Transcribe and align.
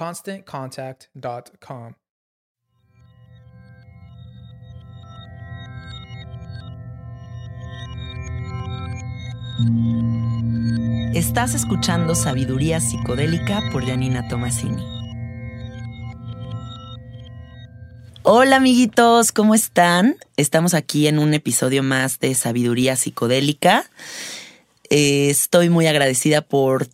ConstantContact.com. 0.00 1.92
Estás 11.14 11.54
escuchando 11.54 12.14
Sabiduría 12.14 12.80
Psicodélica 12.80 13.60
por 13.70 13.84
Janina 13.84 14.26
Tomasini. 14.28 14.82
Hola 18.22 18.56
amiguitos, 18.56 19.32
¿cómo 19.32 19.54
están? 19.54 20.16
Estamos 20.38 20.72
aquí 20.72 21.08
en 21.08 21.18
un 21.18 21.34
episodio 21.34 21.82
más 21.82 22.18
de 22.20 22.34
Sabiduría 22.34 22.96
Psicodélica. 22.96 23.84
Eh, 24.88 25.28
estoy 25.28 25.68
muy 25.68 25.86
agradecida 25.86 26.40
por 26.40 26.88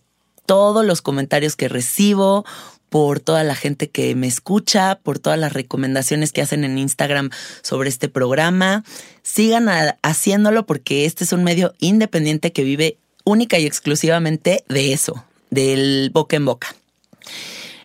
todos 0.45 0.85
los 0.85 1.01
comentarios 1.01 1.55
que 1.55 1.67
recibo, 1.67 2.45
por 2.89 3.19
toda 3.19 3.43
la 3.43 3.55
gente 3.55 3.89
que 3.89 4.15
me 4.15 4.27
escucha, 4.27 4.99
por 5.01 5.19
todas 5.19 5.39
las 5.39 5.53
recomendaciones 5.53 6.31
que 6.31 6.41
hacen 6.41 6.63
en 6.63 6.77
Instagram 6.77 7.29
sobre 7.61 7.89
este 7.89 8.09
programa. 8.09 8.83
Sigan 9.23 9.67
haciéndolo 10.01 10.65
porque 10.65 11.05
este 11.05 11.23
es 11.23 11.33
un 11.33 11.43
medio 11.43 11.73
independiente 11.79 12.51
que 12.51 12.63
vive 12.63 12.97
única 13.23 13.59
y 13.59 13.65
exclusivamente 13.65 14.63
de 14.69 14.93
eso, 14.93 15.25
del 15.49 16.09
boca 16.13 16.37
en 16.37 16.45
boca. 16.45 16.75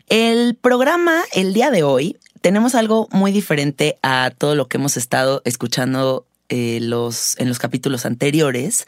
El 0.09 0.55
programa 0.55 1.23
el 1.33 1.53
día 1.55 1.71
de 1.71 1.83
hoy 1.83 2.17
tenemos 2.43 2.75
algo 2.75 3.09
muy 3.13 3.33
diferente 3.33 3.99
a 4.03 4.31
todo 4.37 4.55
lo 4.55 4.69
que 4.69 4.77
hemos 4.77 4.97
estado 4.97 5.43
escuchando 5.45 6.27
eh, 6.49 6.81
los, 6.83 7.39
en 7.39 7.49
los 7.49 7.59
capítulos 7.59 8.05
anteriores. 8.05 8.85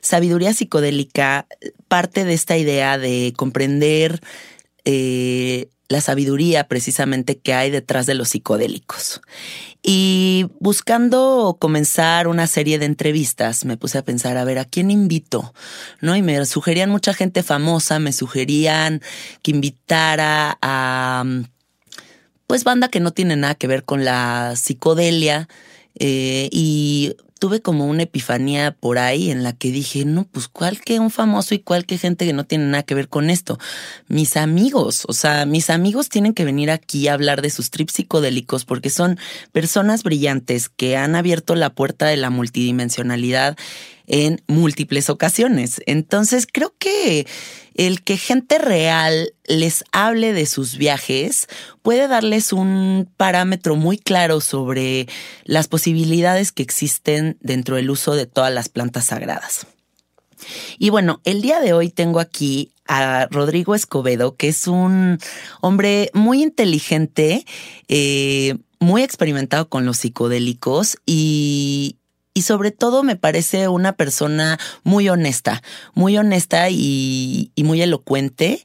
Sabiduría 0.00 0.54
psicodélica 0.54 1.46
parte 1.88 2.24
de 2.24 2.34
esta 2.34 2.56
idea 2.56 2.98
de 2.98 3.32
comprender 3.36 4.20
eh, 4.92 5.68
la 5.88 6.00
sabiduría 6.00 6.66
precisamente 6.66 7.38
que 7.38 7.54
hay 7.54 7.70
detrás 7.70 8.06
de 8.06 8.14
los 8.14 8.30
psicodélicos. 8.30 9.20
Y 9.82 10.46
buscando 10.58 11.56
comenzar 11.60 12.26
una 12.26 12.46
serie 12.46 12.78
de 12.78 12.86
entrevistas, 12.86 13.64
me 13.64 13.76
puse 13.76 13.98
a 13.98 14.04
pensar, 14.04 14.36
a 14.36 14.44
ver, 14.44 14.58
¿a 14.58 14.64
quién 14.64 14.90
invito? 14.90 15.54
¿No? 16.00 16.16
Y 16.16 16.22
me 16.22 16.44
sugerían 16.44 16.90
mucha 16.90 17.14
gente 17.14 17.42
famosa, 17.42 17.98
me 17.98 18.12
sugerían 18.12 19.00
que 19.42 19.52
invitara 19.52 20.58
a, 20.60 21.24
pues, 22.46 22.64
banda 22.64 22.88
que 22.88 23.00
no 23.00 23.12
tiene 23.12 23.36
nada 23.36 23.54
que 23.54 23.68
ver 23.68 23.84
con 23.84 24.04
la 24.04 24.54
psicodelia. 24.56 25.48
Eh, 25.96 26.48
y 26.52 27.16
tuve 27.40 27.62
como 27.62 27.86
una 27.86 28.04
epifanía 28.04 28.70
por 28.70 28.98
ahí 28.98 29.30
en 29.30 29.42
la 29.42 29.54
que 29.54 29.72
dije, 29.72 30.04
no, 30.04 30.24
pues 30.30 30.46
cuál 30.46 30.80
que 30.80 31.00
un 31.00 31.10
famoso 31.10 31.54
y 31.54 31.58
cuál 31.58 31.86
que 31.86 31.96
gente 31.98 32.26
que 32.26 32.34
no 32.34 32.44
tiene 32.44 32.66
nada 32.66 32.82
que 32.82 32.94
ver 32.94 33.08
con 33.08 33.30
esto. 33.30 33.58
Mis 34.06 34.36
amigos, 34.36 35.04
o 35.08 35.14
sea, 35.14 35.46
mis 35.46 35.70
amigos 35.70 36.10
tienen 36.10 36.34
que 36.34 36.44
venir 36.44 36.70
aquí 36.70 37.08
a 37.08 37.14
hablar 37.14 37.40
de 37.40 37.48
sus 37.48 37.70
trips 37.70 37.94
psicodélicos 37.94 38.66
porque 38.66 38.90
son 38.90 39.18
personas 39.52 40.02
brillantes 40.02 40.68
que 40.68 40.98
han 40.98 41.16
abierto 41.16 41.54
la 41.54 41.70
puerta 41.74 42.06
de 42.06 42.18
la 42.18 42.28
multidimensionalidad 42.28 43.56
en 44.10 44.42
múltiples 44.48 45.08
ocasiones. 45.08 45.80
Entonces 45.86 46.48
creo 46.52 46.74
que 46.78 47.28
el 47.74 48.02
que 48.02 48.16
gente 48.16 48.58
real 48.58 49.32
les 49.46 49.84
hable 49.92 50.32
de 50.32 50.46
sus 50.46 50.76
viajes 50.76 51.46
puede 51.82 52.08
darles 52.08 52.52
un 52.52 53.08
parámetro 53.16 53.76
muy 53.76 53.98
claro 53.98 54.40
sobre 54.40 55.06
las 55.44 55.68
posibilidades 55.68 56.50
que 56.50 56.64
existen 56.64 57.38
dentro 57.40 57.76
del 57.76 57.88
uso 57.88 58.16
de 58.16 58.26
todas 58.26 58.52
las 58.52 58.68
plantas 58.68 59.06
sagradas. 59.06 59.66
Y 60.78 60.90
bueno, 60.90 61.20
el 61.24 61.40
día 61.40 61.60
de 61.60 61.72
hoy 61.72 61.88
tengo 61.90 62.18
aquí 62.18 62.72
a 62.88 63.28
Rodrigo 63.30 63.76
Escobedo, 63.76 64.34
que 64.34 64.48
es 64.48 64.66
un 64.66 65.18
hombre 65.60 66.10
muy 66.14 66.42
inteligente, 66.42 67.44
eh, 67.86 68.56
muy 68.80 69.02
experimentado 69.02 69.68
con 69.68 69.86
los 69.86 69.98
psicodélicos 69.98 70.96
y, 71.06 71.99
y 72.34 72.42
sobre 72.42 72.70
todo 72.70 73.02
me 73.02 73.16
parece 73.16 73.68
una 73.68 73.92
persona 73.92 74.58
muy 74.84 75.08
honesta, 75.08 75.62
muy 75.94 76.16
honesta 76.16 76.70
y, 76.70 77.52
muy 77.56 77.82
elocuente. 77.82 78.62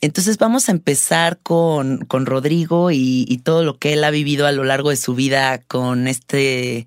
Entonces 0.00 0.38
vamos 0.38 0.68
a 0.68 0.72
empezar 0.72 1.38
con, 1.42 2.04
con 2.06 2.26
Rodrigo 2.26 2.90
y, 2.90 3.40
todo 3.44 3.64
lo 3.64 3.78
que 3.78 3.94
él 3.94 4.04
ha 4.04 4.10
vivido 4.10 4.46
a 4.46 4.52
lo 4.52 4.64
largo 4.64 4.90
de 4.90 4.96
su 4.96 5.14
vida 5.14 5.58
con 5.58 6.08
este 6.08 6.86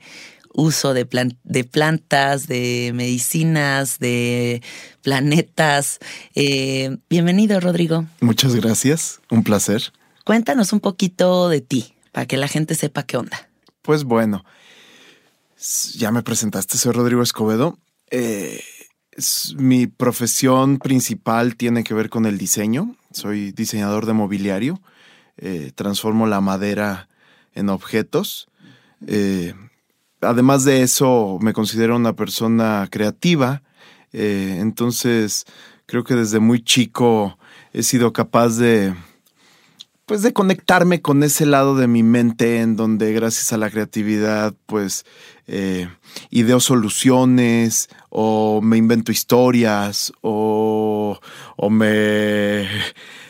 uso 0.54 0.94
de, 0.94 1.08
de 1.44 1.64
plantas, 1.64 2.48
de 2.48 2.92
medicinas, 2.94 4.00
de 4.00 4.62
planetas. 5.02 6.00
Eh, 6.36 6.98
bienvenido, 7.10 7.60
Rodrigo. 7.60 8.06
Muchas 8.20 8.56
gracias, 8.56 9.22
un 9.30 9.44
placer. 9.44 9.94
Cuéntanos 10.26 10.74
un 10.74 10.82
poquito 10.82 11.50
de 11.50 11.62
ti, 11.62 11.96
para 12.12 12.26
que 12.26 12.38
la 12.38 12.48
gente 12.48 12.76
sepa 12.76 13.04
qué 13.04 13.18
onda. 13.18 13.50
Pues 13.82 14.04
bueno, 14.04 14.46
ya 15.96 16.12
me 16.12 16.24
presentaste, 16.24 16.78
soy 16.78 16.92
Rodrigo 16.92 17.22
Escobedo. 17.22 17.78
Eh, 18.10 18.64
mi 19.58 19.86
profesión 19.86 20.80
principal 20.80 21.56
tiene 21.56 21.84
que 21.84 21.94
ver 21.94 22.10
con 22.10 22.26
el 22.26 22.38
diseño. 22.38 22.96
Soy 23.12 23.52
diseñador 23.52 24.06
de 24.06 24.14
mobiliario. 24.14 24.82
Eh, 25.38 25.72
transformo 25.76 26.26
la 26.26 26.42
madera 26.42 27.10
en 27.54 27.70
objetos. 27.70 28.50
Eh, 29.06 29.54
además 30.22 30.64
de 30.66 30.82
eso, 30.82 31.38
me 31.42 31.54
considero 31.54 31.96
una 31.96 32.14
persona 32.14 32.88
creativa. 32.90 33.62
entonces, 34.14 35.46
creo 35.86 36.04
que 36.04 36.16
desde 36.16 36.40
muy 36.40 36.64
chico 36.64 37.38
he 37.72 37.84
sido 37.84 38.12
capaz 38.14 38.58
de, 38.58 38.94
pues 40.12 40.24
de 40.24 40.34
conectarme 40.34 41.02
con 41.02 41.24
ese 41.24 41.46
lado 41.46 41.78
de 41.78 41.88
mi 41.88 42.04
mente 42.04 42.60
en 42.60 42.76
donde 42.76 43.14
gracias 43.14 43.54
a 43.54 43.58
la 43.58 43.70
creatividad, 43.70 44.54
pues 44.66 45.06
eh, 45.48 45.88
ideo 46.30 46.60
soluciones 46.60 47.88
o 48.10 48.60
me 48.62 48.76
invento 48.76 49.14
historias 49.14 50.12
o, 50.20 51.18
o 51.56 51.70
me, 51.70 52.68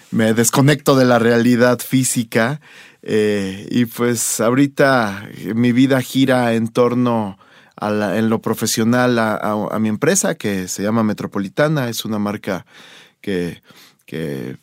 me 0.09 0.33
desconecto 0.33 0.95
de 0.95 1.05
la 1.05 1.19
realidad 1.19 1.77
física. 1.77 2.61
Eh, 3.03 3.67
y 3.69 3.85
pues 3.85 4.39
ahorita 4.41 5.29
mi 5.53 5.73
vida 5.73 6.01
gira 6.01 6.55
en 6.55 6.67
torno 6.67 7.37
a 7.75 7.91
la- 7.91 8.17
en 8.17 8.27
lo 8.31 8.41
profesional 8.41 9.19
a, 9.19 9.35
a- 9.35 9.67
a 9.75 9.77
mi 9.77 9.89
empresa 9.89 10.33
que 10.33 10.67
se 10.67 10.81
llama 10.81 11.03
Metropolitana. 11.03 11.89
Es 11.89 12.05
una 12.05 12.17
marca 12.17 12.65
que, 13.21 13.61
que 14.07 14.57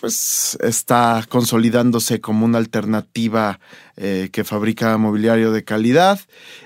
pues 0.00 0.56
está 0.62 1.24
consolidándose 1.28 2.20
como 2.20 2.46
una 2.46 2.58
alternativa 2.58 3.60
eh, 3.96 4.30
que 4.32 4.44
fabrica 4.44 4.96
mobiliario 4.96 5.52
de 5.52 5.62
calidad. 5.64 6.18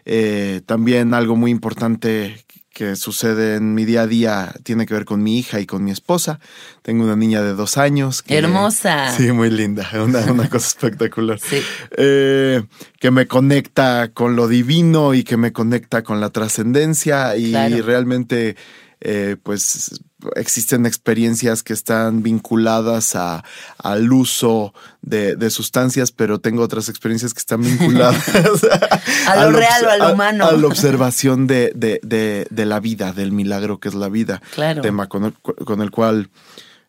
Eh, 0.04 0.60
también 0.66 1.14
algo 1.14 1.34
muy 1.36 1.50
importante 1.50 2.44
que 2.72 2.96
sucede 2.96 3.54
en 3.54 3.72
mi 3.74 3.84
día 3.84 4.02
a 4.02 4.06
día 4.08 4.52
tiene 4.64 4.84
que 4.84 4.94
ver 4.94 5.04
con 5.04 5.22
mi 5.22 5.38
hija 5.38 5.60
y 5.60 5.66
con 5.66 5.84
mi 5.84 5.92
esposa. 5.92 6.40
Tengo 6.82 7.04
una 7.04 7.14
niña 7.14 7.40
de 7.42 7.54
dos 7.54 7.76
años. 7.78 8.20
que- 8.22 8.36
Hermosa. 8.36 9.12
Sí, 9.16 9.30
muy 9.30 9.48
linda. 9.50 9.88
Una, 9.94 10.20
una 10.32 10.48
cosa 10.50 10.66
espectacular. 10.68 11.38
Sí. 11.38 11.58
Eh, 11.96 12.64
que 12.98 13.10
me 13.12 13.26
conecta 13.28 14.10
con 14.12 14.34
lo 14.34 14.48
divino 14.48 15.14
y 15.14 15.22
que 15.22 15.36
me 15.36 15.52
conecta 15.52 16.02
con 16.02 16.20
la 16.20 16.30
trascendencia 16.30 17.36
y 17.36 17.50
Claro. 17.50 17.82
realmente 17.84 18.56
eh, 19.04 19.36
pues 19.42 20.00
existen 20.36 20.86
experiencias 20.86 21.62
que 21.62 21.74
están 21.74 22.22
vinculadas 22.22 23.14
a, 23.14 23.44
al 23.78 24.10
uso 24.12 24.72
de, 25.02 25.36
de 25.36 25.50
sustancias, 25.50 26.12
pero 26.12 26.38
tengo 26.40 26.62
otras 26.62 26.88
experiencias 26.88 27.34
que 27.34 27.40
están 27.40 27.60
vinculadas 27.62 28.16
A 29.28 29.36
lo 29.36 29.40
al 29.48 29.54
real 29.54 29.84
o 29.84 29.90
a 29.90 29.96
lo 29.98 30.12
humano. 30.14 30.46
A, 30.46 30.52
la 30.52 30.66
observación 30.66 31.46
de, 31.46 31.72
de, 31.74 32.00
de, 32.02 32.46
de 32.50 32.64
la 32.66 32.80
vida, 32.80 33.12
del 33.12 33.32
milagro 33.32 33.78
que 33.78 33.88
es 33.88 33.94
la 33.94 34.08
vida. 34.08 34.40
Claro. 34.54 34.80
Tema 34.82 35.06
con 35.08 35.24
el, 35.26 35.32
cu- 35.34 35.54
con 35.64 35.82
el 35.82 35.90
cual 35.90 36.30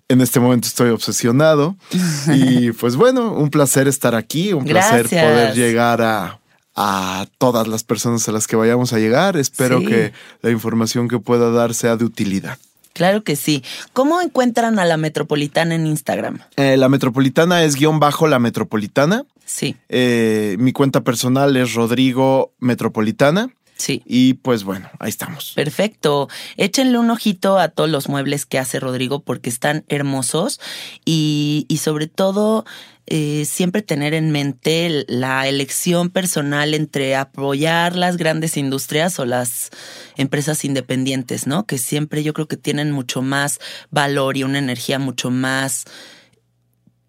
en 0.07 0.21
este 0.21 0.39
momento 0.39 0.67
estoy 0.67 0.89
obsesionado. 0.91 1.75
y 2.33 2.71
pues 2.71 2.95
bueno, 2.95 3.33
un 3.33 3.49
placer 3.49 3.87
estar 3.89 4.15
aquí, 4.15 4.53
un 4.53 4.63
placer 4.65 5.09
poder 5.09 5.53
llegar 5.55 6.01
a, 6.01 6.39
a 6.75 7.25
todas 7.37 7.67
las 7.67 7.83
personas 7.83 8.27
a 8.27 8.31
las 8.31 8.47
que 8.47 8.55
vayamos 8.55 8.93
a 8.93 8.99
llegar. 8.99 9.37
Espero 9.37 9.79
Sí. 9.79 9.85
que 9.87 10.13
la 10.41 10.51
información 10.51 11.07
que 11.07 11.19
pueda 11.19 11.49
dar 11.51 11.73
sea 11.73 11.95
de 11.95 12.05
utilidad. 12.05 12.57
Claro 12.93 13.23
que 13.23 13.35
sí. 13.35 13.61
¿Cómo 13.93 14.21
encuentran 14.21 14.79
a 14.79 14.85
la 14.85 14.95
metropolitana 14.97 15.75
en 15.75 15.85
Instagram? 15.85 16.39
Eh, 16.55 16.77
la 16.77 16.87
metropolitana 16.87 17.63
es 17.63 17.75
guion 17.75 17.99
bajo 17.99 18.27
la 18.27 18.39
metropolitana. 18.39 19.23
Sí, 19.45 19.75
Eh, 19.89 20.55
mi 20.59 20.71
cuenta 20.71 21.01
personal 21.01 21.55
es 21.57 21.73
Rodrigo 21.73 22.53
Metropolitana. 22.59 23.49
sí. 23.77 24.01
Y 24.05 24.35
pues 24.35 24.63
bueno, 24.63 24.89
ahí 24.99 25.09
estamos. 25.09 25.51
Perfecto. 25.55 26.29
Échenle 26.55 26.97
un 26.97 27.09
ojito 27.11 27.59
a 27.59 27.67
todos 27.67 27.89
los 27.89 28.07
muebles 28.07 28.45
que 28.45 28.57
hace 28.57 28.79
Rodrigo 28.79 29.19
porque 29.21 29.49
están 29.49 29.83
hermosos 29.89 30.61
y, 31.03 31.65
y 31.67 31.77
sobre 31.77 32.07
todo 32.07 32.65
eh, 33.07 33.45
siempre 33.45 33.81
tener 33.83 34.13
en 34.15 34.31
mente 34.31 35.05
la 35.07 35.47
elección 35.47 36.09
personal 36.09 36.73
entre 36.73 37.15
apoyar 37.15 37.95
las 37.95 38.17
grandes 38.17 38.57
industrias 38.57 39.19
o 39.19 39.25
las 39.25 39.69
empresas 40.17 40.65
independientes, 40.65 41.45
¿no? 41.45 41.65
Que 41.67 41.77
siempre 41.77 42.23
yo 42.23 42.33
creo 42.33 42.47
que 42.47 42.57
tienen 42.57 42.91
mucho 42.91 43.21
más 43.21 43.59
valor 43.91 44.37
y 44.37 44.43
una 44.43 44.57
energía 44.59 44.97
mucho 44.99 45.29
más 45.29 45.85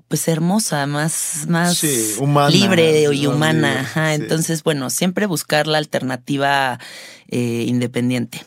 pues 0.08 0.28
hermosa, 0.28 0.86
más, 0.86 1.46
más 1.48 1.78
Sí, 1.78 2.14
humana, 2.18 2.50
libre 2.50 3.12
y 3.12 3.26
humana. 3.26 3.68
libre, 3.68 3.80
Ajá, 3.80 4.14
sí. 4.14 4.22
Entonces, 4.22 4.62
bueno, 4.62 4.88
siempre 4.88 5.26
buscar 5.26 5.66
la 5.66 5.78
alternativa 5.78 6.78
eh, 7.28 7.64
independiente. 7.66 8.44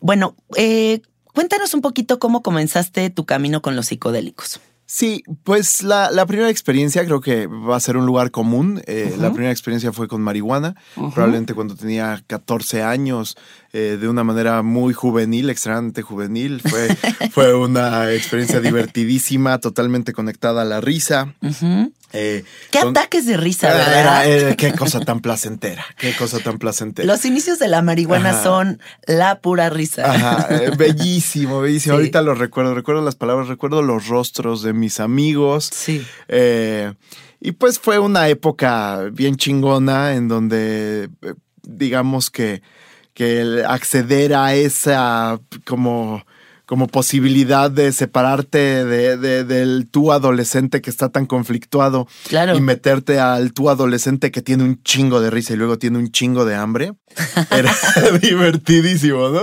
Bueno, 0.00 0.36
eh, 0.56 1.00
cuéntanos 1.32 1.72
un 1.72 1.80
poquito 1.80 2.18
cómo 2.18 2.42
comenzaste 2.42 3.08
tu 3.08 3.24
camino 3.24 3.62
con 3.62 3.74
los 3.74 3.86
psicodélicos. 3.86 4.60
Sí, 4.94 5.24
pues 5.42 5.82
la, 5.82 6.10
la 6.10 6.26
primera 6.26 6.50
experiencia 6.50 7.02
creo 7.06 7.22
que 7.22 7.46
va 7.46 7.76
a 7.76 7.80
ser 7.80 7.96
un 7.96 8.04
lugar 8.04 8.30
común. 8.30 8.82
Eh, 8.86 9.14
La 9.16 9.30
primera 9.32 9.50
experiencia 9.50 9.90
fue 9.90 10.06
con 10.06 10.20
marihuana, 10.20 10.76
probablemente 11.14 11.54
cuando 11.54 11.74
tenía 11.74 12.22
14 12.26 12.82
años, 12.82 13.38
eh, 13.74 13.96
de 14.00 14.08
una 14.08 14.22
manera 14.24 14.62
muy 14.62 14.92
juvenil, 14.92 15.48
extremadamente 15.50 16.02
juvenil. 16.02 16.60
Fue, 16.60 16.88
fue 17.32 17.54
una 17.54 18.12
experiencia 18.12 18.60
divertidísima, 18.60 19.58
totalmente 19.58 20.12
conectada 20.12 20.62
a 20.62 20.64
la 20.64 20.80
risa. 20.80 21.34
Eh, 22.14 22.44
Qué 22.70 22.78
ataques 22.78 23.24
de 23.24 23.38
risa, 23.38 23.70
Era- 23.70 24.20
¿verdad? 24.26 24.56
qué 24.56 24.72
cosa 24.74 25.00
tan 25.00 25.20
placentera, 25.20 25.82
qué 25.96 26.14
cosa 26.14 26.38
tan 26.40 26.58
placentera. 26.58 27.06
Los 27.06 27.24
inicios 27.24 27.58
de 27.58 27.68
la 27.68 27.80
marihuana 27.80 28.30
Ajá. 28.30 28.42
son 28.42 28.80
la 29.06 29.40
pura 29.40 29.70
risa. 29.70 30.12
Ajá, 30.12 30.48
eh, 30.54 30.70
bellísimo, 30.76 31.62
bellísimo. 31.62 31.94
Sí. 31.94 31.98
Ahorita 32.00 32.20
lo 32.20 32.34
recuerdo, 32.34 32.74
recuerdo 32.74 33.00
las 33.02 33.14
palabras, 33.16 33.48
recuerdo 33.48 33.80
los 33.80 34.08
rostros 34.08 34.62
de 34.62 34.74
mis 34.74 35.00
amigos. 35.00 35.70
Sí. 35.72 36.04
Y 37.40 37.52
pues 37.52 37.78
fue 37.78 37.98
una 37.98 38.28
época 38.28 39.08
bien 39.12 39.36
chingona 39.36 40.14
en 40.14 40.28
donde, 40.28 41.08
digamos 41.62 42.30
que, 42.30 42.62
que 43.14 43.40
el 43.40 43.64
acceder 43.64 44.34
a 44.34 44.54
esa 44.54 45.40
como, 45.66 46.24
como 46.66 46.86
posibilidad 46.86 47.70
de 47.70 47.92
separarte 47.92 48.84
de, 48.84 49.16
de- 49.16 49.44
del 49.44 49.86
tú 49.90 50.12
adolescente 50.12 50.80
que 50.80 50.90
está 50.90 51.10
tan 51.10 51.26
conflictuado 51.26 52.06
Claro. 52.28 52.56
y 52.56 52.60
meterte 52.60 53.18
al 53.20 53.52
tú 53.52 53.68
adolescente 53.70 54.30
que 54.30 54.42
tiene 54.42 54.64
un 54.64 54.82
chingo 54.82 55.20
de 55.20 55.30
risa 55.30 55.52
y 55.52 55.56
luego 55.56 55.78
tiene 55.78 55.98
un 55.98 56.10
chingo 56.10 56.44
de 56.44 56.54
hambre. 56.54 56.92
Era 57.50 57.74
divertidísimo, 58.22 59.28
¿no? 59.28 59.42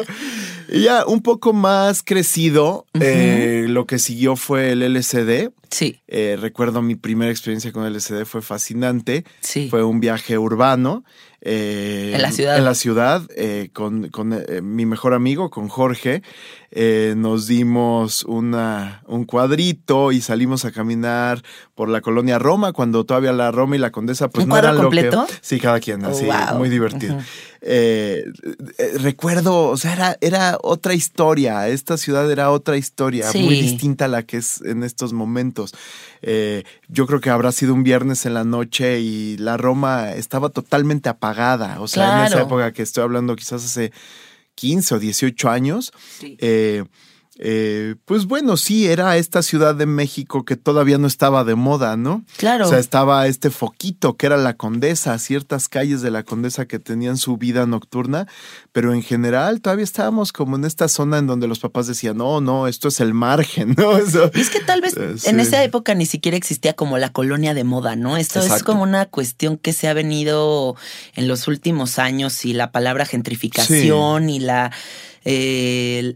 Y 0.71 0.81
ya 0.83 1.05
un 1.05 1.21
poco 1.21 1.51
más 1.53 2.03
crecido, 2.03 2.85
eh, 2.99 3.65
lo 3.67 3.85
que 3.87 3.97
siguió 3.99 4.35
fue 4.35 4.71
el 4.71 4.83
LCD. 4.83 5.51
Sí, 5.71 6.01
Eh, 6.07 6.37
recuerdo 6.39 6.81
mi 6.81 6.95
primera 6.95 7.31
experiencia 7.31 7.71
con 7.71 7.85
LSD 7.85 8.25
fue 8.25 8.41
fascinante. 8.41 9.23
sí. 9.41 9.67
Fue 9.69 9.83
un 9.83 9.99
viaje 9.99 10.37
urbano. 10.37 11.03
eh, 11.41 12.11
En 12.15 12.21
la 12.21 12.31
ciudad. 12.33 12.57
En 12.57 12.65
la 12.65 12.75
ciudad, 12.75 13.21
eh, 13.35 13.69
con, 13.71 14.09
con, 14.09 14.35
mi 14.61 14.85
mejor 14.85 15.13
amigo, 15.13 15.49
con 15.49 15.69
Jorge. 15.69 16.21
Nos 17.15 17.47
dimos 17.47 18.23
una, 18.25 19.03
un 19.07 19.23
cuadrito 19.25 20.11
y 20.11 20.19
salimos 20.21 20.65
a 20.65 20.71
caminar 20.71 21.41
por 21.75 21.87
la 21.89 22.01
colonia 22.01 22.37
Roma, 22.39 22.73
cuando 22.73 23.05
todavía 23.05 23.31
la 23.31 23.51
Roma 23.51 23.75
y 23.77 23.79
la 23.79 23.91
Condesa, 23.91 24.27
pues 24.29 24.43
¿Un 24.43 24.49
no 24.49 24.57
eran 24.57 24.75
cuadro 24.75 24.83
lo 24.83 24.89
que. 24.91 25.09
completo? 25.09 25.27
Sí, 25.41 25.59
cada 25.59 25.79
quien, 25.79 26.03
así, 26.05 26.25
Wow. 26.25 26.57
muy 26.57 26.69
divertido. 26.69 27.17
Recuerdo, 28.99 29.67
o 29.69 29.77
sea, 29.77 29.93
era, 29.93 30.17
era 30.21 30.57
otra 30.61 30.93
historia. 30.93 31.67
Esta 31.67 31.97
ciudad 31.97 32.29
era 32.31 32.51
otra 32.51 32.77
historia, 32.77 33.31
Sí. 33.31 33.39
muy 33.43 33.59
distinta 33.59 34.05
a 34.05 34.07
la 34.07 34.23
que 34.23 34.37
es 34.37 34.61
en 34.61 34.83
estos 34.83 35.13
momentos. 35.13 35.58
Eh, 36.21 36.63
yo 36.87 37.07
creo 37.07 37.21
que 37.21 37.29
habrá 37.29 37.51
sido 37.51 37.73
un 37.73 37.83
viernes 37.83 38.25
en 38.25 38.33
la 38.33 38.43
noche 38.43 38.99
y 38.99 39.37
la 39.37 39.57
Roma 39.57 40.11
estaba 40.11 40.49
totalmente 40.49 41.09
apagada. 41.09 41.81
O 41.81 41.87
sea, 41.87 42.19
en 42.19 42.25
esa 42.27 42.41
época 42.41 42.73
que 42.73 42.81
estoy 42.81 43.03
hablando, 43.03 43.35
quizás 43.35 43.63
hace 43.63 43.91
15 44.55 44.95
o 44.95 44.99
18 44.99 45.49
años. 45.49 45.93
Sí. 46.19 46.37
eh, 46.39 46.83
eh, 47.41 47.95
pues 48.03 48.25
bueno, 48.25 48.57
sí, 48.57 48.87
era 48.87 49.15
esta 49.15 49.41
ciudad 49.41 49.73
de 49.73 49.85
México 49.85 50.43
que 50.43 50.57
todavía 50.57 50.97
no 50.97 51.07
estaba 51.07 51.45
de 51.45 51.55
moda, 51.55 51.95
¿no? 51.95 52.25
Claro. 52.35 52.65
O 52.65 52.69
sea, 52.69 52.79
estaba 52.79 53.27
este 53.27 53.49
foquito 53.49 54.17
que 54.17 54.25
era 54.25 54.35
la 54.35 54.55
Condesa, 54.55 55.17
ciertas 55.19 55.69
calles 55.69 56.01
de 56.01 56.11
la 56.11 56.23
Condesa 56.23 56.65
que 56.65 56.79
tenían 56.79 57.15
su 57.15 57.37
vida 57.37 57.65
nocturna, 57.65 58.27
pero 58.73 58.93
en 58.93 59.01
general 59.01 59.61
todavía 59.61 59.85
estábamos 59.85 60.33
como 60.33 60.57
en 60.57 60.65
esta 60.65 60.89
zona 60.89 61.17
en 61.17 61.27
donde 61.27 61.47
los 61.47 61.59
papás 61.59 61.87
decían, 61.87 62.17
no, 62.17 62.41
no, 62.41 62.67
esto 62.67 62.89
es 62.89 62.99
el 62.99 63.13
margen, 63.13 63.73
¿no? 63.77 63.97
Eso- 63.97 64.29
es 64.33 64.49
que 64.49 64.59
tal 64.59 64.81
vez 64.81 64.97
Eh, 64.97 65.15
en 65.29 65.39
esa 65.39 65.63
época 65.63 65.95
ni 65.95 66.05
siquiera 66.05 66.35
existía 66.35 66.73
como 66.73 66.97
la 66.97 67.13
colonia 67.13 67.53
de 67.53 67.63
moda, 67.63 67.95
¿no? 67.95 68.17
Esto 68.17 68.41
es 68.41 68.63
como 68.63 68.83
una 68.83 69.05
cuestión 69.05 69.57
que 69.57 69.71
se 69.71 69.87
ha 69.87 69.93
venido 69.93 70.75
en 71.15 71.29
los 71.29 71.47
últimos 71.47 71.99
años 71.99 72.43
y 72.43 72.51
la 72.51 72.73
palabra 72.73 73.05
gentrificación 73.05 74.29
y 74.29 74.39
la 74.39 74.71
eh, 75.25 76.15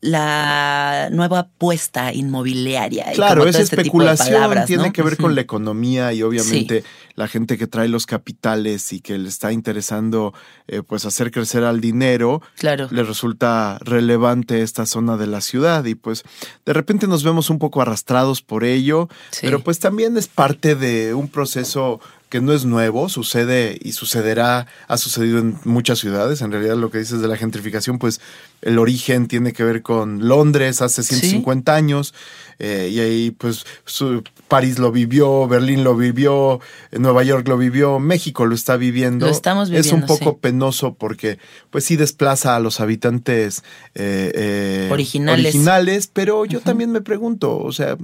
la 0.00 1.08
nueva 1.10 1.40
apuesta 1.40 2.12
inmobiliaria. 2.12 3.06
Claro, 3.14 3.40
todo 3.42 3.48
este 3.50 3.62
especulación 3.62 4.34
palabras, 4.34 4.66
tiene 4.66 4.86
¿no? 4.86 4.92
que 4.92 5.02
ver 5.02 5.16
con 5.16 5.34
la 5.34 5.40
economía 5.40 6.12
y 6.12 6.22
obviamente 6.22 6.84
la 7.14 7.28
gente 7.28 7.58
que 7.58 7.66
trae 7.66 7.88
los 7.88 8.06
capitales 8.06 8.92
y 8.92 9.00
que 9.00 9.18
le 9.18 9.28
está 9.28 9.52
interesando 9.52 10.34
eh, 10.68 10.82
pues 10.82 11.04
hacer 11.04 11.30
crecer 11.30 11.64
al 11.64 11.80
dinero, 11.80 12.42
Claro. 12.58 12.88
le 12.90 13.02
resulta 13.02 13.78
relevante 13.80 14.62
esta 14.62 14.86
zona 14.86 15.16
de 15.16 15.26
la 15.26 15.40
ciudad 15.40 15.84
y 15.84 15.94
pues 15.94 16.22
de 16.64 16.72
repente 16.72 17.06
nos 17.06 17.24
vemos 17.24 17.50
un 17.50 17.58
poco 17.58 17.80
arrastrados 17.82 18.42
por 18.42 18.64
ello, 18.64 19.08
Sí. 19.30 19.40
pero 19.42 19.60
pues 19.64 19.78
también 19.78 20.16
es 20.16 20.28
parte 20.28 20.74
de 20.74 21.14
un 21.14 21.28
proceso 21.28 22.00
que 22.28 22.40
no 22.40 22.52
es 22.52 22.64
nuevo, 22.64 23.08
sucede 23.08 23.78
y 23.80 23.92
sucederá, 23.92 24.66
ha 24.88 24.96
sucedido 24.96 25.38
en 25.38 25.56
muchas 25.64 25.98
ciudades. 26.00 26.40
En 26.42 26.50
realidad 26.50 26.76
lo 26.76 26.90
que 26.90 26.98
dices 26.98 27.20
de 27.20 27.28
la 27.28 27.36
gentrificación, 27.36 27.98
pues 27.98 28.20
el 28.62 28.78
origen 28.78 29.28
tiene 29.28 29.52
que 29.52 29.62
ver 29.62 29.82
con 29.82 30.26
Londres 30.26 30.82
hace 30.82 31.02
150 31.04 31.74
años. 31.74 32.14
Eh, 32.58 32.88
y 32.90 33.00
ahí 33.00 33.30
pues 33.32 33.64
su- 33.84 34.24
París 34.48 34.78
lo 34.78 34.90
vivió, 34.90 35.46
Berlín 35.46 35.84
lo 35.84 35.94
vivió, 35.94 36.60
eh, 36.90 36.98
Nueva 36.98 37.22
York 37.22 37.46
lo 37.48 37.58
vivió, 37.58 37.98
México 37.98 38.46
lo 38.46 38.54
está 38.54 38.76
viviendo. 38.76 39.26
Lo 39.26 39.32
estamos 39.32 39.68
Es 39.70 39.86
un 39.92 40.00
viviendo, 40.00 40.06
poco 40.06 40.30
sí. 40.32 40.38
penoso 40.40 40.94
porque 40.94 41.38
pues 41.70 41.84
sí 41.84 41.96
desplaza 41.96 42.56
a 42.56 42.60
los 42.60 42.80
habitantes 42.80 43.62
eh, 43.94 44.32
eh, 44.34 44.88
Originales. 44.90 45.44
originales, 45.46 46.06
pero 46.12 46.44
yo 46.46 46.60
también 46.60 46.90
me 46.92 47.02
pregunto, 47.02 47.58
o 47.58 47.72
sea, 47.72 47.96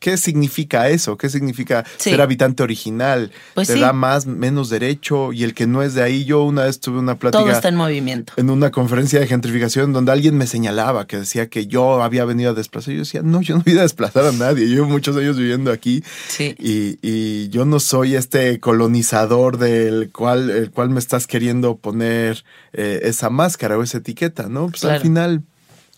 ¿qué 0.00 0.16
significa 0.16 0.88
eso? 0.88 1.16
¿Qué 1.16 1.28
significa 1.28 1.84
Sí. 1.98 2.10
ser 2.10 2.20
habitante 2.20 2.62
original? 2.64 3.30
Pues 3.54 3.68
¿Te 3.68 3.74
sí. 3.74 3.80
da 3.80 3.92
más, 3.92 4.26
menos 4.26 4.68
derecho? 4.70 5.32
Y 5.32 5.44
el 5.44 5.54
que 5.54 5.66
no 5.68 5.82
es 5.82 5.94
de 5.94 6.02
ahí, 6.02 6.24
yo 6.24 6.42
una 6.42 6.64
vez 6.64 6.80
tuve 6.80 6.98
una 6.98 7.14
plática 7.14 7.42
Todo 7.44 7.52
está 7.52 7.68
en 7.68 7.76
movimiento. 7.76 8.32
en 8.36 8.50
una 8.50 8.70
conferencia 8.72 9.20
de 9.20 9.26
gentrificación 9.28 9.92
donde 9.92 10.10
alguien 10.10 10.36
me 10.36 10.46
señalaba 10.48 11.06
que 11.06 11.18
decía 11.18 11.48
que 11.48 11.66
yo 11.68 12.02
había 12.02 12.24
venido 12.24 12.50
a 12.50 12.54
desplazar. 12.54 12.94
Yo 12.94 13.00
decía, 13.00 13.22
no, 13.22 13.40
yo 13.42 13.56
no 13.56 13.62
voy 13.64 13.78
a 13.78 13.82
desplazar 13.82 14.24
a 14.26 14.32
nadie. 14.32 14.66
Llevo 14.66 14.88
muchos 14.88 15.16
años 15.16 15.36
viviendo 15.36 15.70
aquí 15.70 16.02
Sí. 16.28 16.54
y, 16.58 16.98
y 17.02 17.48
yo 17.50 17.64
no 17.66 17.78
soy 17.78 18.16
este 18.16 18.58
colonizador 18.58 19.58
del 19.58 20.10
cual, 20.10 20.50
el 20.50 20.70
cual 20.70 20.90
me 20.90 20.98
estás 20.98 21.26
queriendo 21.26 21.76
poner 21.76 22.42
eh, 22.72 23.00
esa 23.04 23.28
máscara 23.30 23.76
o 23.76 23.82
esa 23.82 23.98
etiqueta, 23.98 24.48
¿no? 24.48 24.68
Pues 24.68 24.84
al 24.84 25.00
final 25.00 25.42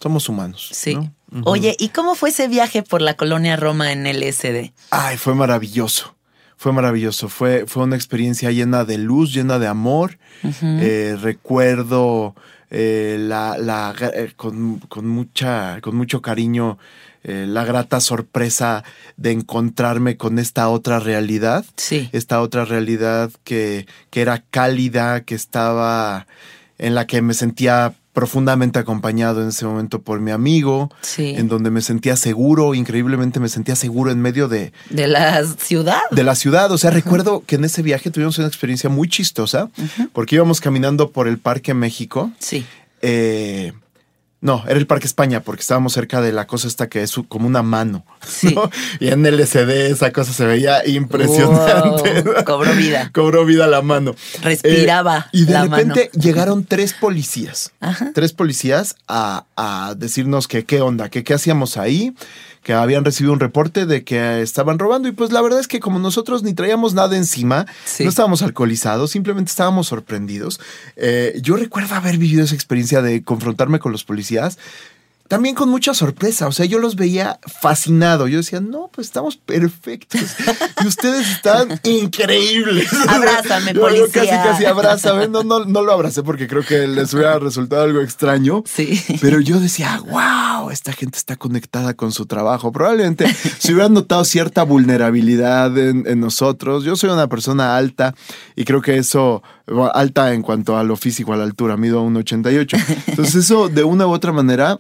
somos 0.01 0.29
humanos. 0.29 0.71
Sí. 0.73 0.95
¿no? 0.97 1.13
Oye, 1.45 1.77
¿y 1.79 1.89
cómo 1.89 2.15
fue 2.15 2.29
ese 2.31 2.49
viaje 2.49 2.83
por 2.83 3.01
la 3.03 3.15
colonia 3.15 3.57
Roma 3.57 3.93
en 3.93 4.07
LSD? 4.07 4.73
Ay, 4.91 5.17
fue 5.17 5.35
maravilloso. 5.35 6.15
Fue 6.57 6.73
maravilloso. 6.73 7.29
Fue, 7.29 7.65
fue 7.67 7.85
una 7.85 7.97
experiencia 7.97 8.51
llena 8.51 8.85
de 8.85 8.99
luz, 8.99 9.33
llena 9.33 9.59
de 9.59 9.67
amor. 9.67 10.19
Eh, 10.63 11.17
recuerdo 11.21 12.35
eh, 12.71 13.17
la, 13.21 13.57
la- 13.59 13.95
eh, 14.15 14.33
con, 14.37 14.79
con 14.81 15.07
mucha, 15.09 15.81
con 15.81 15.97
mucho 15.97 16.21
cariño 16.23 16.79
la 17.25 17.65
grata 17.65 18.01
sorpresa 18.01 18.83
de 19.17 19.31
encontrarme 19.31 20.17
con 20.17 20.41
esta 20.41 20.69
otra 20.69 20.99
realidad. 20.99 21.65
Sí. 21.77 22.09
Esta 22.13 22.41
otra 22.41 22.65
realidad 22.65 23.31
que, 23.45 23.87
que 24.11 24.23
era 24.23 24.43
cálida, 24.51 25.21
que 25.23 25.37
estaba 25.37 26.27
en 26.79 26.97
la 26.97 27.07
que 27.07 27.23
me 27.23 27.35
sentía 27.35 27.95
profundamente 28.13 28.79
acompañado 28.79 29.41
en 29.43 29.49
ese 29.49 29.65
momento 29.65 30.03
por 30.03 30.21
mi 30.21 30.31
amigo, 30.33 30.91
Sí. 31.01 31.35
en 31.37 31.49
donde 31.49 31.71
me 31.71 31.81
sentía 31.81 32.17
seguro, 32.17 32.75
increíblemente 32.75 33.41
me 33.41 33.49
sentía 33.49 33.75
seguro 33.75 34.11
en 34.11 34.21
medio 34.21 34.49
de, 34.49 34.73
De 34.91 35.07
la 35.07 35.43
ciudad. 35.45 36.01
de 36.11 36.23
la 36.23 36.35
ciudad. 36.35 36.71
O 36.73 36.79
sea, 36.79 36.91
recuerdo 36.91 37.43
que 37.47 37.57
en 37.57 37.65
ese 37.65 37.81
viaje 37.83 38.11
tuvimos 38.11 38.37
una 38.39 38.49
experiencia 38.49 38.91
muy 38.91 39.09
chistosa, 39.09 39.71
porque 40.13 40.35
íbamos 40.37 40.61
caminando 40.61 41.11
por 41.11 41.27
el 41.27 41.39
Parque 41.39 41.73
México. 41.75 42.31
Sí. 42.39 42.67
eh, 43.01 43.73
no, 44.43 44.65
era 44.67 44.79
el 44.79 44.87
Parque 44.89 45.07
España, 45.07 45.41
porque 45.41 45.61
estábamos 45.63 45.93
cerca 45.93 46.21
de 46.21 46.33
la 46.33 46.47
cosa 46.49 46.67
esta 46.67 46.89
que 46.89 47.03
es 47.03 47.15
como 47.29 47.47
una 47.47 47.63
mano. 47.63 48.05
Sí. 48.27 48.55
¿no? 48.55 48.69
Y 49.01 49.09
en 49.09 49.25
LCD 49.25 49.71
esa 49.93 50.13
cosa 50.13 50.33
se 50.33 50.45
veía 50.45 50.87
impresionante. 50.87 52.23
Wow, 52.23 52.45
cobró 52.45 52.73
vida. 52.75 53.11
Cobró 53.15 53.45
vida 53.47 53.67
la 53.69 53.83
mano. 53.83 54.15
Respiraba 54.43 55.29
Eh, 55.33 55.39
y 55.39 55.45
de 55.45 55.53
la 55.53 55.63
repente 55.63 56.11
mano. 56.13 56.23
llegaron 56.25 56.65
tres 56.65 56.93
policías. 56.93 57.71
Ajá. 57.81 58.11
Tres 58.15 58.33
policías 58.33 58.97
a, 59.07 59.47
a 59.57 59.95
decirnos 59.97 60.49
que 60.49 60.65
qué 60.65 60.81
onda, 60.81 61.09
que 61.09 61.23
qué 61.25 61.35
hacíamos 61.35 61.77
ahí, 61.77 62.13
que 62.63 62.73
habían 62.75 63.05
recibido 63.05 63.33
un 63.33 63.41
reporte 63.41 63.87
de 63.87 64.05
que 64.05 64.41
estaban 64.43 64.79
robando. 64.79 65.09
Y 65.09 65.13
pues 65.13 65.33
la 65.33 65.41
verdad 65.43 65.59
es 65.61 65.69
que 65.69 65.81
como 65.81 65.99
nosotros 65.99 66.43
ni 66.43 66.55
traíamos 66.55 66.95
nada 66.95 67.17
encima, 67.17 67.67
Sí. 67.85 68.05
no 68.05 68.11
estábamos 68.11 68.43
alcoholizados, 68.43 69.11
simplemente 69.11 69.51
estábamos 69.51 69.89
sorprendidos. 69.89 70.61
Eh, 70.97 71.39
yo 71.43 71.57
recuerdo 71.57 71.95
haber 71.95 72.19
vivido 72.19 72.45
esa 72.45 72.55
experiencia 72.55 73.03
de 73.03 73.23
confrontarme 73.23 73.79
con 73.81 73.91
los 73.93 74.05
policías. 74.05 74.59
También 75.33 75.55
con 75.55 75.71
mucha 75.71 75.95
sorpresa, 75.95 76.47
o 76.47 76.53
sea, 76.53 76.67
yo 76.67 76.79
los 76.79 76.95
veía 76.95 77.41
fascinado. 77.63 78.29
Yo 78.29 78.37
decía, 78.37 78.61
no, 78.61 78.91
pues 78.93 79.07
estamos 79.07 79.39
perfectos. 79.39 80.21
Y 80.85 80.87
ustedes 80.87 81.27
están 81.27 81.81
increíbles. 81.85 82.93
Abrázame, 83.09 83.73
Yo- 83.73 83.89
yo 83.89 84.03
policía. 84.05 84.43
casi, 84.43 84.49
casi 84.51 84.65
abrázame. 84.67 85.29
No, 85.29 85.43
no, 85.43 85.65
no 85.65 85.81
lo 85.81 85.91
abracé 85.91 86.23
porque 86.23 86.47
creo 86.47 86.63
que 86.63 86.87
les 86.87 87.15
hubiera 87.15 87.39
resultado 87.39 87.81
algo 87.83 88.03
extraño. 88.03 88.63
Sí. 88.67 89.03
Pero 89.23 89.41
yo 89.41 89.59
decía, 89.59 90.03
wow, 90.07 90.69
esta 90.71 90.93
gente 90.93 91.17
está 91.17 91.37
conectada 91.37 91.95
con 91.95 92.13
su 92.13 92.27
trabajo. 92.27 92.71
Probablemente 92.71 93.27
se 93.59 93.73
hubieran 93.73 93.95
notado 93.95 94.27
cierta 94.27 94.65
vulnerabilidad 94.65 95.79
en, 95.79 96.07
en 96.07 96.21
nosotros. 96.21 96.85
Yo 96.85 96.95
soy 96.95 97.09
una 97.09 97.29
persona 97.29 97.77
alta 97.79 98.15
y 98.55 98.65
creo 98.65 98.83
que 98.83 98.99
eso, 98.99 99.43
alta 99.95 100.35
en 100.35 100.43
cuanto 100.43 100.77
a 100.77 100.85
lo 100.85 100.97
físico, 100.97 101.33
a 101.33 101.39
la 101.39 101.45
altura, 101.45 101.79
mido 101.79 102.05
1,88. 102.05 102.85
Entonces 103.07 103.35
eso 103.37 103.71
de 103.71 103.83
una 103.83 104.07
u 104.07 104.11
otra 104.13 104.33
manera 104.33 104.79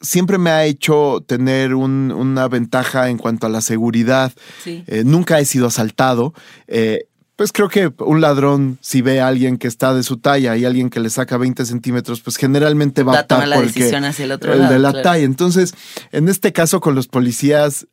siempre 0.00 0.38
me 0.38 0.50
ha 0.50 0.64
hecho 0.64 1.22
tener 1.26 1.74
un- 1.74 2.12
una 2.12 2.48
ventaja 2.48 3.08
en 3.10 3.18
cuanto 3.18 3.46
a 3.46 3.50
la 3.50 3.60
seguridad. 3.60 4.32
Sí. 4.64 4.84
Eh, 4.86 5.02
nunca 5.04 5.38
he 5.40 5.44
sido 5.44 5.66
asaltado. 5.66 6.34
Eh, 6.68 7.06
pues 7.36 7.52
creo 7.52 7.68
que 7.70 7.90
un 8.00 8.20
ladrón, 8.20 8.76
si 8.82 9.00
ve 9.00 9.20
a 9.20 9.28
alguien 9.28 9.56
que 9.56 9.66
está 9.66 9.94
de 9.94 10.02
su 10.02 10.18
talla 10.18 10.56
y 10.58 10.66
alguien 10.66 10.90
que 10.90 11.00
le 11.00 11.08
saca 11.08 11.38
20 11.38 11.64
centímetros, 11.64 12.20
pues 12.20 12.36
generalmente 12.36 13.02
va, 13.02 13.12
a 13.12 13.20
optar 13.22 13.38
tomar 13.38 13.48
la 13.48 13.56
por 13.56 13.66
decisión 13.66 14.04
hacia 14.04 14.26
el 14.26 14.32
otro 14.32 14.52
el 14.52 14.58
lado, 14.58 14.72
de 14.74 14.78
la 14.78 14.90
claro. 14.90 15.02
talla. 15.02 15.24
Entonces, 15.24 15.72
en 16.12 16.28
este 16.28 16.52
caso 16.52 16.80
con 16.80 16.94
los 16.94 17.08
policías, 17.08 17.86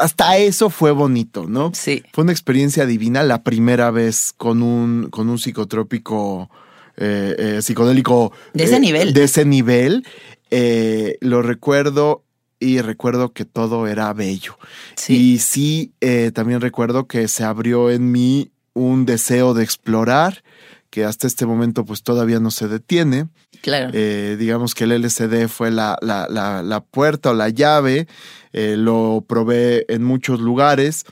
hasta 0.00 0.38
eso 0.38 0.70
fue 0.70 0.92
bonito, 0.92 1.44
¿no? 1.46 1.72
Sí. 1.74 2.04
Fue 2.12 2.22
una 2.24 2.32
experiencia 2.32 2.86
divina 2.86 3.22
la 3.22 3.42
primera 3.42 3.90
vez 3.90 4.32
con 4.34 4.62
un, 4.62 5.08
con 5.10 5.28
un 5.28 5.38
psicotrópico 5.38 6.48
eh, 6.96 7.34
eh, 7.58 7.62
psicodélico. 7.62 8.32
De 8.54 8.64
ese 8.64 8.76
eh, 8.76 8.80
nivel. 8.80 9.12
De 9.12 9.24
ese 9.24 9.44
nivel. 9.44 10.06
Eh, 10.50 11.18
lo 11.20 11.42
recuerdo 11.42 12.24
y 12.58 12.80
recuerdo 12.80 13.32
que 13.32 13.44
todo 13.44 13.86
era 13.86 14.12
bello. 14.12 14.58
Sí. 14.94 15.34
Y 15.34 15.38
sí, 15.38 15.92
eh, 16.00 16.30
también 16.32 16.60
recuerdo 16.60 17.06
que 17.06 17.28
se 17.28 17.44
abrió 17.44 17.90
en 17.90 18.10
mí 18.12 18.50
un 18.72 19.06
deseo 19.06 19.54
de 19.54 19.64
explorar 19.64 20.42
que 20.90 21.04
hasta 21.04 21.26
este 21.26 21.46
momento 21.46 21.84
pues 21.84 22.02
todavía 22.02 22.40
no 22.40 22.50
se 22.50 22.68
detiene. 22.68 23.28
Claro. 23.62 23.90
Eh, 23.92 24.36
digamos 24.38 24.74
que 24.74 24.84
el 24.84 24.92
LCD 24.92 25.48
fue 25.48 25.70
la, 25.70 25.98
la, 26.00 26.26
la, 26.30 26.62
la 26.62 26.80
puerta 26.80 27.30
o 27.30 27.34
la 27.34 27.48
llave, 27.48 28.06
eh, 28.52 28.76
lo 28.76 29.24
probé 29.26 29.84
en 29.92 30.04
muchos 30.04 30.40
lugares. 30.40 31.04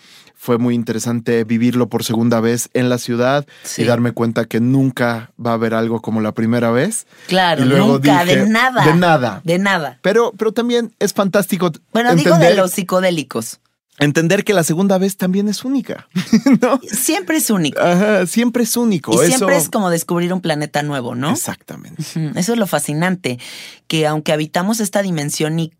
Fue 0.45 0.59
muy 0.59 0.75
interesante 0.75 1.43
vivirlo 1.45 1.89
por 1.89 2.05
segunda 2.05 2.39
vez 2.39 2.69
en 2.75 2.91
la 2.91 2.99
ciudad 2.99 3.47
Sí. 3.63 3.81
y 3.81 3.85
darme 3.87 4.13
cuenta 4.13 4.45
que 4.45 4.61
nunca 4.61 5.31
va 5.43 5.53
a 5.53 5.55
haber 5.55 5.73
algo 5.73 6.03
como 6.03 6.21
la 6.21 6.33
primera 6.33 6.71
vez. 6.71 7.07
claro, 7.29 7.63
y 7.65 7.67
luego 7.67 7.95
nunca, 7.95 8.23
dije, 8.25 8.41
de 8.45 8.51
nada. 8.51 8.85
de 8.85 8.95
nada. 8.95 9.41
De 9.43 9.59
nada. 9.59 9.99
Pero, 10.03 10.33
pero 10.37 10.53
también 10.53 10.95
es 10.99 11.15
fantástico 11.15 11.73
Bueno, 11.95 12.15
digo 12.15 12.37
de 12.37 12.55
los 12.55 12.73
psicodélicos. 12.73 13.59
entender 13.99 14.45
que 14.45 14.53
la 14.53 14.65
segunda 14.65 14.99
vez 14.99 15.17
también 15.17 15.49
es 15.49 15.65
única. 15.65 16.09
¿no? 16.61 16.79
Siempre 16.87 17.39
es 17.39 17.49
único. 17.49 17.81
Ajá, 17.81 18.27
siempre 18.27 18.65
es 18.65 18.77
único. 18.77 19.13
Y 19.13 19.15
Eso- 19.15 19.25
siempre 19.39 19.57
es 19.57 19.71
como 19.71 19.89
descubrir 19.89 20.31
un 20.35 20.43
planeta 20.43 20.83
nuevo, 20.83 21.15
¿no? 21.15 21.31
Exactamente. 21.31 22.03
Eso 22.35 22.53
es 22.53 22.59
lo 22.59 22.67
fascinante, 22.67 23.39
que 23.87 24.07
aunque 24.07 24.33
habitamos 24.35 24.81
esta 24.81 25.01
dimensión 25.01 25.59
y, 25.59 25.73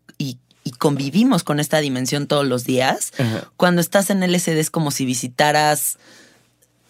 y- 0.65 0.71
convivimos 0.71 1.43
con 1.45 1.61
esta 1.61 1.77
dimensión 1.79 2.27
todos 2.27 2.45
los 2.45 2.65
días, 2.65 3.13
Ajá. 3.17 3.49
cuando 3.55 3.79
estás 3.79 4.09
en 4.09 4.21
LSD 4.23 4.59
es 4.59 4.69
como 4.69 4.91
si 4.91 5.05
visitaras 5.05 5.97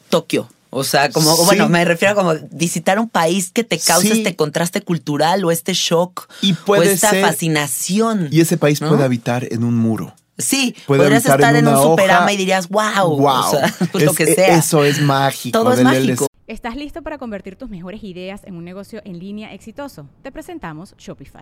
Tokio. 0.10 0.50
O 0.72 0.84
sea, 0.84 1.10
como, 1.10 1.36
Sí. 1.38 1.42
bueno, 1.46 1.70
me 1.70 1.86
refiero 1.86 2.14
a 2.14 2.16
como 2.16 2.34
visitar 2.52 3.00
un 3.00 3.08
país 3.08 3.50
que 3.52 3.64
te 3.64 3.78
causa 3.80 4.08
Sí. 4.08 4.12
este 4.20 4.36
contraste 4.36 4.82
cultural 4.82 5.46
o 5.46 5.52
este 5.52 5.74
shock 5.74 6.28
Y 6.42 6.52
o 6.52 6.56
puede 6.66 6.92
esta 6.92 7.12
ser- 7.12 7.24
fascinación. 7.24 8.28
Y 8.32 8.42
ese 8.42 8.58
país 8.58 8.82
¿no? 8.82 8.90
puede 8.90 9.04
habitar 9.06 9.48
en 9.52 9.64
un 9.64 9.78
muro. 9.78 10.14
Sí, 10.38 10.76
puede 10.86 11.04
podrías 11.04 11.24
estar 11.26 11.40
en 11.40 11.56
en, 11.58 11.68
un 11.68 11.74
una 11.76 11.82
superama 11.82 12.24
hoja. 12.26 12.34
y 12.34 12.38
dirías, 12.38 12.68
wow, 12.68 13.08
Wow. 13.08 13.26
o 13.26 13.52
sea, 13.52 13.74
lo 13.94 14.14
que 14.14 14.24
e- 14.24 14.36
sea. 14.36 14.58
Eso 14.58 14.84
es 14.84 15.00
mágico. 15.02 15.58
Todo 15.58 15.72
es 15.72 15.82
mágico. 15.82 16.28
¿Estás 16.48 16.76
listo 16.76 17.02
para 17.04 17.18
convertir 17.18 17.56
tus 17.56 17.70
mejores 17.70 18.04
ideas 18.04 18.42
en 18.44 18.56
un 18.58 18.66
negocio 18.66 19.02
en 19.06 19.18
línea 19.18 19.54
exitoso? 19.54 20.10
Te 20.24 20.32
presentamos 20.34 20.94
Shopify. 20.98 21.42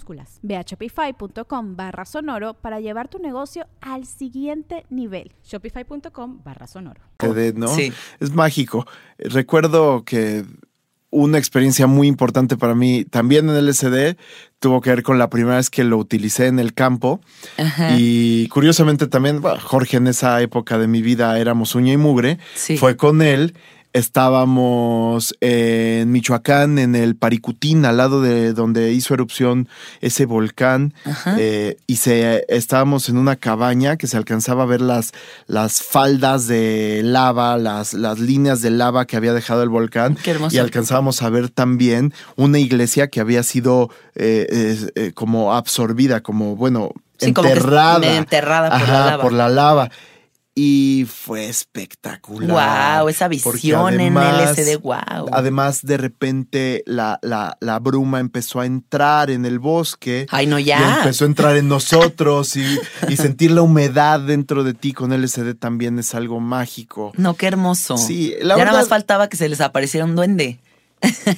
Ve 0.41 0.57
a 0.57 0.61
shopify.com 0.61 1.75
barra 1.75 2.05
sonoro 2.05 2.53
para 2.53 2.79
llevar 2.79 3.07
tu 3.07 3.19
negocio 3.19 3.67
al 3.81 4.05
siguiente 4.05 4.85
nivel. 4.89 5.31
Shopify.com 5.43 6.41
barra 6.43 6.67
sonoro. 6.67 7.01
¿no? 7.55 7.67
Sí. 7.67 7.93
Es 8.19 8.33
mágico. 8.33 8.85
Recuerdo 9.17 10.03
que 10.03 10.45
una 11.11 11.37
experiencia 11.37 11.87
muy 11.87 12.07
importante 12.07 12.57
para 12.57 12.73
mí, 12.73 13.03
también 13.03 13.49
en 13.49 13.65
LSD, 13.65 14.15
tuvo 14.59 14.79
que 14.81 14.89
ver 14.91 15.03
con 15.03 15.19
la 15.19 15.29
primera 15.29 15.57
vez 15.57 15.69
que 15.69 15.83
lo 15.83 15.97
utilicé 15.97 16.47
en 16.47 16.57
el 16.57 16.73
campo. 16.73 17.19
Ajá. 17.57 17.95
Y 17.97 18.47
curiosamente 18.47 19.07
también, 19.07 19.41
bueno, 19.41 19.59
Jorge 19.61 19.97
en 19.97 20.07
esa 20.07 20.41
época 20.41 20.77
de 20.77 20.87
mi 20.87 21.01
vida 21.01 21.37
éramos 21.37 21.75
uña 21.75 21.91
y 21.93 21.97
mugre. 21.97 22.39
Sí. 22.55 22.77
Fue 22.77 22.95
con 22.95 23.21
él. 23.21 23.53
Estábamos 23.93 25.35
en 25.41 26.11
Michoacán, 26.11 26.79
en 26.79 26.95
el 26.95 27.15
Paricutín, 27.15 27.85
al 27.85 27.97
lado 27.97 28.21
de 28.21 28.53
donde 28.53 28.91
hizo 28.93 29.13
erupción 29.13 29.67
ese 29.99 30.25
volcán. 30.25 30.93
Eh, 31.37 31.77
y 31.87 31.97
se, 31.97 32.45
estábamos 32.47 33.09
en 33.09 33.17
una 33.17 33.35
cabaña 33.35 33.97
que 33.97 34.07
se 34.07 34.17
alcanzaba 34.17 34.63
a 34.63 34.65
ver 34.67 34.81
las, 34.81 35.11
las 35.47 35.81
faldas 35.81 36.47
de 36.47 37.01
lava, 37.03 37.57
las, 37.57 37.93
las 37.93 38.19
líneas 38.19 38.61
de 38.61 38.71
lava 38.71 39.05
que 39.05 39.17
había 39.17 39.33
dejado 39.33 39.63
el 39.63 39.69
volcán. 39.69 40.15
Qué 40.15 40.31
hermoso. 40.31 40.55
Y 40.55 40.59
alcanzábamos 40.59 41.21
a 41.21 41.29
ver 41.29 41.49
también 41.49 42.13
una 42.35 42.59
iglesia 42.59 43.07
que 43.07 43.19
había 43.19 43.43
sido 43.43 43.89
eh, 44.15 44.77
eh, 44.95 45.11
como 45.13 45.53
absorbida, 45.53 46.21
como, 46.21 46.55
bueno, 46.55 46.91
Sí, 47.19 47.33
como 47.33 47.47
que 47.49 47.53
enterrada. 47.53 48.17
enterrada 48.17 48.71
por 48.79 48.87
la 48.87 48.87
lava. 49.05 49.21
por 49.23 49.33
la 49.33 49.49
lava. 49.49 49.89
Y 50.53 51.05
fue 51.09 51.47
espectacular. 51.47 52.99
Wow, 52.99 53.09
esa 53.09 53.27
visión 53.29 53.93
en 53.93 54.17
además- 54.17 54.57
LSD, 54.57 54.77
wow. 54.81 55.29
Además, 55.31 55.81
de 55.83 55.95
repente 55.97 56.83
la, 56.85 57.19
la, 57.21 57.57
la 57.61 57.79
bruma 57.79 58.19
empezó 58.19 58.59
a 58.59 58.65
entrar 58.65 59.29
en 59.29 59.45
el 59.45 59.59
bosque. 59.59 60.25
Ay, 60.29 60.47
no, 60.47 60.59
Y 60.59 60.65
ya. 60.65 60.97
empezó 60.99 61.23
a 61.23 61.27
entrar 61.27 61.55
en 61.55 61.69
nosotros 61.69 62.55
y, 62.57 62.79
y 63.07 63.15
sentir 63.15 63.51
la 63.51 63.61
humedad 63.61 64.19
dentro 64.19 64.63
de 64.65 64.73
ti 64.73 64.91
con 64.91 65.11
LSD 65.13 65.53
también 65.57 65.97
es 65.99 66.13
algo 66.15 66.39
mágico. 66.41 67.13
No, 67.15 67.35
qué 67.35 67.47
hermoso. 67.47 67.97
Sí, 67.97 68.31
ya 68.37 68.45
la 68.45 68.55
nada 68.55 68.65
verdad- 68.65 68.79
más 68.79 68.89
faltaba 68.89 69.29
que 69.29 69.37
se 69.37 69.47
les 69.47 69.61
apareciera 69.61 70.05
un 70.05 70.15
duende. 70.17 70.59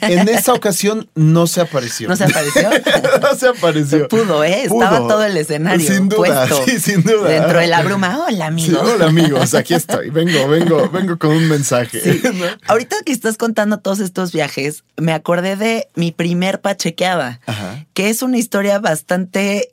En 0.01 0.27
esa 0.27 0.53
ocasión 0.53 1.10
no 1.15 1.48
se 1.48 1.62
apareció. 1.62 2.10
¿No 2.10 2.15
se 2.15 2.25
apareció? 2.25 2.70
no 3.22 3.36
se 3.36 3.48
apareció. 3.48 4.08
Pudo, 4.08 4.43
¿eh? 4.43 4.65
Pudo. 4.67 4.84
Estaba 4.84 5.08
todo 5.08 5.24
el 5.24 5.38
escenario 5.38 5.88
Sin 5.88 6.10
duda, 6.10 6.48
puesto. 6.48 6.65
sí, 6.65 6.79
sin 6.79 7.03
duda. 7.03 7.29
Dentro 7.29 7.60
de 7.60 7.67
la 7.67 7.82
bruma. 7.82 8.25
Hola, 8.27 8.48
amigo. 8.48 8.82
Sí, 8.84 8.91
hola 8.93 9.05
amigos, 9.08 9.53
aquí 9.53 9.74
estoy. 9.74 10.10
Vengo, 10.10 10.48
vengo, 10.48 10.89
vengo 10.89 11.17
con 11.17 11.32
un 11.32 11.48
mensaje. 11.48 12.00
Sí. 12.01 12.22
¿no? 12.34 12.46
Ahorita 12.67 12.98
que 13.05 13.12
estás 13.12 13.38
contando 13.38 13.79
todos 13.79 14.00
estos 14.00 14.32
viajes, 14.32 14.84
me 14.98 15.13
acordé 15.13 15.55
de 15.55 15.88
mi 15.96 16.12
primer 16.12 16.62
pachequeada, 16.62 17.39
Ajá. 17.46 17.86
que 17.93 18.10
es 18.10 18.22
una 18.22 18.38
historia 18.38 18.79
bastante, 18.79 19.73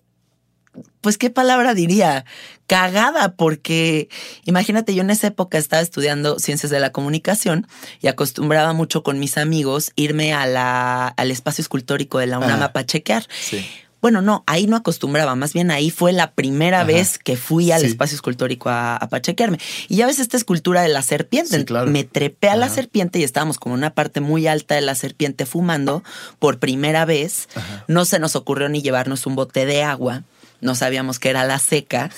pues, 1.01 1.19
¿qué 1.19 1.31
palabra 1.31 1.75
diría? 1.75 2.25
Cagada, 2.67 3.35
porque 3.35 4.09
imagínate, 4.45 4.95
yo 4.95 5.03
en 5.03 5.11
esa 5.11 5.27
época 5.29 5.59
estaba 5.59 5.83
estudiando 5.83 6.39
ciencias 6.39 6.71
de 6.71 6.79
la 6.79 6.93
comunicación 6.93 7.67
y 8.01 8.07
acostumbraba 8.07 8.73
mucho 8.73 9.03
con 9.03 9.19
mis 9.19 9.39
amigos 9.39 9.91
irme 9.97 10.33
a 10.33 10.47
la, 10.47 11.09
al 11.09 11.31
espacio 11.31 11.63
escultórico 11.63 12.19
de 12.19 12.27
la 12.29 12.39
UNAM 12.39 12.53
Ajá. 12.59 12.65
a 12.67 12.73
pachequear. 12.73 13.27
Sí. 13.41 13.67
Bueno, 14.01 14.23
no, 14.23 14.45
ahí 14.47 14.67
no 14.67 14.77
acostumbraba, 14.77 15.35
más 15.35 15.53
bien 15.53 15.71
ahí 15.71 15.91
fue 15.91 16.13
la 16.13 16.31
primera 16.33 16.79
Ajá. 16.79 16.87
vez 16.87 17.19
que 17.19 17.37
fui 17.37 17.71
al 17.71 17.81
Sí. 17.83 17.89
espacio 17.89 18.15
escultórico 18.15 18.71
a, 18.71 18.97
a 18.97 19.09
pachequearme. 19.11 19.59
Y 19.89 19.97
ya 19.97 20.07
ves 20.07 20.21
esta 20.21 20.37
escultura 20.39 20.81
de 20.81 20.89
la 20.89 21.03
serpiente. 21.03 21.59
Sí, 21.59 21.65
claro. 21.67 21.91
Me 21.91 22.05
trepé 22.05 22.49
a 22.49 22.57
la 22.57 22.69
serpiente 22.71 23.19
y 23.19 23.25
estábamos 23.25 23.59
como 23.59 23.75
en 23.75 23.81
una 23.81 23.91
parte 23.95 24.21
muy 24.21 24.47
alta 24.47 24.75
de 24.77 24.81
la 24.81 24.95
serpiente 24.95 25.45
fumando 25.45 26.03
por 26.39 26.59
primera 26.61 27.05
vez. 27.05 27.49
No 27.89 28.05
se 28.07 28.19
nos 28.21 28.37
ocurrió 28.37 28.69
ni 28.71 28.81
llevarnos 28.81 29.27
un 29.27 29.35
bote 29.35 29.67
de 29.67 29.83
agua. 29.83 30.23
No 30.61 30.75
sabíamos 30.75 31.19
que 31.19 31.31
era 31.31 31.45
la 31.45 31.59
seca. 31.59 32.11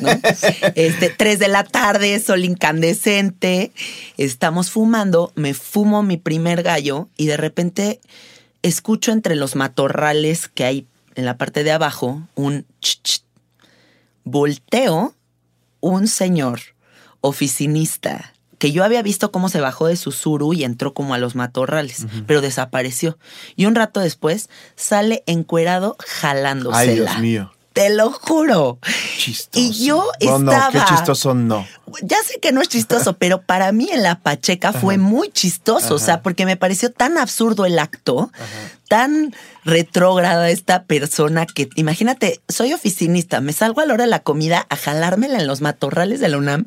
¿no? 0.00 0.08
este, 0.74 1.10
tres 1.10 1.38
de 1.38 1.48
la 1.48 1.64
tarde, 1.64 2.18
sol 2.20 2.44
incandescente. 2.44 3.72
Estamos 4.16 4.70
fumando. 4.70 5.32
Me 5.34 5.54
fumo 5.54 6.02
mi 6.02 6.16
primer 6.16 6.62
gallo 6.62 7.08
y 7.16 7.26
de 7.26 7.36
repente 7.36 8.00
escucho 8.62 9.12
entre 9.12 9.36
los 9.36 9.56
matorrales 9.56 10.48
que 10.48 10.64
hay 10.64 10.86
en 11.14 11.24
la 11.24 11.36
parte 11.36 11.64
de 11.64 11.72
abajo 11.72 12.22
un 12.34 12.66
ch, 12.80 13.00
ch. 13.02 13.22
volteo 14.24 15.14
un 15.80 16.08
señor 16.08 16.60
oficinista 17.20 18.34
que 18.60 18.72
yo 18.72 18.84
había 18.84 19.02
visto 19.02 19.32
cómo 19.32 19.48
se 19.48 19.60
bajó 19.60 19.86
de 19.86 19.96
su 19.96 20.12
suru 20.12 20.52
y 20.52 20.64
entró 20.64 20.92
como 20.92 21.14
a 21.14 21.18
los 21.18 21.34
matorrales, 21.34 22.06
pero 22.26 22.42
desapareció. 22.42 23.18
Y 23.56 23.64
un 23.64 23.74
rato 23.74 24.00
después 24.00 24.50
sale 24.76 25.24
encuerado 25.26 25.96
jalándosela. 26.06 26.78
Ay, 26.78 26.94
Dios 26.94 27.18
mío. 27.20 27.52
Te 27.80 27.88
lo 27.88 28.10
juro. 28.12 28.78
Chistoso. 29.16 29.58
Y 29.58 29.72
yo 29.86 30.04
No, 30.20 30.38
no, 30.38 30.50
qué 30.70 30.76
estaba- 30.78 30.84
chistoso 30.84 31.32
no. 31.32 31.66
Ya 32.02 32.18
sé 32.26 32.38
que 32.40 32.52
no 32.52 32.60
es 32.60 32.68
chistoso, 32.68 33.14
pero 33.16 33.40
para 33.40 33.72
mí 33.72 33.88
en 33.90 34.02
la 34.02 34.18
Pacheca 34.20 34.72
fue 34.74 34.98
muy 34.98 35.30
chistoso, 35.32 35.94
o 35.94 35.98
sea, 35.98 36.20
porque 36.22 36.44
me 36.44 36.56
pareció 36.58 36.92
tan 36.92 37.16
absurdo 37.16 37.64
el 37.64 37.78
acto, 37.78 38.30
tan 38.90 39.32
retrógrada 39.64 40.50
esta 40.50 40.82
persona 40.82 41.46
que, 41.46 41.68
imagínate, 41.76 42.40
soy 42.48 42.72
oficinista, 42.72 43.40
me 43.40 43.52
salgo 43.52 43.80
a 43.80 43.86
la 43.86 43.94
hora 43.94 44.02
de 44.02 44.10
la 44.10 44.18
comida 44.18 44.66
a 44.68 44.74
jalármela 44.74 45.38
en 45.38 45.46
los 45.46 45.60
matorrales 45.60 46.18
de 46.18 46.28
la 46.28 46.38
UNAM 46.38 46.64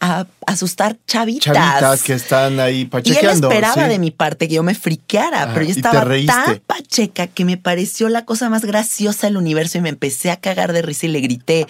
a 0.00 0.26
asustar 0.46 0.96
chavitas. 1.06 1.54
Chavitas 1.54 2.02
que 2.02 2.14
están 2.14 2.60
ahí 2.60 2.78
y 2.78 2.80
él 2.80 2.88
pachequeando. 2.88 3.50
esperaba 3.50 3.84
sí. 3.84 3.90
de 3.90 3.98
mi 3.98 4.10
parte 4.10 4.48
que 4.48 4.54
yo 4.54 4.62
me 4.62 4.74
friqueara, 4.74 5.52
pero 5.52 5.66
yo 5.66 5.72
estaba 5.72 6.02
tan 6.24 6.62
pacheca 6.66 7.26
que 7.26 7.44
me 7.44 7.58
pareció 7.58 8.08
la 8.08 8.24
cosa 8.24 8.48
más 8.48 8.64
graciosa 8.64 9.26
del 9.26 9.36
universo 9.36 9.76
y 9.76 9.82
me 9.82 9.90
empecé 9.90 10.30
a 10.30 10.36
cagar 10.36 10.72
de 10.72 10.80
risa 10.80 11.04
y 11.04 11.10
le 11.10 11.20
grité. 11.20 11.66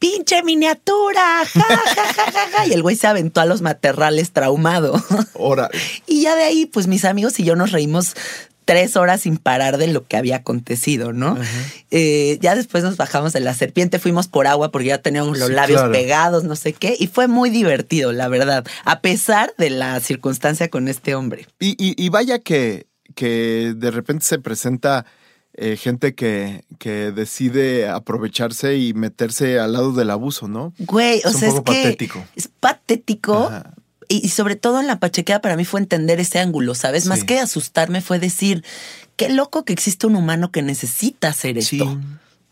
¡Pinche 0.00 0.42
miniatura! 0.42 1.44
¡Ja, 1.44 1.62
ja, 1.62 2.12
ja, 2.12 2.48
ja! 2.56 2.66
Y 2.66 2.72
el 2.72 2.82
güey 2.82 2.96
se 2.96 3.06
aventó 3.06 3.40
a 3.40 3.46
los 3.46 3.62
matorrales 3.62 4.32
traumado. 4.32 5.00
Ahora, 5.38 5.70
Y 6.08 6.22
ya 6.22 6.34
de 6.34 6.42
ahí, 6.42 6.66
pues 6.66 6.88
mis 6.88 7.04
amigos 7.04 7.38
y 7.38 7.44
yo 7.44 7.54
nos 7.54 7.70
reímos 7.70 8.16
tres 8.64 8.96
horas 8.96 9.22
sin 9.22 9.36
parar 9.38 9.76
de 9.78 9.86
lo 9.88 10.06
que 10.06 10.16
había 10.16 10.36
acontecido, 10.36 11.12
¿no? 11.12 11.36
Eh, 11.90 12.38
ya 12.40 12.54
después 12.54 12.84
nos 12.84 12.96
bajamos 12.96 13.32
de 13.32 13.40
la 13.40 13.54
serpiente, 13.54 13.98
fuimos 13.98 14.28
por 14.28 14.46
agua 14.46 14.70
porque 14.70 14.88
ya 14.88 14.98
teníamos 14.98 15.38
los 15.38 15.48
Sí, 15.48 15.54
labios 15.54 15.80
claro. 15.80 15.92
pegados, 15.92 16.44
no 16.44 16.56
sé 16.56 16.72
qué, 16.72 16.96
y 16.98 17.06
fue 17.08 17.28
muy 17.28 17.50
divertido, 17.50 18.12
la 18.12 18.28
verdad, 18.28 18.64
a 18.84 19.00
pesar 19.00 19.52
de 19.58 19.70
la 19.70 19.98
circunstancia 20.00 20.68
con 20.68 20.88
este 20.88 21.14
hombre. 21.14 21.46
y, 21.60 21.70
y- 21.78 21.94
y 22.02 22.08
vaya 22.08 22.38
que, 22.38 22.86
que 23.14 23.74
de 23.76 23.90
repente 23.90 24.24
se 24.24 24.38
presenta 24.38 25.04
eh, 25.54 25.76
gente 25.76 26.14
que, 26.14 26.64
que 26.78 27.10
decide 27.12 27.86
aprovecharse 27.88 28.76
y 28.78 28.94
meterse 28.94 29.58
al 29.58 29.74
lado 29.74 29.92
del 29.92 30.08
abuso, 30.10 30.48
¿no? 30.48 30.72
Güey, 30.78 31.20
o 31.24 31.28
Es 31.28 31.34
un 31.34 31.40
sea, 31.40 31.48
es 31.48 31.54
poco 31.56 31.72
que 31.72 31.82
patético. 31.82 32.24
es 32.36 32.48
patético. 32.48 33.36
Ajá. 33.48 33.74
Y, 34.08 34.28
sobre 34.30 34.56
todo 34.56 34.80
en 34.80 34.86
la 34.86 34.98
pachequea 35.00 35.40
para 35.40 35.56
mí 35.56 35.64
fue 35.64 35.80
entender 35.80 36.20
ese 36.20 36.38
ángulo, 36.38 36.74
¿sabes? 36.74 37.06
Más 37.06 37.20
Sí. 37.20 37.26
que 37.26 37.38
asustarme 37.38 38.00
fue 38.00 38.18
decir, 38.18 38.64
qué 39.16 39.28
loco 39.28 39.64
que 39.64 39.72
existe 39.72 40.06
un 40.06 40.16
humano 40.16 40.50
que 40.50 40.62
necesita 40.62 41.28
hacer 41.28 41.58
esto. 41.58 41.84
Sí. 41.84 41.98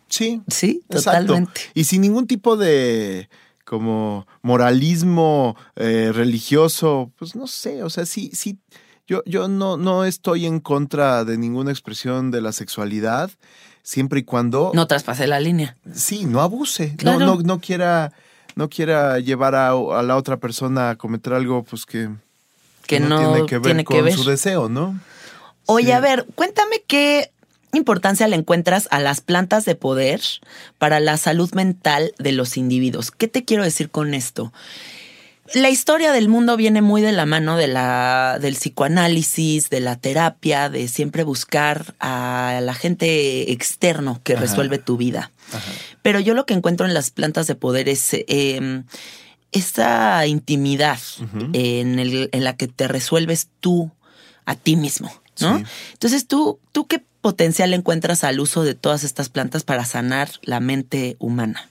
Sí. 0.08 0.42
Sí, 0.48 0.82
totalmente. 0.88 1.60
Y 1.74 1.84
sin 1.84 2.00
ningún 2.00 2.26
tipo 2.26 2.56
de 2.56 3.28
como 3.64 4.26
moralismo 4.42 5.56
eh, 5.76 6.10
religioso, 6.12 7.12
pues 7.16 7.36
no 7.36 7.46
sé, 7.46 7.82
o 7.84 7.90
sea, 7.90 8.04
sí, 8.06 8.30
sí, 8.34 8.58
yo, 9.06 9.22
yo 9.26 9.46
no, 9.48 9.76
no 9.76 10.04
estoy 10.04 10.46
en 10.46 10.58
contra 10.60 11.24
de 11.24 11.38
ninguna 11.38 11.70
expresión 11.70 12.30
de 12.32 12.40
la 12.40 12.50
sexualidad, 12.52 13.30
siempre 13.84 14.20
y 14.20 14.22
cuando 14.24 14.72
No 14.74 14.86
traspasé 14.88 15.26
la 15.28 15.38
línea. 15.40 15.76
sí, 15.94 16.24
no 16.24 16.40
abuse, 16.40 16.94
Claro. 16.96 17.20
no, 17.20 17.36
no, 17.36 17.42
no 17.42 17.60
quiera, 17.60 18.12
no 18.56 18.68
quiera 18.68 19.18
llevar 19.18 19.54
a, 19.54 19.68
a 19.70 20.02
la 20.02 20.16
otra 20.16 20.38
persona 20.38 20.90
a 20.90 20.96
cometer 20.96 21.32
algo, 21.32 21.62
pues 21.64 21.86
que, 21.86 22.08
Que 22.86 23.00
no 23.00 23.18
tiene 23.32 23.46
que 23.46 23.54
ver 23.58 23.62
tiene 23.64 23.84
que 23.84 23.94
con 23.96 24.04
ver. 24.04 24.14
su 24.14 24.24
deseo, 24.24 24.68
¿no? 24.68 24.98
Oye, 25.66 25.86
Sí. 25.86 25.92
a 25.92 26.00
ver, 26.00 26.26
cuéntame 26.34 26.82
qué 26.86 27.30
importancia 27.72 28.26
le 28.26 28.34
encuentras 28.36 28.88
a 28.90 28.98
las 28.98 29.20
plantas 29.20 29.64
de 29.64 29.76
poder 29.76 30.20
para 30.78 30.98
la 30.98 31.16
salud 31.16 31.52
mental 31.54 32.12
de 32.18 32.32
los 32.32 32.56
individuos. 32.56 33.10
¿Qué 33.12 33.28
te 33.28 33.44
quiero 33.44 33.62
decir 33.62 33.90
con 33.90 34.12
esto? 34.14 34.52
La 35.54 35.70
historia 35.70 36.12
del 36.12 36.28
mundo 36.28 36.56
viene 36.56 36.80
muy 36.82 37.02
de 37.02 37.12
la 37.12 37.26
mano 37.26 37.56
de 37.56 37.66
la, 37.68 38.38
del 38.40 38.54
psicoanálisis, 38.54 39.70
de 39.70 39.80
la 39.80 39.96
terapia, 39.96 40.68
de 40.68 40.86
siempre 40.88 41.24
buscar 41.24 41.94
a 42.00 42.60
la 42.62 42.74
gente 42.74 43.50
externo 43.52 44.20
que 44.22 44.34
Ajá. 44.34 44.42
resuelve 44.42 44.78
tu 44.78 44.96
vida. 44.96 45.30
Pero 46.02 46.20
yo 46.20 46.34
lo 46.34 46.46
que 46.46 46.54
encuentro 46.54 46.86
en 46.86 46.94
las 46.94 47.10
plantas 47.10 47.46
de 47.46 47.54
poder 47.56 47.88
es 47.88 48.10
eh, 48.12 48.82
esa 49.52 50.26
intimidad 50.26 50.98
en, 51.52 51.98
el- 51.98 52.28
en 52.32 52.44
la 52.44 52.56
que 52.56 52.68
te 52.68 52.86
resuelves 52.88 53.48
tú 53.60 53.90
a 54.44 54.54
ti 54.54 54.76
mismo, 54.76 55.12
¿no? 55.40 55.58
Sí. 55.58 55.64
Entonces, 55.94 56.26
¿tú, 56.26 56.58
¿tú 56.72 56.86
qué 56.86 57.02
potencial 57.20 57.74
encuentras 57.74 58.24
al 58.24 58.40
uso 58.40 58.62
de 58.62 58.74
todas 58.74 59.04
estas 59.04 59.28
plantas 59.28 59.64
para 59.64 59.84
sanar 59.84 60.30
la 60.42 60.60
mente 60.60 61.16
humana? 61.18 61.69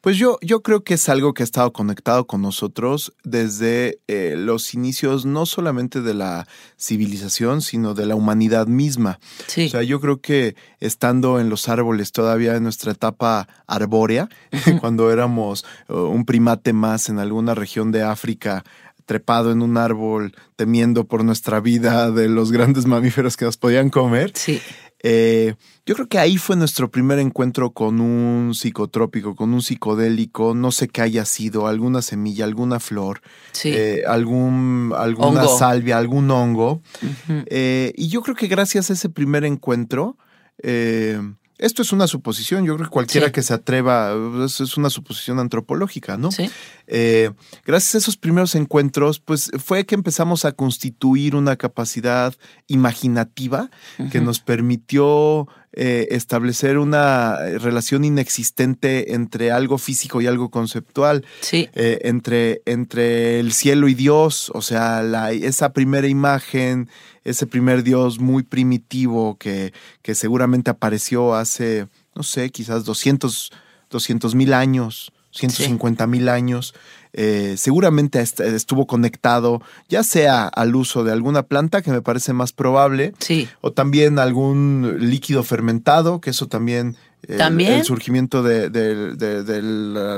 Pues 0.00 0.16
yo, 0.16 0.38
yo 0.40 0.62
creo 0.62 0.82
que 0.82 0.94
es 0.94 1.08
algo 1.08 1.34
que 1.34 1.42
ha 1.42 1.44
estado 1.44 1.72
conectado 1.72 2.26
con 2.26 2.40
nosotros 2.40 3.12
desde 3.22 4.00
eh, 4.08 4.34
los 4.36 4.72
inicios 4.72 5.26
no 5.26 5.44
solamente 5.44 6.00
de 6.00 6.14
la 6.14 6.46
civilización, 6.78 7.60
sino 7.60 7.92
de 7.92 8.06
la 8.06 8.14
humanidad 8.14 8.66
misma. 8.66 9.20
Sí. 9.46 9.66
O 9.66 9.68
sea, 9.68 9.82
yo 9.82 10.00
creo 10.00 10.20
que 10.20 10.56
estando 10.80 11.38
en 11.38 11.50
los 11.50 11.68
árboles 11.68 12.12
todavía 12.12 12.56
en 12.56 12.62
nuestra 12.62 12.92
etapa 12.92 13.46
arbórea, 13.66 14.30
cuando 14.80 15.10
éramos 15.10 15.66
uh, 15.88 15.94
un 15.94 16.24
primate 16.24 16.72
más 16.72 17.10
en 17.10 17.18
alguna 17.18 17.54
región 17.54 17.92
de 17.92 18.02
África, 18.02 18.64
trepado 19.04 19.50
en 19.50 19.60
un 19.60 19.76
árbol, 19.76 20.34
temiendo 20.56 21.04
por 21.04 21.24
nuestra 21.24 21.60
vida 21.60 22.10
de 22.10 22.28
los 22.28 22.52
grandes 22.52 22.86
mamíferos 22.86 23.36
que 23.36 23.44
nos 23.44 23.56
podían 23.56 23.90
comer, 23.90 24.30
sí. 24.34 24.62
Eh, 25.02 25.54
yo 25.86 25.94
creo 25.94 26.08
que 26.08 26.18
ahí 26.18 26.36
fue 26.36 26.56
nuestro 26.56 26.90
primer 26.90 27.18
encuentro 27.18 27.70
con 27.72 28.00
un 28.00 28.54
psicotrópico, 28.54 29.34
con 29.34 29.52
un 29.54 29.62
psicodélico, 29.62 30.54
no 30.54 30.72
sé 30.72 30.88
qué 30.88 31.00
haya 31.02 31.24
sido, 31.24 31.66
alguna 31.66 32.02
semilla, 32.02 32.44
alguna 32.44 32.80
flor, 32.80 33.22
Sí. 33.52 33.70
eh, 33.74 34.02
algún, 34.06 34.92
alguna 34.96 35.42
Hongo. 35.44 35.58
salvia, 35.58 35.96
algún 35.98 36.30
hongo. 36.30 36.82
Eh, 37.46 37.92
y 37.96 38.08
yo 38.08 38.22
creo 38.22 38.36
que 38.36 38.46
gracias 38.46 38.90
a 38.90 38.92
ese 38.92 39.08
primer 39.08 39.44
encuentro, 39.44 40.16
eh, 40.62 41.18
esto 41.58 41.82
es 41.82 41.92
una 41.92 42.06
suposición, 42.06 42.64
yo 42.64 42.74
creo 42.76 42.86
que 42.88 42.92
cualquiera 42.92 43.26
Sí. 43.26 43.32
que 43.32 43.42
se 43.42 43.52
atreva, 43.52 44.14
es 44.44 44.76
una 44.78 44.88
suposición 44.88 45.38
antropológica, 45.38 46.16
¿no? 46.16 46.30
Sí. 46.32 46.48
Eh, 46.92 47.30
gracias 47.64 47.94
a 47.94 47.98
esos 47.98 48.16
primeros 48.16 48.56
encuentros, 48.56 49.20
pues 49.20 49.50
fue 49.64 49.86
que 49.86 49.94
empezamos 49.94 50.44
a 50.44 50.50
constituir 50.52 51.36
una 51.36 51.54
capacidad 51.56 52.34
imaginativa 52.66 53.70
que 54.10 54.20
nos 54.20 54.40
permitió 54.40 55.46
eh, 55.72 56.08
establecer 56.10 56.78
una 56.78 57.36
relación 57.58 58.04
inexistente 58.04 59.14
entre 59.14 59.52
algo 59.52 59.78
físico 59.78 60.20
y 60.20 60.26
algo 60.26 60.50
conceptual, 60.50 61.24
Sí. 61.42 61.68
eh, 61.74 62.00
entre, 62.02 62.60
entre 62.66 63.38
el 63.38 63.52
cielo 63.52 63.86
y 63.86 63.94
Dios, 63.94 64.50
o 64.52 64.62
sea, 64.62 65.04
la- 65.04 65.30
esa 65.30 65.72
primera 65.72 66.08
imagen, 66.08 66.88
ese 67.22 67.46
primer 67.46 67.84
Dios 67.84 68.18
muy 68.18 68.42
primitivo 68.42 69.36
que, 69.38 69.72
que 70.02 70.16
seguramente 70.16 70.70
apareció 70.70 71.34
hace, 71.36 71.86
no 72.16 72.24
sé, 72.24 72.50
quizás 72.50 72.84
200 72.84 73.52
mil 74.34 74.52
años, 74.52 75.12
150 75.32 76.06
mil 76.06 76.28
años. 76.28 76.74
eh, 77.12 77.56
seguramente 77.58 78.20
est- 78.20 78.38
estuvo 78.38 78.86
conectado 78.86 79.60
ya 79.88 80.04
sea 80.04 80.46
al 80.46 80.76
uso 80.76 81.02
de 81.02 81.10
alguna 81.10 81.42
planta, 81.42 81.82
que 81.82 81.90
me 81.90 82.02
parece 82.02 82.32
más 82.32 82.52
probable, 82.52 83.14
Sí. 83.18 83.48
o 83.62 83.72
también 83.72 84.20
algún 84.20 84.96
líquido 85.10 85.42
fermentado, 85.42 86.20
que 86.20 86.30
eso 86.30 86.46
también... 86.46 86.94
eh, 87.26 87.36
También. 87.36 87.72
El 87.72 87.84
surgimiento 87.84 88.44
de, 88.44 88.70
de- 88.70 89.16
de- 89.16 89.42
de 89.42 89.60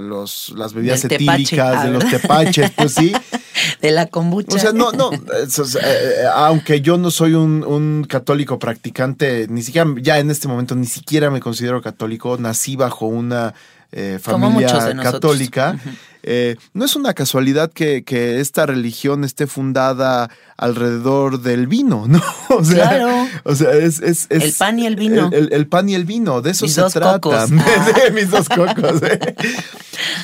los, 0.02 0.52
las 0.54 0.74
bebidas 0.74 1.00
Del 1.00 1.12
etílicas, 1.12 1.76
ah, 1.78 1.84
de 1.86 1.92
los 1.92 2.04
¿verdad? 2.04 2.20
tepaches, 2.20 2.70
pues 2.72 2.92
sí. 2.92 3.12
De 3.80 3.90
la 3.90 4.06
kombucha. 4.06 4.54
O 4.56 4.58
sea, 4.58 4.72
no, 4.72 4.92
no, 4.92 5.10
es, 5.12 5.58
eh, 5.58 5.78
eh, 5.82 6.14
aunque 6.34 6.82
yo 6.82 6.98
no 6.98 7.10
soy 7.10 7.32
un, 7.34 7.64
un 7.64 8.04
católico 8.08 8.58
practicante, 8.58 9.46
ni 9.48 9.62
siquiera, 9.62 9.88
ya 10.00 10.18
en 10.18 10.30
este 10.30 10.46
momento 10.46 10.74
ni 10.74 10.86
siquiera 10.86 11.30
me 11.30 11.40
considero 11.40 11.80
católico, 11.80 12.36
nací 12.38 12.76
bajo 12.76 13.06
una 13.06 13.54
eh, 13.92 14.18
familia 14.20 14.68
católica. 15.02 15.78
Eh, 16.24 16.54
no 16.72 16.84
es 16.84 16.94
una 16.94 17.14
casualidad 17.14 17.72
que, 17.72 18.04
que 18.04 18.38
esta 18.40 18.64
religión 18.64 19.24
esté 19.24 19.48
fundada 19.48 20.30
alrededor 20.56 21.40
del 21.40 21.66
vino, 21.66 22.06
¿no? 22.06 22.22
O 22.50 22.64
sea, 22.64 22.88
Claro. 22.90 23.26
o 23.44 23.54
sea 23.56 23.72
es, 23.72 24.00
es- 24.00 24.26
es- 24.30 24.42
El 24.44 24.52
pan 24.52 24.78
y 24.78 24.86
el 24.86 24.94
vino. 24.96 25.28
El, 25.32 25.46
el- 25.46 25.52
el 25.52 25.66
pan 25.66 25.88
y 25.88 25.94
el 25.96 26.04
vino, 26.04 26.40
de 26.40 26.52
eso 26.52 26.64
Mis 26.64 26.74
se 26.74 26.80
dos 26.80 26.92
trata. 26.92 27.18
cocos. 27.20 27.50
De- 27.50 27.56
Ah. 27.60 28.10
mis 28.14 28.30
dos 28.30 28.48
cocos. 28.48 29.02
¿eh? 29.02 29.34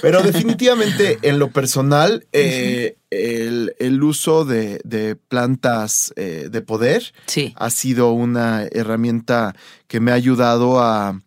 Pero 0.00 0.22
definitivamente 0.22 1.18
en 1.22 1.40
lo 1.40 1.50
personal, 1.50 2.26
eh, 2.32 2.96
el, 3.10 3.74
el 3.80 4.02
uso 4.02 4.44
de, 4.44 4.80
de 4.84 5.16
plantas 5.16 6.12
de 6.16 6.60
poder 6.62 7.12
Sí. 7.26 7.54
ha 7.56 7.70
sido 7.70 8.12
una 8.12 8.64
herramienta 8.70 9.54
que 9.88 9.98
me 9.98 10.12
ha 10.12 10.14
ayudado 10.14 10.80
a, 10.80 11.20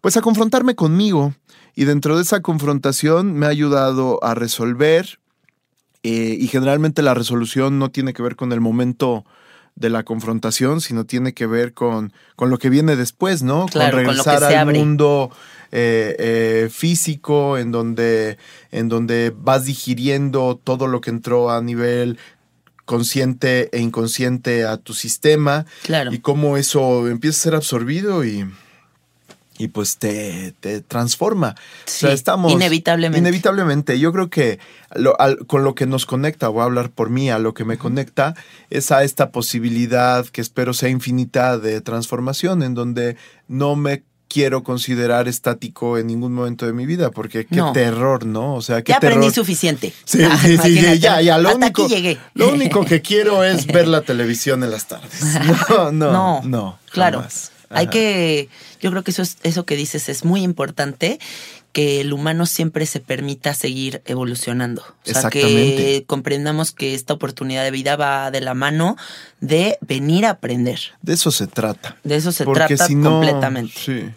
pues, 0.00 0.16
a 0.16 0.20
confrontarme 0.20 0.74
conmigo. 0.76 1.34
Y 1.76 1.84
dentro 1.84 2.16
de 2.16 2.22
esa 2.22 2.40
confrontación 2.42 3.34
me 3.34 3.46
ha 3.46 3.50
ayudado 3.50 4.18
a 4.24 4.34
resolver. 4.34 5.18
eh, 6.02 6.36
y 6.40 6.46
generalmente 6.48 7.02
la 7.02 7.14
resolución 7.14 7.78
no 7.78 7.90
tiene 7.90 8.12
que 8.14 8.22
ver 8.22 8.34
con 8.36 8.52
el 8.52 8.60
momento 8.60 9.24
de 9.74 9.90
la 9.90 10.04
confrontación, 10.04 10.80
sino 10.80 11.04
tiene 11.04 11.34
que 11.34 11.46
ver 11.46 11.74
con, 11.74 12.12
con 12.36 12.48
lo 12.48 12.58
que 12.58 12.70
viene 12.70 12.96
después, 12.96 13.42
¿no? 13.42 13.66
Claro, 13.66 13.96
con 13.98 14.06
regresar 14.06 14.42
al 14.44 14.54
abre. 14.54 14.78
mundo 14.78 15.30
eh, 15.72 16.14
eh, 16.18 16.68
físico, 16.72 17.58
en 17.58 17.72
donde, 17.72 18.38
en 18.70 18.88
donde 18.88 19.34
vas 19.36 19.64
digiriendo 19.66 20.58
todo 20.62 20.86
lo 20.86 21.00
que 21.02 21.10
entró 21.10 21.50
a 21.50 21.60
nivel 21.60 22.18
consciente 22.86 23.68
e 23.76 23.80
inconsciente 23.80 24.64
a 24.64 24.76
tu 24.76 24.94
sistema 24.94 25.66
Claro. 25.82 26.12
y 26.12 26.20
cómo 26.20 26.56
eso 26.56 27.08
empieza 27.08 27.36
a 27.40 27.42
ser 27.42 27.54
absorbido 27.56 28.24
y, 28.24 28.46
y 29.58 29.68
pues 29.68 29.96
te, 29.98 30.52
te 30.60 30.80
transforma. 30.80 31.54
Sí, 31.86 32.06
inevitablemente. 32.48 33.18
Inevitablemente. 33.18 33.98
Yo 33.98 34.12
creo 34.12 34.28
que 34.30 34.58
lo- 34.94 35.18
al- 35.20 35.46
con 35.46 35.64
lo 35.64 35.74
que 35.74 35.86
nos 35.86 36.06
conecta, 36.06 36.48
voy 36.48 36.60
a 36.62 36.64
hablar 36.64 36.90
por 36.90 37.10
mí, 37.10 37.30
a 37.30 37.38
lo 37.38 37.54
que 37.54 37.64
me 37.64 37.78
conecta, 37.78 38.34
es 38.70 38.90
a 38.92 39.02
esta 39.04 39.30
posibilidad 39.30 40.26
que 40.26 40.40
espero 40.40 40.74
sea 40.74 40.88
infinita 40.90 41.58
de 41.58 41.80
transformación, 41.80 42.62
en 42.62 42.74
donde 42.74 43.16
no 43.48 43.76
me 43.76 44.02
quiero 44.28 44.64
considerar 44.64 45.28
estático 45.28 45.98
en 45.98 46.08
ningún 46.08 46.34
momento 46.34 46.66
de 46.66 46.72
mi 46.72 46.84
vida, 46.84 47.10
porque 47.12 47.46
qué 47.46 47.56
No. 47.56 47.72
terror, 47.72 48.26
¿no? 48.26 48.54
O 48.56 48.60
sea, 48.60 48.82
qué 48.82 48.90
Ya 48.90 48.96
aprendí 48.96 49.20
terror. 49.28 49.34
suficiente. 49.34 49.92
Sí, 50.04 50.18
Ah, 50.30 50.36
sí, 50.42 50.58
sí, 50.58 50.98
ya, 50.98 51.20
ya. 51.22 51.38
Lo 51.38 51.48
Hasta 51.50 51.64
único, 51.66 51.84
aquí 51.84 51.94
llegué. 51.94 52.18
lo 52.34 52.52
único 52.52 52.84
que 52.84 53.00
quiero 53.00 53.44
es 53.44 53.66
ver 53.66 53.86
la 53.88 54.02
televisión 54.02 54.64
en 54.64 54.72
las 54.72 54.88
tardes. 54.88 55.22
No, 55.70 55.92
no, 55.92 56.12
no, 56.12 56.40
no. 56.44 56.78
claro. 56.90 57.18
jamás. 57.20 57.52
Hay 57.70 57.88
que, 57.88 58.48
yo 58.80 58.90
creo 58.90 59.02
que 59.02 59.10
eso 59.10 59.22
es, 59.22 59.38
eso 59.42 59.64
que 59.64 59.76
dices 59.76 60.08
es 60.08 60.24
muy 60.24 60.42
importante, 60.42 61.18
que 61.76 62.00
el 62.00 62.14
humano 62.14 62.46
siempre 62.46 62.86
se 62.86 63.00
permita 63.00 63.52
seguir 63.52 64.00
evolucionando. 64.06 64.82
O 64.82 65.12
sea, 65.12 65.28
que 65.28 66.04
comprendamos 66.06 66.72
que 66.72 66.94
esta 66.94 67.12
oportunidad 67.12 67.64
de 67.64 67.70
vida 67.70 67.96
va 67.96 68.30
de 68.30 68.40
la 68.40 68.54
mano 68.54 68.96
de 69.40 69.76
venir 69.82 70.24
a 70.24 70.30
aprender. 70.30 70.80
De 71.02 71.12
eso 71.12 71.30
se 71.30 71.46
trata. 71.46 71.98
De 72.02 72.16
eso 72.16 72.32
se 72.32 72.44
Porque 72.44 72.76
trata 72.76 72.86
si 72.86 72.94
no, 72.94 73.10
completamente. 73.10 73.74
Sí. 73.76 74.10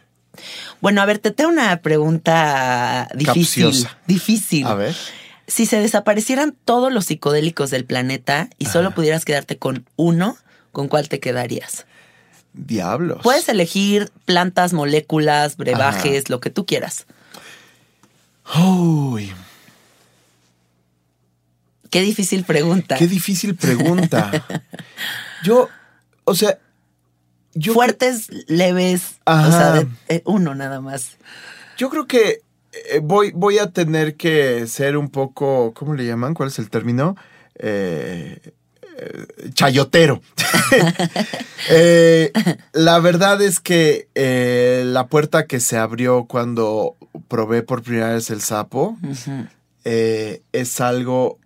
Bueno, 0.80 1.02
a 1.02 1.06
ver, 1.06 1.20
te 1.20 1.32
tengo 1.32 1.50
una 1.50 1.82
pregunta 1.82 3.10
difícil. 3.14 3.66
Capciosa. 3.66 3.98
Difícil. 4.08 4.66
A 4.66 4.76
ver. 4.76 4.96
Si 5.48 5.66
se 5.66 5.82
desaparecieran 5.82 6.56
todos 6.64 6.94
los 6.94 7.08
psicodélicos 7.08 7.72
del 7.72 7.84
planeta 7.84 8.50
y 8.58 8.68
solo 8.68 8.92
pudieras 8.92 9.26
quedarte 9.26 9.58
con 9.58 9.86
uno, 9.98 10.38
¿con 10.72 10.88
cuál 10.88 11.10
te 11.10 11.20
quedarías? 11.20 11.86
Diablos. 12.54 13.20
Puedes 13.24 13.48
elegir 13.50 14.12
plantas, 14.26 14.74
moléculas, 14.74 15.56
brebajes, 15.58 16.30
lo 16.30 16.40
que 16.40 16.50
tú 16.50 16.66
quieras. 16.66 17.06
Uy, 18.58 19.32
Qué 21.90 22.02
difícil 22.02 22.44
pregunta. 22.44 22.96
qué 22.98 23.08
difícil 23.08 23.56
pregunta. 23.56 24.46
Yo, 25.44 25.70
o 26.26 26.36
sea, 26.36 26.60
yo 27.54 27.74
Fuertes, 27.74 28.30
leves, 28.48 29.20
o 29.26 29.52
sea, 29.52 29.72
de- 29.72 29.88
eh, 30.08 30.22
uno 30.26 30.54
nada 30.54 30.82
más. 30.82 31.18
Yo 31.78 31.90
creo 31.90 32.06
que 32.06 32.42
eh, 32.92 33.00
voy, 33.02 33.32
voy 33.34 33.58
a 33.58 33.72
tener 33.72 34.16
que 34.18 34.68
ser 34.68 34.98
un 34.98 35.10
poco, 35.10 35.74
¿cómo 35.74 35.96
le 35.96 36.06
llaman? 36.06 36.34
¿Cuál 36.36 36.50
es 36.50 36.60
el 36.60 36.70
término? 36.70 37.16
Eh, 37.56 38.52
chayotero. 39.54 40.22
Eh, 41.72 42.32
la 42.72 43.00
verdad 43.00 43.42
es 43.42 43.60
que 43.60 44.08
eh, 44.16 44.84
la 44.88 45.08
puerta 45.08 45.46
que 45.46 45.60
se 45.60 45.78
abrió 45.78 46.24
cuando 46.26 46.96
probé 47.28 47.62
por 47.62 47.84
primera 47.84 48.14
vez 48.14 48.32
el 48.32 48.42
sapo 48.42 48.98
eh, 49.84 50.42
es 50.52 50.80
algo 50.80 51.38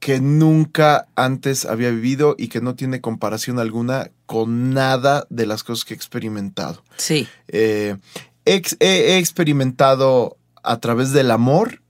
que 0.00 0.20
nunca 0.20 1.06
antes 1.14 1.64
había 1.64 1.90
vivido 1.90 2.34
y 2.38 2.48
que 2.48 2.60
no 2.60 2.74
tiene 2.74 3.00
comparación 3.00 3.58
alguna 3.58 4.10
con 4.26 4.72
nada 4.72 5.26
de 5.28 5.46
las 5.46 5.62
cosas 5.62 5.84
que 5.84 5.94
he 5.94 5.96
experimentado. 5.96 6.82
Sí, 6.96 7.28
he, 7.46 7.96
he 8.46 9.18
experimentado 9.18 10.38
a 10.62 10.80
través 10.80 11.12
del 11.12 11.30
amor 11.30 11.82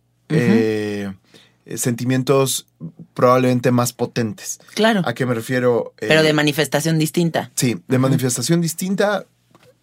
sentimientos 1.77 2.67
probablemente 3.14 3.70
más 3.70 3.92
potentes. 3.92 4.59
Claro. 4.74 5.03
¿A 5.07 5.14
qué 5.14 5.24
me 5.27 5.35
refiero? 5.35 5.94
Eh, 6.00 6.07
Pero 6.09 6.22
de 6.22 6.33
manifestación 6.33 6.98
distinta. 6.98 7.50
Sí, 7.55 7.81
de 7.88 7.98
manifestación 7.98 8.61
distinta. 8.61 9.24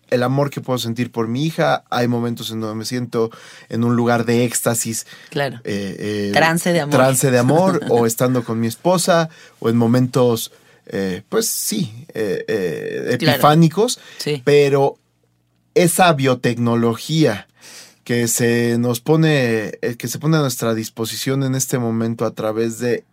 El 0.10 0.24
amor 0.24 0.50
que 0.50 0.60
puedo 0.60 0.78
sentir 0.78 1.10
por 1.10 1.30
mi 1.30 1.46
hija. 1.46 1.86
Hay 1.90 2.10
momentos 2.10 2.52
en 2.52 2.60
donde 2.60 2.76
me 2.76 2.84
siento 2.84 3.32
en 3.70 3.86
un 3.86 3.96
lugar 3.96 4.26
de 4.26 4.44
éxtasis. 4.44 5.08
Claro. 5.30 5.62
eh, 5.64 5.96
eh, 5.98 6.32
Trance 6.34 6.74
de 6.74 6.82
amor. 6.82 6.96
Trance 6.98 7.32
de 7.32 7.38
amor, 7.40 7.82
o 7.90 8.06
estando 8.06 8.44
con 8.44 8.60
mi 8.60 8.68
esposa, 8.68 9.30
o 9.60 9.70
en 9.70 9.78
momentos, 9.78 10.52
eh, 10.88 11.22
pues 11.30 11.48
sí, 11.48 12.06
eh, 12.14 12.44
eh, 12.50 13.16
Claro. 13.20 13.36
epifánicos. 13.36 14.00
Sí. 14.18 14.42
Pero 14.44 14.98
esa 15.76 16.12
biotecnología 16.12 17.48
que 18.04 18.28
se 18.28 18.78
nos 18.78 19.00
pone, 19.00 19.78
eh, 19.82 19.96
que 19.98 20.08
se 20.10 20.20
pone 20.20 20.36
a 20.36 20.42
nuestra 20.42 20.74
disposición 20.74 21.44
en 21.44 21.56
este 21.56 21.78
momento 21.80 22.26
a 22.26 22.32
través 22.32 22.80
de 22.80 23.06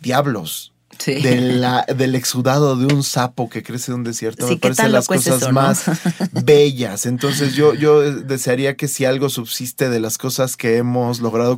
diablos, 0.00 0.72
Sí. 0.98 1.14
de 1.20 1.40
la- 1.40 1.84
del 1.94 2.14
exudado 2.14 2.74
de 2.76 2.86
un 2.92 3.02
sapo 3.02 3.50
que 3.50 3.62
crece 3.62 3.90
en 3.92 3.98
un 3.98 4.04
desierto, 4.04 4.46
Sí, 4.46 4.54
me 4.54 4.56
¿qué 4.60 4.62
parecen 4.62 4.92
las 4.92 5.06
cosas 5.08 5.36
eso, 5.36 5.46
no? 5.48 5.52
más 5.52 5.84
bellas. 6.32 7.04
Entonces 7.06 7.54
yo, 7.54 7.74
yo 7.74 8.00
desearía 8.12 8.76
que 8.76 8.88
si 8.88 9.04
algo 9.04 9.28
subsiste 9.28 9.90
de 9.90 10.00
las 10.00 10.16
cosas 10.16 10.56
que 10.56 10.78
hemos 10.78 11.20
logrado 11.20 11.56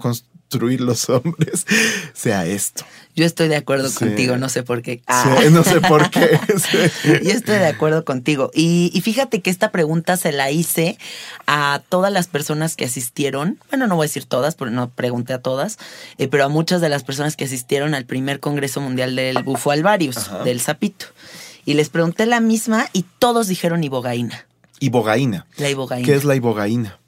construir 0.50 0.80
los 0.80 1.10
hombres, 1.10 1.66
sea 2.14 2.46
esto. 2.46 2.84
Yo 3.14 3.26
estoy 3.26 3.48
de 3.48 3.56
acuerdo 3.56 3.88
Sí. 3.90 3.96
contigo, 3.98 4.36
no 4.38 4.48
sé 4.48 4.62
por 4.62 4.80
qué. 4.80 4.96
Sí, 4.98 5.02
Ah. 5.08 5.40
no 5.50 5.62
sé 5.62 5.80
por 5.82 6.08
qué. 6.10 6.38
Sí. 6.58 6.78
Yo 7.22 7.30
estoy 7.32 7.58
de 7.58 7.66
acuerdo 7.66 8.04
contigo. 8.06 8.50
Y, 8.54 8.90
y 8.94 9.00
fíjate 9.02 9.42
que 9.42 9.50
esta 9.50 9.70
pregunta 9.70 10.16
se 10.16 10.32
la 10.32 10.50
hice 10.50 10.96
a 11.46 11.82
todas 11.90 12.10
las 12.12 12.28
personas 12.28 12.76
que 12.76 12.86
asistieron. 12.86 13.58
Bueno, 13.70 13.86
no 13.88 13.96
voy 13.96 14.04
a 14.04 14.08
decir 14.08 14.24
todas, 14.24 14.54
porque 14.54 14.74
no 14.74 14.88
pregunté 14.88 15.34
a 15.34 15.42
todas, 15.42 15.78
eh, 16.16 16.28
pero 16.28 16.44
a 16.44 16.48
muchas 16.48 16.80
de 16.80 16.88
las 16.88 17.04
personas 17.04 17.36
que 17.36 17.44
asistieron 17.44 17.94
al 17.94 18.06
primer 18.06 18.40
Congreso 18.40 18.80
Mundial 18.80 19.16
del 19.16 19.42
Bufo 19.42 19.70
Alvarius, 19.70 20.16
Ajá. 20.16 20.44
del 20.44 20.60
Zapito. 20.60 21.06
Y 21.66 21.74
les 21.74 21.90
pregunté 21.90 22.24
la 22.24 22.40
misma 22.40 22.88
y 22.94 23.04
todos 23.18 23.48
dijeron 23.48 23.84
ibogaína. 23.84 24.46
Ibogaína. 24.80 25.46
La 25.58 25.68
ibogaína. 25.68 26.06
¿Qué 26.06 26.14
es 26.14 26.24
la 26.24 26.36
ibogaína? 26.36 26.98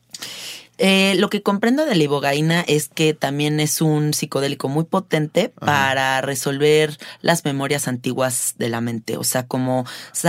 Eh, 0.83 1.15
lo 1.19 1.29
que 1.29 1.43
comprendo 1.43 1.85
de 1.85 1.95
la 1.95 2.03
ibogaína 2.03 2.63
es 2.67 2.89
que 2.89 3.13
también 3.13 3.61
es 3.61 3.83
un 3.83 4.15
psicodélico 4.15 4.69
muy 4.71 4.85
potente 4.85 5.53
para 5.61 6.23
resolver 6.23 6.97
las 7.21 7.45
memorias 7.45 7.87
antiguas 7.87 8.55
de 8.57 8.71
la 8.71 8.81
mente. 8.81 9.19
O 9.19 9.25
sea, 9.25 9.47
como 9.47 9.85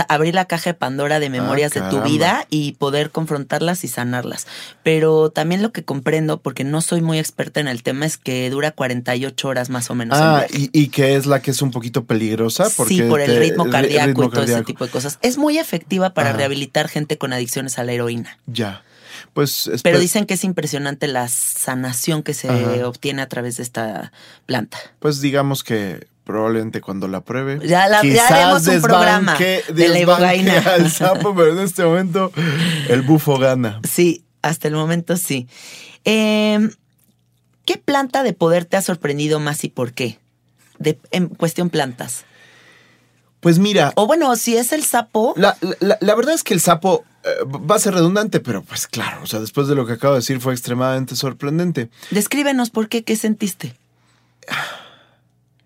abrir 0.08 0.34
la 0.34 0.44
caja 0.44 0.70
de 0.70 0.74
Pandora 0.74 1.20
de 1.20 1.30
memorias 1.30 1.72
de 1.72 1.80
tu 1.82 2.02
vida 2.02 2.46
y 2.50 2.72
poder 2.72 3.10
confrontarlas 3.10 3.82
y 3.84 3.88
sanarlas. 3.88 4.46
Pero 4.82 5.30
también 5.30 5.62
lo 5.62 5.72
que 5.72 5.84
comprendo, 5.84 6.40
porque 6.42 6.64
no 6.64 6.82
soy 6.82 7.00
muy 7.00 7.18
experta 7.18 7.60
en 7.60 7.68
el 7.68 7.82
tema, 7.82 8.04
es 8.04 8.18
que 8.18 8.50
dura 8.50 8.72
48 8.72 9.48
horas 9.48 9.70
más 9.70 9.90
o 9.90 9.94
menos. 9.94 10.18
en 10.18 10.24
Ah, 10.24 10.46
y, 10.52 10.68
y 10.78 10.88
que 10.88 11.16
es 11.16 11.24
la 11.24 11.40
que 11.40 11.50
es 11.52 11.62
un 11.62 11.70
poquito 11.70 12.04
peligrosa. 12.04 12.68
Porque 12.76 12.94
sí, 12.94 13.02
por 13.02 13.20
el 13.22 13.30
te- 13.32 13.38
ritmo 13.38 13.64
ri- 13.64 13.70
cardíaco 13.70 14.06
ritmo 14.08 14.24
y 14.24 14.30
todo 14.30 14.44
ese 14.44 14.62
tipo 14.64 14.84
de 14.84 14.90
cosas. 14.90 15.18
Es 15.22 15.38
muy 15.38 15.58
efectiva 15.58 16.12
para 16.12 16.28
Ajá. 16.30 16.38
rehabilitar 16.38 16.88
gente 16.88 17.16
con 17.16 17.32
adicciones 17.32 17.78
a 17.78 17.84
la 17.84 17.92
heroína. 17.92 18.38
Ya. 18.46 18.82
Pues 19.34 19.70
Pero 19.82 19.98
dicen 19.98 20.26
que 20.26 20.34
es 20.34 20.44
impresionante 20.44 21.06
la 21.08 21.26
sanación 21.28 22.22
que 22.22 22.34
se 22.34 22.48
Ajá. 22.50 22.86
obtiene 22.86 23.22
a 23.22 23.28
través 23.28 23.56
de 23.56 23.62
esta 23.62 24.12
planta. 24.46 24.78
pues 24.98 25.20
digamos 25.20 25.64
que 25.64 26.06
probablemente 26.24 26.80
cuando 26.80 27.08
la 27.08 27.20
pruebe. 27.22 27.66
Ya 27.66 27.88
la- 27.88 27.96
ya 27.96 28.02
quizás 28.02 28.30
haremos 28.30 28.66
un 28.68 28.80
programa 28.82 29.36
de 29.38 29.88
la 29.88 29.98
ibogaína. 29.98 30.58
al 30.58 30.90
sapo, 30.90 31.34
pero 31.34 31.52
en 31.52 31.58
este 31.60 31.82
momento 31.84 32.30
el 32.88 33.02
bufo 33.02 33.38
gana. 33.38 33.80
Sí, 33.90 34.22
hasta 34.42 34.68
el 34.68 34.74
momento 34.74 35.16
sí. 35.16 35.48
Eh, 36.04 36.68
¿Qué 37.64 37.76
planta 37.78 38.22
de 38.24 38.32
poder 38.34 38.64
te 38.66 38.76
ha 38.76 38.82
sorprendido 38.82 39.40
más 39.40 39.64
y 39.64 39.68
por 39.68 39.92
qué? 39.92 40.18
De, 40.78 40.98
en 41.10 41.28
cuestión 41.28 41.70
plantas. 41.70 42.24
Pues 43.40 43.58
mira, 43.58 43.92
O 43.96 44.06
bueno, 44.06 44.34
si 44.36 44.56
es 44.56 44.72
el 44.72 44.84
sapo, 44.84 45.32
la, 45.36 45.56
la- 45.80 45.98
la 46.00 46.14
verdad 46.14 46.34
es 46.34 46.44
que 46.44 46.54
el 46.54 46.60
sapo 46.60 47.04
va 47.46 47.76
a 47.76 47.78
ser 47.78 47.94
redundante, 47.94 48.40
pero 48.40 48.62
pues 48.62 48.86
claro, 48.86 49.22
o 49.22 49.26
sea, 49.26 49.40
después 49.40 49.68
de 49.68 49.74
lo 49.74 49.86
que 49.86 49.94
acabo 49.94 50.14
de 50.14 50.20
decir 50.20 50.40
fue 50.40 50.52
extremadamente 50.52 51.16
sorprendente. 51.16 51.90
descríbenos 52.10 52.70
por 52.70 52.88
qué, 52.88 53.04
qué 53.04 53.16
sentiste. 53.16 53.76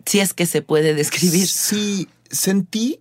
Si 0.05 0.21
es 0.21 0.35
que 0.35 0.47
se 0.47 0.63
puede 0.63 0.95
describir. 0.95 1.49
Sí, 1.49 2.09
sentí, 2.31 3.01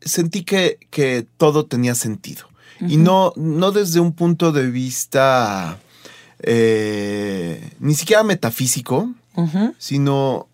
sentí 0.00 0.44
que, 0.44 0.78
que 0.90 1.26
todo 1.36 1.66
tenía 1.66 1.94
sentido. 1.94 2.48
Y 2.80 2.96
no, 2.96 3.32
no 3.36 3.70
desde 3.70 4.00
un 4.00 4.12
punto 4.12 4.50
de 4.50 4.68
vista 4.68 5.78
eh, 6.42 7.70
ni 7.78 7.94
siquiera 7.94 8.24
metafísico, 8.24 9.14
sino, 9.78 10.48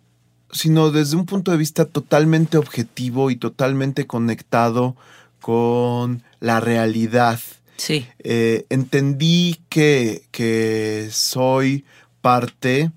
sino 0.53 0.91
desde 0.91 1.17
un 1.17 1.25
punto 1.25 1.51
de 1.51 1.57
vista 1.57 1.87
totalmente 1.87 2.59
objetivo 2.59 3.31
y 3.31 3.37
totalmente 3.37 4.07
conectado 4.07 4.97
con 5.49 6.23
la 6.41 6.61
realidad. 6.61 7.41
Sí, 7.79 8.07
Eh, 8.19 8.67
entendí 8.69 9.59
que, 9.71 10.25
que 10.31 11.09
soy 11.11 11.87
parte 12.21 12.91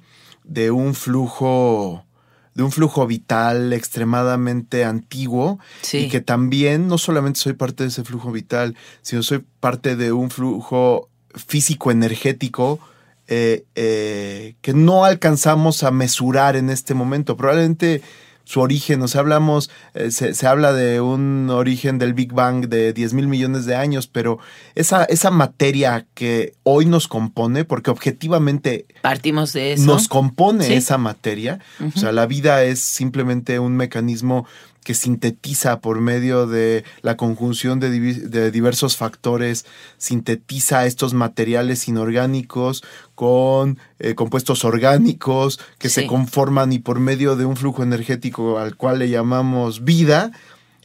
de 0.44 0.70
un 0.70 0.94
flujo 0.94 2.04
de 2.54 2.64
un 2.64 2.74
flujo 2.74 3.08
vital 3.08 3.72
extremadamente 3.72 4.84
antiguo 4.84 5.60
sí. 5.82 6.00
y 6.00 6.10
que 6.10 6.20
también 6.20 6.90
no 6.90 6.98
solamente 6.98 7.40
soy 7.40 7.54
parte 7.54 7.84
de 7.84 7.88
ese 7.90 8.04
flujo 8.04 8.34
vital, 8.34 8.76
sino 9.02 9.24
soy 9.24 9.46
parte 9.62 9.96
de 9.96 10.12
un 10.12 10.30
flujo 10.30 11.08
físico 11.34 11.90
energético 11.90 12.82
eh, 13.28 13.64
eh, 13.76 14.56
que 14.60 14.74
no 14.74 15.06
alcanzamos 15.06 15.84
a 15.84 15.92
mesurar 15.92 16.58
en 16.58 16.70
este 16.70 16.96
momento. 16.96 17.38
Probablemente 17.38 18.02
su 18.44 18.60
origen, 18.62 19.02
o 19.02 19.08
sea, 19.08 19.22
hablamos, 19.22 19.70
eh, 19.94 20.12
se, 20.12 20.34
se 20.34 20.48
habla 20.48 20.74
de 20.74 21.00
un 21.02 21.50
origen 21.50 22.00
del 22.00 22.14
Big 22.14 22.34
Bang 22.34 22.68
de 22.68 22.92
10 22.94 23.14
mil 23.14 23.28
millones 23.28 23.66
de 23.66 23.76
años, 23.76 24.08
pero 24.08 24.40
esa, 24.76 25.04
esa 25.06 25.32
materia 25.32 26.06
que 26.14 26.54
hoy 26.64 26.86
nos 26.86 27.08
compone, 27.08 27.64
porque 27.66 27.92
objetivamente 27.92 28.86
Partimos 29.02 29.54
de 29.54 29.74
eso. 29.74 29.86
nos 29.86 30.08
compone 30.08 30.66
Sí. 30.66 30.74
esa 30.74 30.98
materia. 30.98 31.60
O 31.96 31.98
sea, 32.00 32.12
la 32.12 32.26
vida 32.26 32.64
es 32.64 32.80
simplemente 32.80 33.60
un 33.60 33.76
mecanismo 33.78 34.46
que 34.84 34.94
sintetiza 34.96 35.80
por 35.80 36.02
medio 36.02 36.48
de 36.48 36.84
la 37.02 37.16
conjunción 37.18 37.80
de, 37.80 38.52
diversos 38.52 38.98
factores, 38.98 39.66
sintetiza 39.98 40.86
estos 40.86 41.14
materiales 41.14 41.88
inorgánicos 41.88 42.84
con 43.16 43.78
eh, 44.00 44.16
compuestos 44.16 44.66
orgánicos 44.66 45.60
que 45.78 45.90
Sí. 45.90 46.02
se 46.02 46.08
conforman 46.08 46.74
y 46.74 46.80
por 46.80 47.00
medio 47.00 47.36
de 47.36 47.46
un 47.46 47.56
flujo 47.58 47.84
energético 47.84 48.58
al 48.58 48.76
cual 48.76 49.00
le 49.00 49.10
llamamos 49.10 49.84
vida, 49.84 50.32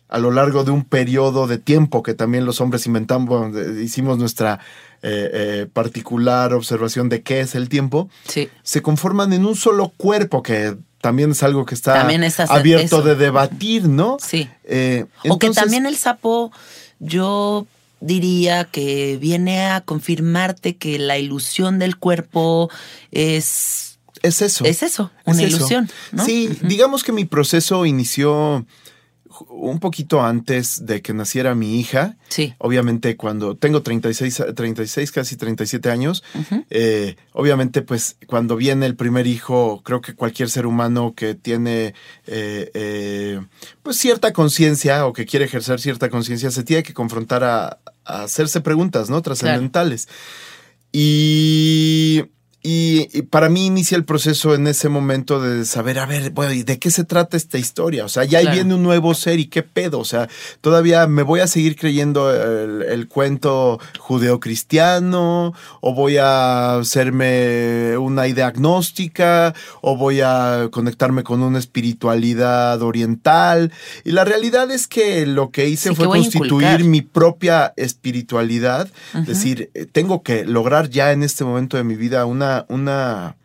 a 0.09 0.19
lo 0.19 0.31
largo 0.31 0.63
de 0.63 0.71
un 0.71 0.85
periodo 0.85 1.47
de 1.47 1.59
tiempo 1.59 2.03
que 2.03 2.15
también 2.15 2.45
los 2.45 2.61
hombres 2.61 2.87
inventamos, 2.87 3.29
bueno, 3.29 3.81
hicimos 3.81 4.19
nuestra 4.19 4.61
eh, 5.03 5.31
eh, 5.33 5.67
particular 5.73 6.53
observación 6.55 7.09
de 7.09 7.23
qué 7.23 7.41
es 7.41 7.55
el 7.55 7.69
tiempo, 7.69 8.09
Sí. 8.29 8.49
se 8.63 8.83
conforman 8.83 9.33
en 9.33 9.45
un 9.47 9.57
solo 9.57 9.93
cuerpo, 9.97 10.43
que 10.43 10.77
también 11.07 11.31
es 11.31 11.43
algo 11.43 11.65
que 11.65 11.75
está 11.75 12.11
es 12.11 12.41
abierto 12.51 12.85
eso. 12.99 13.03
de 13.03 13.15
debatir, 13.15 13.89
¿no? 13.89 14.17
Sí. 14.21 14.49
Eh, 14.65 15.07
o 15.29 15.39
que 15.39 15.51
también 15.51 15.87
el 15.87 15.97
sapo, 15.97 16.51
yo 16.99 17.67
diría 18.01 18.65
que 18.65 19.17
viene 19.21 19.67
a 19.67 19.81
confirmarte 19.81 20.77
que 20.77 20.99
la 20.99 21.19
ilusión 21.19 21.79
del 21.79 21.97
cuerpo 21.97 22.71
es, 23.13 23.99
Es 24.23 24.43
eso. 24.43 24.65
es 24.65 24.83
eso, 24.83 25.11
una 25.25 25.43
Es 25.43 25.49
eso. 25.49 25.57
ilusión. 25.57 25.91
¿no? 26.13 26.25
Sí, 26.25 26.51
digamos 26.63 27.05
que 27.05 27.13
mi 27.13 27.25
proceso 27.25 27.87
inició 27.87 28.67
un 29.49 29.79
poquito 29.81 30.23
antes 30.23 30.85
de 30.87 31.03
que 31.03 31.13
naciera 31.15 31.55
mi 31.55 31.79
hija. 31.81 32.17
Sí. 32.29 32.55
Obviamente 32.59 33.17
cuando 33.17 33.57
tengo 33.57 33.83
36, 33.83 34.41
a- 34.41 34.55
36 34.55 35.13
casi 35.13 35.37
37 35.37 35.91
años, 35.91 36.23
eh, 36.71 37.17
obviamente 37.33 37.83
pues 37.83 38.17
cuando 38.27 38.57
viene 38.57 38.87
el 38.87 38.97
primer 38.97 39.27
hijo, 39.27 39.83
creo 39.85 40.01
que 40.01 40.15
cualquier 40.15 40.49
ser 40.51 40.67
humano 40.67 41.15
que 41.17 41.35
tiene 41.35 41.95
eh, 42.27 42.71
eh, 42.75 43.41
pues 43.83 43.97
cierta 43.97 44.33
conciencia 44.33 45.07
o 45.07 45.13
que 45.13 45.27
quiere 45.27 45.45
ejercer 45.47 45.81
cierta 45.81 46.09
conciencia 46.11 46.51
se 46.51 46.63
tiene 46.65 46.83
que 46.83 46.95
confrontar 46.95 47.45
a, 47.45 47.79
a 48.05 48.23
hacerse 48.23 48.61
preguntas, 48.61 49.11
¿no? 49.11 49.23
Trascendentales. 49.23 50.09
Y, 50.93 52.25
y- 52.67 53.09
y 53.13 53.23
para 53.23 53.49
mí 53.49 53.67
inicia 53.67 53.97
el 53.97 54.05
proceso 54.05 54.55
en 54.55 54.67
ese 54.67 54.89
momento 54.89 55.41
de 55.41 55.65
saber, 55.65 55.99
a 55.99 56.07
ver, 56.07 56.31
bueno, 56.31 56.53
¿y 56.53 56.63
de 56.65 56.79
qué 56.79 56.91
se 56.91 57.05
trata 57.05 57.37
esta 57.37 57.59
historia? 57.59 58.05
O 58.05 58.09
sea, 58.09 58.25
ya 58.25 58.39
ahí 58.39 58.45
Claro. 58.47 58.57
viene 58.57 58.75
un 58.75 58.83
nuevo 58.83 59.15
ser 59.15 59.39
y 59.39 59.47
qué 59.47 59.63
pedo. 59.63 59.99
O 60.01 60.05
sea, 60.05 60.29
todavía 60.61 61.07
me 61.07 61.23
voy 61.23 61.41
a 61.41 61.47
seguir 61.47 61.77
creyendo 61.77 62.31
el, 62.35 62.83
el 62.83 63.09
cuento 63.09 63.79
judeocristiano, 63.99 65.53
o 65.81 65.95
voy 65.95 66.17
a 66.19 66.77
hacerme 66.79 67.97
una 67.99 68.27
idea 68.27 68.49
agnóstica, 68.49 69.55
o 69.83 69.97
voy 69.97 70.21
a 70.23 70.69
conectarme 70.71 71.23
con 71.23 71.43
una 71.43 71.59
espiritualidad 71.59 72.81
oriental. 72.83 73.73
Y 74.05 74.13
la 74.13 74.25
realidad 74.25 74.71
es 74.71 74.87
que 74.87 75.27
lo 75.27 75.51
que 75.51 75.69
hice 75.69 75.91
Sí, 75.91 75.95
fue 75.95 76.07
que 76.07 76.11
constituir 76.19 76.85
mi 76.85 77.03
propia 77.03 77.73
espiritualidad, 77.77 78.89
Ujú. 79.15 79.25
decir, 79.25 79.71
eh, 79.75 79.87
tengo 79.91 80.23
que 80.23 80.45
lograr 80.45 80.89
ya 80.91 81.13
en 81.13 81.23
este 81.23 81.45
momento 81.45 81.77
de 81.77 81.85
mi 81.85 81.95
vida 81.97 82.25
una, 82.27 82.56
una, 82.69 83.37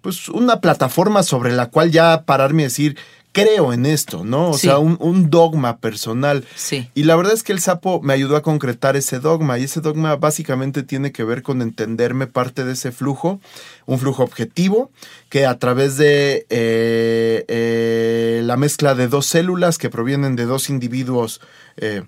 pues 0.00 0.28
una 0.28 0.60
plataforma 0.60 1.22
sobre 1.22 1.52
la 1.52 1.66
cual 1.66 1.90
ya 1.92 2.24
pararme 2.24 2.62
y 2.62 2.64
decir, 2.64 2.96
creo 3.32 3.72
en 3.72 3.86
esto, 3.86 4.24
¿no? 4.24 4.50
O 4.50 4.54
Sí. 4.54 4.66
sea, 4.66 4.78
un, 4.78 4.96
un 4.98 5.30
dogma 5.30 5.76
personal. 5.78 6.44
Sí. 6.56 6.90
Y 6.96 7.04
la 7.04 7.14
verdad 7.14 7.32
es 7.32 7.44
que 7.44 7.52
el 7.52 7.60
sapo 7.60 8.00
me 8.02 8.12
ayudó 8.12 8.34
a 8.34 8.42
concretar 8.42 8.96
ese 8.96 9.20
dogma 9.20 9.56
y 9.56 9.64
ese 9.64 9.80
dogma 9.80 10.16
básicamente 10.16 10.82
tiene 10.82 11.12
que 11.12 11.22
ver 11.22 11.44
con 11.44 11.62
entenderme 11.62 12.26
parte 12.26 12.64
de 12.64 12.72
ese 12.72 12.90
flujo, 12.90 13.38
un 13.86 14.00
flujo 14.00 14.24
objetivo 14.24 14.90
que 15.28 15.46
a 15.46 15.56
través 15.60 15.96
de 15.96 16.44
eh, 16.50 17.44
eh, 17.46 18.40
la 18.44 18.56
mezcla 18.56 18.96
de 18.96 19.06
dos 19.06 19.26
células 19.26 19.78
que 19.78 19.90
provienen 19.90 20.34
de 20.34 20.46
dos 20.46 20.68
individuos, 20.68 21.40
eh, 21.76 22.02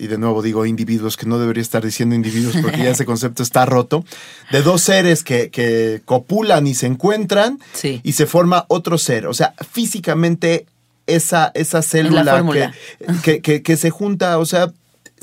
y 0.00 0.06
de 0.06 0.16
nuevo 0.16 0.40
digo 0.42 0.64
individuos, 0.64 1.16
que 1.16 1.26
no 1.26 1.38
debería 1.38 1.60
estar 1.62 1.84
diciendo 1.84 2.14
individuos 2.14 2.56
porque 2.62 2.78
ya 2.78 2.90
ese 2.90 3.04
concepto 3.12 3.42
está 3.42 3.66
roto, 3.66 4.04
de 4.52 4.62
dos 4.62 4.80
seres 4.82 5.24
que, 5.24 5.50
que 5.50 6.00
copulan 6.04 6.66
y 6.68 6.74
se 6.74 6.86
encuentran 6.86 7.58
Sí. 7.74 8.00
y 8.04 8.12
se 8.12 8.26
forma 8.26 8.64
otro 8.68 8.96
ser. 8.96 9.26
O 9.26 9.34
sea, 9.34 9.54
físicamente 9.72 10.66
esa, 11.06 11.50
esa 11.54 11.82
célula 11.82 12.44
que, 12.52 13.16
que, 13.22 13.40
que- 13.42 13.62
que 13.62 13.76
se 13.76 13.90
junta, 13.90 14.38
o 14.38 14.44
sea, 14.46 14.70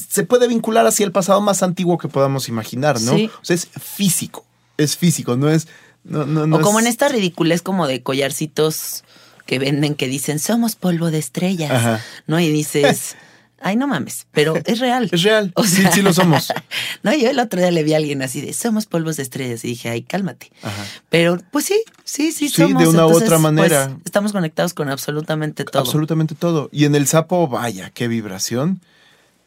se 0.09 0.23
puede 0.23 0.47
vincular 0.47 0.85
hacia 0.87 1.05
el 1.05 1.11
pasado 1.13 1.39
más 1.39 1.63
antiguo 1.63 1.97
que 1.97 2.07
podamos 2.09 2.49
imaginar, 2.49 2.99
¿no? 3.01 3.15
Sí. 3.15 3.29
O 3.41 3.45
sea, 3.45 3.55
es 3.55 3.69
físico, 3.81 4.45
es 4.77 4.97
físico, 4.97 5.37
no 5.37 5.49
es... 5.49 5.67
No, 6.03 6.25
no, 6.25 6.45
no 6.45 6.57
o 6.57 6.61
como 6.61 6.79
es- 6.79 6.85
en 6.85 6.89
esta 6.91 7.07
ridiculez 7.07 7.61
como 7.61 7.87
de 7.87 8.03
collarcitos 8.03 9.03
que 9.45 9.57
venden 9.59 9.95
que 9.95 10.07
dicen 10.07 10.39
somos 10.39 10.75
polvo 10.75 11.11
de 11.11 11.19
estrellas, 11.19 11.71
Ajá. 11.71 12.01
¿no? 12.27 12.39
Y 12.39 12.49
dices, 12.51 13.15
ay, 13.61 13.75
no 13.75 13.87
mames, 13.87 14.27
pero 14.31 14.55
es 14.65 14.79
real. 14.79 15.09
Es 15.13 15.23
real, 15.23 15.51
O 15.55 15.63
sí, 15.63 15.81
sea, 15.81 15.91
sí 15.91 16.01
lo 16.01 16.13
somos. 16.13 16.53
No, 17.03 17.13
yo 17.13 17.29
el 17.29 17.39
otro 17.39 17.59
día 17.59 17.71
le 17.71 17.83
vi 17.83 17.93
a 17.93 17.97
alguien 17.97 18.21
así 18.21 18.41
de 18.41 18.51
somos 18.53 18.85
polvos 18.87 19.17
de 19.17 19.23
estrellas 19.23 19.63
y 19.63 19.69
dije, 19.69 19.89
ay, 19.89 20.01
cálmate. 20.03 20.51
Ajá. 20.63 20.85
Pero 21.09 21.37
pues 21.51 21.65
sí, 21.65 21.81
sí, 22.03 22.31
sí, 22.31 22.49
Sí, 22.49 22.55
somos. 22.63 22.81
de 22.81 22.89
una 22.89 23.05
u 23.05 23.11
otra 23.11 23.27
pues, 23.27 23.39
manera. 23.41 23.97
estamos 24.05 24.31
conectados 24.31 24.73
con 24.73 24.89
absolutamente 24.89 25.63
todo. 25.65 25.81
Absolutamente 25.81 26.33
todo. 26.35 26.69
Y 26.71 26.85
en 26.85 26.95
el 26.95 27.07
sapo, 27.07 27.47
vaya, 27.47 27.91
qué 27.91 28.07
vibración. 28.07 28.81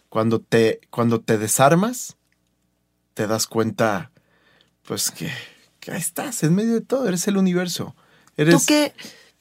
Cuando 0.08 0.38
te, 0.40 0.80
cuando 0.90 1.20
te 1.20 1.36
desarmas, 1.36 2.16
te 3.14 3.26
das 3.26 3.46
cuenta, 3.46 4.10
pues 4.86 5.10
que, 5.10 5.30
que 5.80 5.90
ahí 5.92 5.98
estás, 6.00 6.42
en 6.44 6.54
medio 6.54 6.74
de 6.74 6.80
todo, 6.80 7.08
eres 7.08 7.26
el 7.28 7.36
universo. 7.36 7.94
Eres, 8.36 8.54
¿Tú 8.54 8.62
qué, 8.66 8.94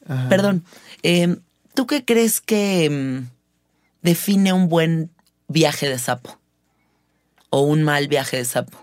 Ajá. 0.08 0.28
perdón, 0.28 0.64
eh, 1.04 1.38
¿tú 1.76 1.86
qué 1.88 2.04
crees 2.04 2.42
que 2.42 2.90
mm, 2.90 3.37
define 4.08 4.54
un 4.54 4.70
buen 4.70 5.12
viaje 5.50 5.90
de 5.90 6.00
sapo? 6.00 6.40
¿O 7.50 7.62
un 7.62 7.84
mal 7.84 8.08
viaje 8.08 8.38
de 8.38 8.46
sapo? 8.46 8.78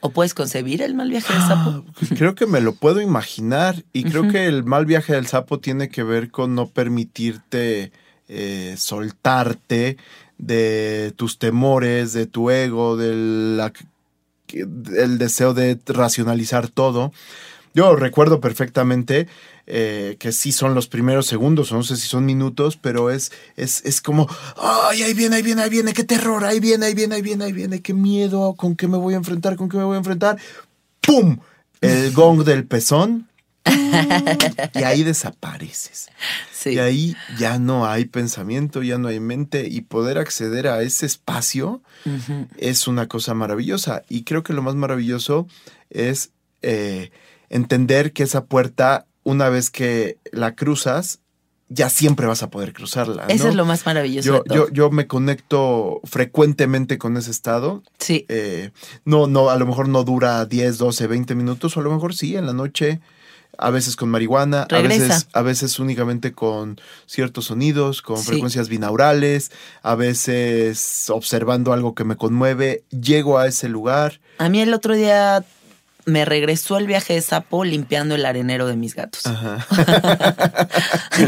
¿O 0.00 0.10
puedes 0.10 0.34
concebir 0.34 0.82
el 0.82 0.94
mal 0.94 1.08
viaje 1.08 1.32
de 1.32 1.40
sapo? 1.40 1.84
Creo 2.18 2.34
que 2.34 2.46
me 2.46 2.60
lo 2.60 2.74
puedo 2.74 3.00
imaginar 3.00 3.82
y 3.94 4.04
creo 4.04 4.28
que 4.28 4.46
el 4.46 4.64
mal 4.64 4.84
viaje 4.84 5.14
del 5.14 5.26
sapo 5.26 5.58
tiene 5.58 5.88
que 5.88 6.02
ver 6.02 6.30
con 6.30 6.54
no 6.54 6.66
permitirte 6.66 7.92
eh, 8.28 8.74
soltarte 8.78 9.96
de 10.38 11.12
tus 11.16 11.38
temores, 11.38 12.12
de 12.12 12.26
tu 12.26 12.50
ego, 12.50 12.96
del 12.96 13.60
el 14.52 15.18
deseo 15.18 15.54
de 15.54 15.78
racionalizar 15.86 16.68
todo. 16.68 17.12
Yo 17.72 17.94
recuerdo 17.94 18.40
perfectamente 18.40 19.28
eh, 19.72 20.16
que 20.18 20.32
sí 20.32 20.50
son 20.50 20.74
los 20.74 20.88
primeros 20.88 21.26
segundos, 21.26 21.70
o 21.70 21.76
no 21.76 21.84
sé 21.84 21.96
si 21.96 22.08
son 22.08 22.26
minutos, 22.26 22.76
pero 22.76 23.08
es, 23.08 23.30
es, 23.54 23.84
es 23.84 24.00
como, 24.00 24.28
ay, 24.56 25.04
ahí 25.04 25.14
viene, 25.14 25.36
ahí 25.36 25.42
viene, 25.42 25.62
ahí 25.62 25.70
viene, 25.70 25.92
qué 25.92 26.02
terror, 26.02 26.44
ahí 26.44 26.58
viene, 26.58 26.86
ahí 26.86 26.94
viene, 26.94 27.14
ahí 27.14 27.22
viene, 27.22 27.44
ahí 27.44 27.52
viene, 27.52 27.80
qué 27.80 27.94
miedo, 27.94 28.54
con 28.54 28.74
qué 28.74 28.88
me 28.88 28.98
voy 28.98 29.14
a 29.14 29.18
enfrentar, 29.18 29.54
con 29.54 29.68
qué 29.68 29.76
me 29.76 29.84
voy 29.84 29.94
a 29.94 29.98
enfrentar. 29.98 30.38
¡Pum! 31.00 31.38
El 31.80 32.10
gong 32.12 32.42
del 32.42 32.66
pezón. 32.66 33.28
y 34.74 34.82
ahí 34.82 35.04
desapareces. 35.04 36.08
Sí. 36.52 36.70
Y 36.70 36.78
ahí 36.80 37.16
ya 37.38 37.60
no 37.60 37.86
hay 37.86 38.06
pensamiento, 38.06 38.82
ya 38.82 38.98
no 38.98 39.06
hay 39.06 39.20
mente 39.20 39.68
y 39.70 39.82
poder 39.82 40.18
acceder 40.18 40.66
a 40.66 40.82
ese 40.82 41.06
espacio 41.06 41.80
es 42.56 42.88
una 42.88 43.06
cosa 43.06 43.34
maravillosa. 43.34 44.02
Y 44.08 44.24
creo 44.24 44.42
que 44.42 44.52
lo 44.52 44.62
más 44.62 44.74
maravilloso 44.74 45.46
es 45.90 46.32
eh, 46.62 47.12
entender 47.50 48.12
que 48.12 48.22
esa 48.22 48.46
puerta, 48.46 49.06
una 49.30 49.48
vez 49.48 49.70
que 49.70 50.18
la 50.32 50.54
cruzas, 50.54 51.20
ya 51.68 51.88
siempre 51.88 52.26
vas 52.26 52.42
a 52.42 52.50
poder 52.50 52.72
cruzarla. 52.72 53.26
Eso 53.28 53.44
¿no? 53.44 53.50
es 53.50 53.56
lo 53.56 53.64
más 53.64 53.86
maravilloso 53.86 54.26
yo, 54.26 54.34
de 54.34 54.40
todo. 54.40 54.54
yo, 54.66 54.72
yo 54.72 54.90
me 54.90 55.06
conecto 55.06 56.00
frecuentemente 56.04 56.98
con 56.98 57.16
ese 57.16 57.30
estado. 57.30 57.82
sí, 57.98 58.26
Eh, 58.28 58.72
no, 59.04 59.26
no, 59.28 59.50
a 59.50 59.56
lo 59.56 59.66
mejor 59.66 59.88
no 59.88 60.02
dura 60.02 60.44
10, 60.46 60.78
12, 60.78 61.06
20 61.06 61.34
minutos, 61.36 61.76
o 61.76 61.80
a 61.80 61.82
lo 61.84 61.92
mejor 61.92 62.14
sí, 62.14 62.34
en 62.36 62.46
la 62.46 62.52
noche, 62.52 63.00
a 63.56 63.70
veces 63.70 63.94
con 63.94 64.08
marihuana, 64.08 64.66
a 64.68 64.78
veces, 64.80 65.28
a 65.32 65.42
veces 65.42 65.78
únicamente 65.78 66.32
con 66.32 66.80
ciertos 67.06 67.44
sonidos, 67.46 68.02
con 68.02 68.16
Sí. 68.18 68.26
frecuencias 68.28 68.68
binaurales, 68.68 69.52
a 69.82 69.94
veces 69.94 71.08
observando 71.10 71.72
algo 71.72 71.94
que 71.94 72.04
me 72.04 72.16
conmueve, 72.16 72.82
llego 72.90 73.38
a 73.38 73.46
ese 73.46 73.68
lugar. 73.68 74.20
a 74.38 74.48
mí 74.48 74.60
el 74.60 74.72
otro 74.74 74.96
día 74.96 75.44
me 76.06 76.24
regresó 76.24 76.78
el 76.78 76.86
viaje 76.86 77.14
de 77.14 77.22
sapo 77.22 77.64
limpiando 77.64 78.14
el 78.14 78.24
arenero 78.24 78.66
de 78.66 78.76
mis 78.76 78.94
gatos. 78.94 79.26
Ajá. 79.26 79.66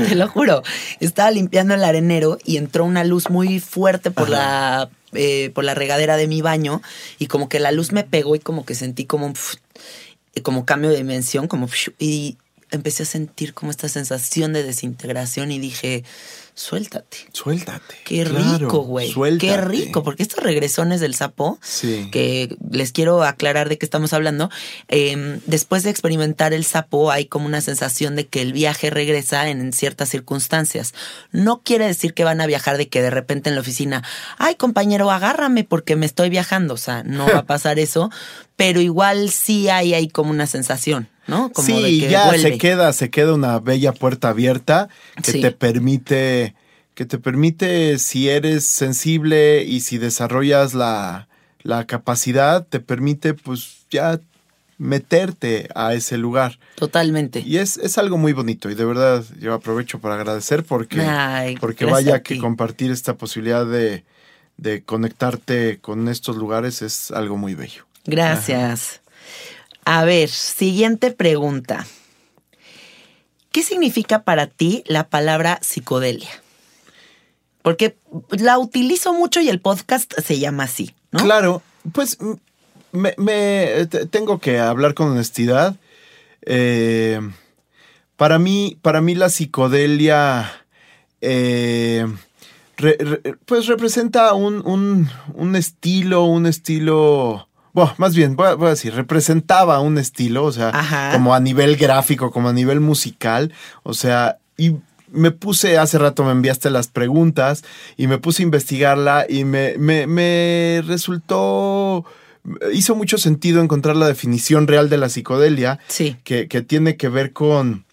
Te 0.08 0.14
lo 0.14 0.28
juro. 0.28 0.62
Estaba 1.00 1.30
limpiando 1.30 1.74
el 1.74 1.84
arenero 1.84 2.38
y 2.44 2.56
entró 2.56 2.84
una 2.84 3.04
luz 3.04 3.30
muy 3.30 3.60
fuerte 3.60 4.10
por 4.10 4.28
la 4.28 4.88
eh, 5.14 5.50
por 5.54 5.64
la 5.64 5.74
regadera 5.74 6.16
de 6.16 6.26
mi 6.26 6.40
baño 6.40 6.80
y 7.18 7.26
como 7.26 7.48
que 7.48 7.60
la 7.60 7.70
luz 7.72 7.92
me 7.92 8.02
pegó 8.04 8.34
y 8.34 8.38
como 8.40 8.64
que 8.64 8.74
sentí 8.74 9.04
como 9.04 9.26
un 9.26 9.34
pf- 9.34 9.58
como 10.42 10.64
cambio 10.64 10.88
de 10.90 10.96
dimensión, 10.96 11.48
como 11.48 11.68
pf- 11.68 11.92
y 11.98 12.38
empecé 12.70 13.02
a 13.02 13.06
sentir 13.06 13.52
como 13.52 13.70
esta 13.70 13.88
sensación 13.90 14.54
de 14.54 14.62
desintegración 14.62 15.52
y 15.52 15.58
dije, 15.58 16.04
suéltate. 16.54 17.18
Suéltate. 17.32 17.96
Qué 18.04 18.24
Claro, 18.24 18.58
rico, 18.58 18.80
güey. 18.82 19.12
Qué 19.38 19.56
rico, 19.56 20.02
porque 20.02 20.22
estos 20.22 20.42
regresones 20.42 21.00
del 21.00 21.14
sapo, 21.14 21.58
Sí. 21.62 22.08
que 22.12 22.56
les 22.70 22.92
quiero 22.92 23.22
aclarar 23.24 23.68
de 23.68 23.78
qué 23.78 23.86
estamos 23.86 24.12
hablando, 24.12 24.50
eh, 24.88 25.40
después 25.46 25.82
de 25.82 25.90
experimentar 25.90 26.52
el 26.52 26.64
sapo 26.64 27.10
hay 27.10 27.26
como 27.26 27.46
una 27.46 27.60
sensación 27.60 28.16
de 28.16 28.26
que 28.26 28.42
el 28.42 28.52
viaje 28.52 28.90
regresa 28.90 29.48
en 29.48 29.72
ciertas 29.72 30.08
circunstancias. 30.10 30.94
No 31.30 31.62
quiere 31.62 31.86
decir 31.86 32.14
que 32.14 32.24
van 32.24 32.40
a 32.40 32.46
viajar 32.46 32.76
de 32.76 32.88
que 32.88 33.02
de 33.02 33.10
repente 33.10 33.48
en 33.48 33.54
la 33.54 33.60
oficina, 33.62 34.02
ay 34.38 34.54
compañero, 34.56 35.10
agárrame 35.10 35.64
porque 35.64 35.96
me 35.96 36.06
estoy 36.06 36.28
viajando, 36.30 36.74
o 36.74 36.78
sea, 36.78 37.02
no 37.02 37.26
va 37.26 37.38
a 37.38 37.46
pasar 37.46 37.78
eso, 37.78 38.10
pero 38.56 38.80
igual 38.80 39.30
sí 39.30 39.68
hay 39.68 39.94
ahí 39.94 40.08
como 40.08 40.30
una 40.30 40.46
sensación, 40.46 41.08
¿no? 41.26 41.50
Como 41.52 41.66
sí, 41.66 41.72
de 41.82 41.88
que 42.06 42.10
ya 42.10 42.26
vuelve. 42.26 42.42
se 42.52 42.58
queda, 42.58 42.92
se 42.92 43.10
queda 43.10 43.34
una 43.34 43.58
bella 43.58 43.92
puerta 43.92 44.28
abierta 44.30 44.88
que 45.22 45.32
Sí. 45.32 45.40
te 45.40 45.50
permite, 45.52 46.54
que 46.94 47.04
te 47.06 47.18
permite, 47.18 47.98
si 47.98 48.28
eres 48.28 48.64
sensible 48.66 49.62
y 49.64 49.80
si 49.80 49.98
desarrollas 49.98 50.74
la, 50.74 51.28
la 51.62 51.86
capacidad, 51.86 52.66
te 52.66 52.80
permite 52.80 53.34
pues 53.34 53.84
ya 53.90 54.20
meterte 54.78 55.68
a 55.74 55.94
ese 55.94 56.18
lugar. 56.18 56.58
Totalmente. 56.74 57.40
Y 57.46 57.58
es, 57.58 57.76
es 57.78 57.98
algo 57.98 58.18
muy 58.18 58.32
bonito 58.32 58.68
y 58.70 58.74
de 58.74 58.84
verdad 58.84 59.24
yo 59.38 59.54
aprovecho 59.54 60.00
para 60.00 60.16
agradecer 60.16 60.64
porque, 60.64 61.00
Ay, 61.00 61.56
porque 61.60 61.84
vaya 61.84 62.22
que 62.22 62.34
ti. 62.34 62.40
compartir 62.40 62.90
esta 62.90 63.14
posibilidad 63.14 63.64
de, 63.64 64.04
de 64.56 64.82
conectarte 64.82 65.78
con 65.80 66.08
estos 66.08 66.36
lugares 66.36 66.82
es 66.82 67.10
algo 67.12 67.36
muy 67.36 67.54
bello. 67.54 67.86
Gracias. 68.06 69.01
A 69.84 70.04
ver, 70.04 70.28
siguiente 70.28 71.10
pregunta. 71.10 71.86
¿Qué 73.50 73.62
significa 73.62 74.22
para 74.22 74.46
ti 74.46 74.82
la 74.86 75.08
palabra 75.08 75.58
psicodelia? 75.62 76.30
Porque 77.62 77.96
la 78.30 78.58
utilizo 78.58 79.12
mucho 79.12 79.40
y 79.40 79.48
el 79.48 79.60
podcast 79.60 80.12
se 80.20 80.38
llama 80.38 80.64
así, 80.64 80.94
¿no? 81.10 81.20
Claro, 81.22 81.62
pues 81.92 82.18
me, 82.92 83.14
me- 83.18 83.86
te- 83.90 84.06
tengo 84.06 84.38
que 84.40 84.58
hablar 84.58 84.94
con 84.94 85.10
honestidad. 85.10 85.76
Eh, 86.44 87.20
para 88.16 88.38
mí, 88.38 88.78
para 88.82 89.00
mí 89.00 89.14
la 89.14 89.28
psicodelia, 89.28 90.50
eh, 91.20 92.06
pues 93.46 93.66
representa 93.66 94.32
un, 94.34 94.66
un- 94.66 95.08
un 95.34 95.56
estilo, 95.56 96.24
un 96.24 96.46
estilo. 96.46 97.48
Bueno, 97.72 97.94
más 97.98 98.14
bien, 98.14 98.36
voy 98.36 98.48
a, 98.48 98.54
voy 98.54 98.66
a 98.66 98.70
decir, 98.70 98.94
representaba 98.94 99.80
un 99.80 99.96
estilo, 99.98 100.44
o 100.44 100.52
sea, 100.52 100.68
Ajá. 100.70 101.12
como 101.12 101.34
a 101.34 101.40
nivel 101.40 101.76
gráfico, 101.76 102.30
como 102.30 102.50
a 102.50 102.52
nivel 102.52 102.80
musical, 102.80 103.52
o 103.82 103.94
sea, 103.94 104.36
y 104.58 104.76
me 105.10 105.30
puse, 105.30 105.78
hace 105.78 105.98
rato 105.98 106.24
me 106.24 106.32
enviaste 106.32 106.70
las 106.70 106.88
preguntas 106.88 107.64
y 107.96 108.06
me 108.06 108.18
puse 108.18 108.42
a 108.42 108.44
investigarla 108.44 109.26
y 109.28 109.44
me, 109.44 109.74
me, 109.78 110.06
me 110.06 110.82
resultó, 110.86 112.04
hizo 112.72 112.94
mucho 112.94 113.18
sentido 113.18 113.62
encontrar 113.62 113.96
la 113.96 114.06
definición 114.06 114.66
real 114.66 114.88
de 114.90 114.98
la 114.98 115.08
psicodelia, 115.08 115.78
Sí. 115.88 116.16
que, 116.24 116.48
que 116.48 116.60
tiene 116.62 116.96
que 116.96 117.08
ver 117.08 117.32
con, 117.32 117.84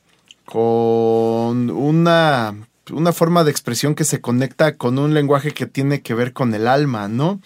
con 0.45 1.69
una, 1.69 2.55
una 2.91 3.13
forma 3.13 3.43
de 3.43 3.51
expresión 3.51 3.95
que 3.95 4.03
se 4.03 4.19
conecta 4.21 4.75
con 4.77 4.97
un 4.99 5.13
lenguaje 5.13 5.51
que 5.51 5.65
tiene 5.65 6.01
que 6.01 6.13
ver 6.13 6.33
con 6.33 6.53
el 6.53 6.67
alma, 6.67 7.07
¿no? 7.07 7.39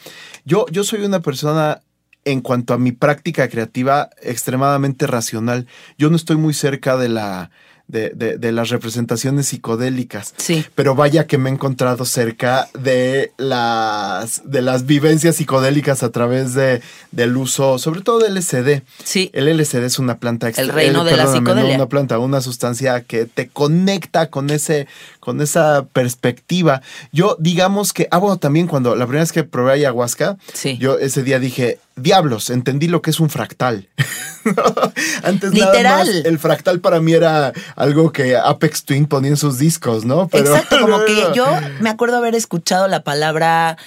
Yo, 0.46 0.66
yo 0.72 0.84
soy 0.84 1.04
una 1.04 1.20
persona 1.22 1.82
en 2.26 2.42
cuanto 2.42 2.74
a 2.74 2.78
mi 2.78 2.92
práctica 2.92 3.48
creativa, 3.50 4.10
extremadamente 4.22 5.08
racional. 5.08 5.68
Yo 5.98 6.10
no 6.10 6.16
estoy 6.16 6.38
muy 6.38 6.54
cerca 6.54 6.98
de 6.98 7.10
la 7.10 7.52
de, 7.88 8.12
de, 8.16 8.38
de, 8.38 8.52
las 8.52 8.70
representaciones 8.70 9.48
psicodélicas. 9.48 10.34
Sí. 10.38 10.66
Pero 10.74 10.96
vaya 10.96 11.28
que 11.28 11.38
me 11.38 11.50
he 11.50 11.54
encontrado 11.54 12.06
cerca 12.06 12.70
de 12.74 13.34
las, 13.38 14.42
de 14.50 14.62
las 14.62 14.86
vivencias 14.86 15.36
psicodélicas 15.36 16.02
a 16.02 16.10
través 16.10 16.54
de, 16.54 16.82
del 17.12 17.36
uso, 17.36 17.78
sobre 17.78 18.02
todo 18.02 18.20
del 18.20 18.36
LSD. 18.36 18.82
Sí. 19.04 19.30
El 19.34 19.56
LSD 19.58 19.84
es 19.84 20.00
una 20.00 20.18
planta 20.18 20.50
El 20.50 20.70
reino 20.70 21.04
de 21.04 21.18
la 21.18 21.28
psicodelia. 21.28 21.72
No, 21.72 21.84
una 21.84 21.90
planta, 21.90 22.20
una 22.20 22.42
sustancia 22.42 23.02
que 23.02 23.26
te 23.26 23.50
conecta 23.50 24.30
con 24.30 24.50
ese, 24.50 24.88
con 25.24 25.40
esa 25.42 25.86
perspectiva. 25.94 26.82
Yo, 27.12 27.38
digamos 27.40 27.94
que, 27.94 28.08
ah, 28.12 28.18
bueno, 28.18 28.38
también 28.38 28.68
cuando 28.68 28.96
la 28.96 29.06
primera 29.06 29.24
vez 29.24 29.32
que 29.32 29.44
probé 29.44 29.74
ayahuasca, 29.74 30.38
Sí. 30.54 30.78
yo 30.78 31.00
ese 31.00 31.24
día 31.24 31.40
dije, 31.40 31.80
diablos, 31.96 32.50
entendí 32.50 32.88
lo 32.88 33.02
que 33.02 33.12
es 33.12 33.20
un 33.20 33.30
fractal. 33.30 33.88
Antes 35.24 35.54
nada 35.54 35.72
Literal. 35.72 36.08
más, 36.08 36.26
el 36.26 36.38
fractal 36.40 36.80
para 36.82 37.00
mí 37.00 37.14
era 37.14 37.54
algo 37.76 38.12
que 38.12 38.36
Apex 38.36 38.84
Twin 38.84 39.06
ponía 39.06 39.30
en 39.32 39.38
sus 39.38 39.58
discos, 39.58 40.04
¿no? 40.04 40.30
Exacto, 40.34 40.80
como 40.82 41.04
que 41.06 41.28
yo 41.36 41.46
me 41.80 41.90
acuerdo 41.90 42.18
haber 42.18 42.36
escuchado 42.36 42.88
la 42.88 43.04
palabra. 43.04 43.78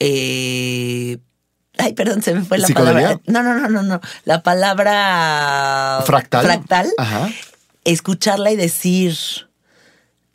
eh, 0.00 1.18
Ay, 1.78 1.94
perdón, 1.94 2.22
se 2.22 2.34
me 2.34 2.42
fue 2.42 2.58
la 2.58 2.68
palabra. 2.68 3.18
No, 3.26 3.42
no, 3.42 3.54
no, 3.58 3.66
no, 3.68 3.82
no. 3.82 4.00
La 4.24 4.42
palabra. 4.42 6.02
Fractal. 6.04 6.44
Fractal. 6.44 6.92
Ajá. 6.98 7.30
Escucharla 7.84 8.50
y 8.52 8.56
decir. 8.56 9.16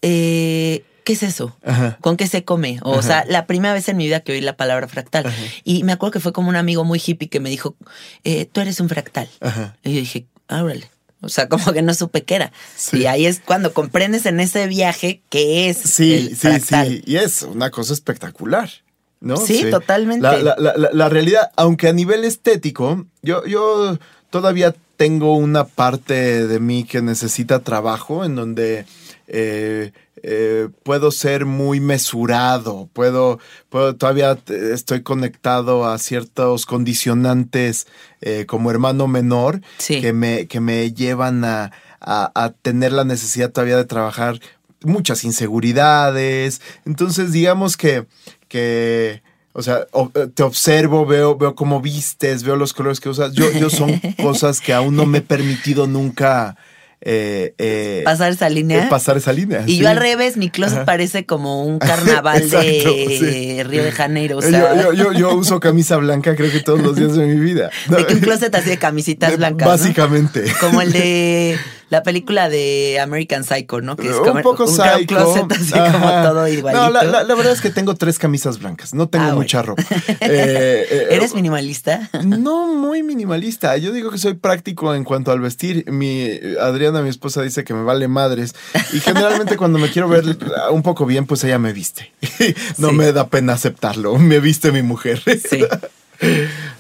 Eh, 0.01 0.83
¿Qué 1.03 1.13
es 1.13 1.23
eso? 1.23 1.55
Ajá. 1.63 1.97
¿Con 2.01 2.17
qué 2.17 2.27
se 2.27 2.43
come? 2.43 2.79
O 2.83 3.01
sea, 3.01 3.23
la 3.29 3.45
primera 3.47 3.73
vez 3.73 3.87
en 3.87 3.95
mi 3.95 4.05
vida 4.07 4.19
que 4.19 4.33
oí 4.33 4.41
la 4.41 4.57
palabra 4.57 4.89
fractal. 4.89 5.25
Y 5.63 5.83
me 5.83 5.93
acuerdo 5.93 6.11
que 6.11 6.19
fue 6.19 6.33
como 6.33 6.49
un 6.49 6.57
amigo 6.57 6.83
muy 6.83 7.01
hippie 7.05 7.29
que 7.29 7.39
me 7.39 7.49
dijo, 7.49 7.75
eh, 8.25 8.45
tú 8.45 8.59
eres 8.59 8.81
un 8.81 8.89
fractal. 8.89 9.29
Ajá. 9.39 9.77
Y 9.83 9.93
yo 9.93 9.99
dije, 10.01 10.25
órale. 10.49 10.89
O 11.21 11.29
sea, 11.29 11.47
como 11.47 11.71
que 11.71 11.81
no 11.81 11.93
supe 11.93 12.23
qué 12.25 12.35
era. 12.35 12.51
Sí. 12.75 12.99
Y 12.99 13.05
ahí 13.05 13.25
es 13.25 13.39
cuando 13.39 13.71
comprendes 13.73 14.25
en 14.25 14.41
ese 14.41 14.67
viaje 14.67 15.21
qué 15.29 15.69
es 15.69 15.77
Sí, 15.77 16.13
el 16.13 16.29
sí, 16.31 16.35
fractal. 16.35 16.89
sí. 16.89 17.03
Y 17.05 17.15
es 17.15 17.41
una 17.43 17.71
cosa 17.71 17.93
espectacular. 17.93 18.69
¿No? 19.21 19.37
Sí, 19.37 19.63
totalmente. 19.71 20.21
La, 20.23 20.37
la- 20.37 20.55
la- 20.59 20.73
la- 20.77 20.89
la 20.91 21.09
realidad, 21.09 21.51
aunque 21.55 21.87
a 21.87 21.93
nivel 21.93 22.25
estético, 22.25 23.05
yo, 23.23 23.45
yo 23.47 23.97
todavía 24.29 24.75
tengo 24.97 25.35
una 25.37 25.63
parte 25.63 26.45
de 26.47 26.59
mí 26.59 26.83
que 26.83 27.01
necesita 27.01 27.59
trabajo 27.63 28.25
en 28.25 28.35
donde 28.35 28.85
eh, 29.27 29.91
eh, 30.23 30.69
puedo 30.83 31.11
ser 31.11 31.45
muy 31.45 31.79
mesurado, 31.79 32.89
puedo, 32.93 33.39
puedo 33.69 33.95
todavía 33.95 34.37
estoy 34.73 35.03
conectado 35.03 35.85
a 35.85 35.97
ciertos 35.99 36.65
condicionantes 36.65 37.87
eh, 38.21 38.45
como 38.47 38.71
hermano 38.71 39.07
menor 39.07 39.61
Sí. 39.77 40.01
que 40.01 40.13
me, 40.13 40.47
que 40.47 40.59
me 40.59 40.91
llevan 40.91 41.45
a, 41.45 41.71
a- 42.01 42.31
a 42.35 42.51
tener 42.51 42.91
la 42.93 43.03
necesidad 43.03 43.51
todavía 43.51 43.77
de 43.77 43.85
trabajar 43.85 44.39
muchas 44.83 45.23
inseguridades. 45.23 46.61
Entonces, 46.85 47.31
digamos 47.31 47.77
que, 47.77 48.05
que 48.47 49.21
o 49.53 49.63
sea, 49.63 49.87
te 50.35 50.43
observo, 50.43 51.05
veo, 51.05 51.35
veo 51.35 51.55
cómo 51.55 51.81
vistes, 51.81 52.43
veo 52.43 52.55
los 52.55 52.73
colores 52.73 52.99
que 52.99 53.09
usas. 53.09 53.33
Yo, 53.33 53.51
yo 53.51 53.69
son 53.69 53.99
cosas 54.21 54.61
que 54.61 54.73
aún 54.73 54.95
no 54.95 55.05
me 55.05 55.17
he 55.19 55.21
permitido 55.21 55.87
nunca 55.87 56.57
eh, 57.01 57.53
eh, 57.57 58.01
Pasar 58.03 58.31
esa 58.31 58.49
línea. 58.49 58.85
eh, 58.85 58.87
pasar 58.89 59.17
esa 59.17 59.31
línea. 59.31 59.63
y 59.67 59.73
sí. 59.73 59.77
yo 59.79 59.89
al 59.89 59.97
revés, 59.97 60.35
mi 60.37 60.49
closet 60.49 60.77
Ajá. 60.77 60.85
parece 60.85 61.25
como 61.25 61.63
un 61.63 61.77
carnaval 61.79 62.41
Exacto, 62.41 62.65
de 62.67 63.17
sí. 63.19 63.63
Río 63.63 63.83
de 63.83 63.91
Janeiro. 63.91 64.37
O 64.37 64.41
sea, 64.41 64.75
yo, 64.75 64.93
yo- 64.93 65.11
yo- 65.11 65.13
yo 65.13 65.35
uso 65.35 65.59
camisa 65.61 65.97
blanca 65.97 66.35
creo 66.35 66.51
que 66.51 66.59
todos 66.59 66.81
los 66.81 66.95
días 66.95 67.15
de 67.15 67.25
mi 67.27 67.39
vida. 67.39 67.69
de 67.89 68.05
que 68.05 68.15
un 68.15 68.19
closet 68.21 68.53
así 68.55 68.69
de 68.69 68.77
camisitas 68.77 69.37
blancas. 69.37 69.65
¿no? 69.67 69.71
Básicamente. 69.71 70.43
Como 70.59 70.81
el 70.81 70.91
de 70.91 71.57
la 71.89 72.03
película 72.03 72.49
de 72.49 72.99
American 73.01 73.43
Psycho, 73.43 73.79
¿no? 73.81 73.95
Que 73.95 74.09
es 74.09 74.15
como 74.17 74.33
un 74.33 74.41
poco 74.41 74.65
un 74.65 74.69
psycho. 74.75 75.05
closet 75.07 75.51
así 75.51 75.71
como 75.71 76.09
todo 76.23 76.47
igualito. 76.47 76.83
No, 76.83 76.89
la, 76.91 77.03
la- 77.03 77.23
la 77.23 77.35
verdad 77.35 77.53
es 77.53 77.61
que 77.61 77.69
tengo 77.69 77.95
tres 77.95 78.19
camisas 78.19 78.59
blancas. 78.59 78.93
No 78.93 79.07
tengo 79.07 79.23
Ah, 79.23 79.27
bueno. 79.27 79.41
mucha 79.41 79.61
ropa. 79.61 79.83
Eh, 80.19 80.85
eh, 80.89 81.07
¿Eres 81.11 81.33
minimalista? 81.33 82.09
No 82.25 82.67
muy 82.73 83.03
minimalista. 83.03 83.77
Yo 83.77 83.91
digo 83.93 84.11
que 84.11 84.17
soy 84.17 84.33
práctico 84.33 84.93
en 84.95 85.03
cuanto 85.05 85.31
al 85.31 85.39
vestir. 85.39 85.89
Mi 85.89 86.29
Adriana, 86.59 87.01
mi 87.01 87.09
esposa, 87.09 87.41
dice 87.41 87.63
que 87.63 87.73
me 87.73 87.83
vale 87.83 88.07
madres. 88.07 88.53
Y 88.93 88.99
generalmente 88.99 89.55
cuando 89.57 89.79
me 89.79 89.89
quiero 89.89 90.09
ver 90.09 90.25
un 90.71 90.83
poco 90.83 91.05
bien, 91.05 91.25
pues 91.25 91.43
ella 91.45 91.57
me 91.59 91.71
viste. 91.73 92.11
No 92.77 92.89
Sí. 92.89 92.95
me 92.95 93.11
da 93.13 93.27
pena 93.27 93.53
aceptarlo. 93.53 94.17
Me 94.17 94.39
viste 94.39 94.71
mi 94.71 94.81
mujer. 94.81 95.21
Sí. 95.49 95.63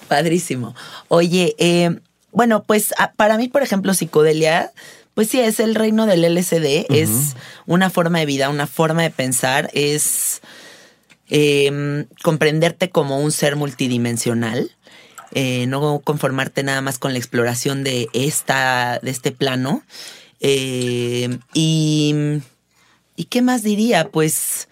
Padrísimo. 0.07 0.75
Oye, 1.07 1.55
eh, 1.57 1.99
bueno, 2.31 2.63
pues 2.63 2.93
para 3.15 3.37
mí, 3.37 3.47
por 3.47 3.63
ejemplo, 3.63 3.93
psicodelia, 3.93 4.71
pues 5.17 5.29
sí, 5.29 5.39
es 5.39 5.59
el 5.59 5.73
reino 5.73 6.05
del 6.05 6.23
LSD, 6.23 6.85
es 6.89 7.35
una 7.65 7.89
forma 7.89 8.19
de 8.19 8.27
vida, 8.27 8.49
una 8.49 8.67
forma 8.67 9.01
de 9.01 9.09
pensar, 9.09 9.67
es 9.73 10.43
eh, 11.27 12.05
comprenderte 12.21 12.91
como 12.91 13.19
un 13.19 13.31
ser 13.31 13.55
multidimensional. 13.55 14.69
eh, 15.31 15.65
no 15.65 16.01
conformarte 16.03 16.61
nada 16.61 16.81
más 16.81 16.99
con 16.99 17.13
la 17.13 17.17
exploración 17.17 17.83
de 17.83 18.09
esta, 18.13 18.99
de 19.01 19.09
este 19.09 19.31
plano. 19.31 19.81
Eh, 20.39 21.39
y, 21.51 22.13
¿Y 23.15 23.23
qué 23.23 23.41
más 23.41 23.63
diría? 23.63 24.09
Pues 24.09 24.67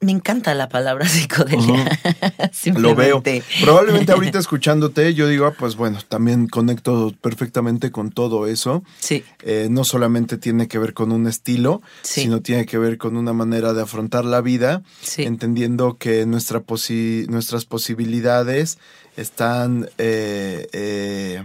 me 0.00 0.12
encanta 0.12 0.54
la 0.54 0.68
palabra 0.68 1.06
psicodelia. 1.08 1.98
Lo 2.76 2.94
veo. 2.94 3.22
Probablemente 3.62 4.12
ahorita 4.12 4.38
escuchándote, 4.38 5.14
yo 5.14 5.26
digo, 5.26 5.46
ah, 5.46 5.54
pues 5.58 5.76
bueno, 5.76 5.98
también 6.06 6.48
conecto 6.48 7.14
perfectamente 7.22 7.90
con 7.90 8.10
todo 8.10 8.46
eso. 8.46 8.82
Sí, 8.98 9.24
Eh, 9.42 9.68
no 9.70 9.84
solamente 9.84 10.36
tiene 10.38 10.68
que 10.68 10.78
ver 10.78 10.92
con 10.92 11.12
un 11.12 11.26
estilo, 11.26 11.80
Sí. 12.02 12.22
sino 12.22 12.42
tiene 12.42 12.66
que 12.66 12.76
ver 12.78 12.98
con 12.98 13.16
una 13.16 13.32
manera 13.32 13.72
de 13.72 13.82
afrontar 13.82 14.24
la 14.24 14.40
vida, 14.42 14.82
Sí. 15.00 15.22
entendiendo 15.22 15.96
que 15.98 16.26
nuestra 16.26 16.60
posi- 16.60 17.26
nuestras 17.28 17.64
posibilidades 17.64 18.78
están, 19.16 19.88
eh, 19.98 20.68
eh, 20.72 21.42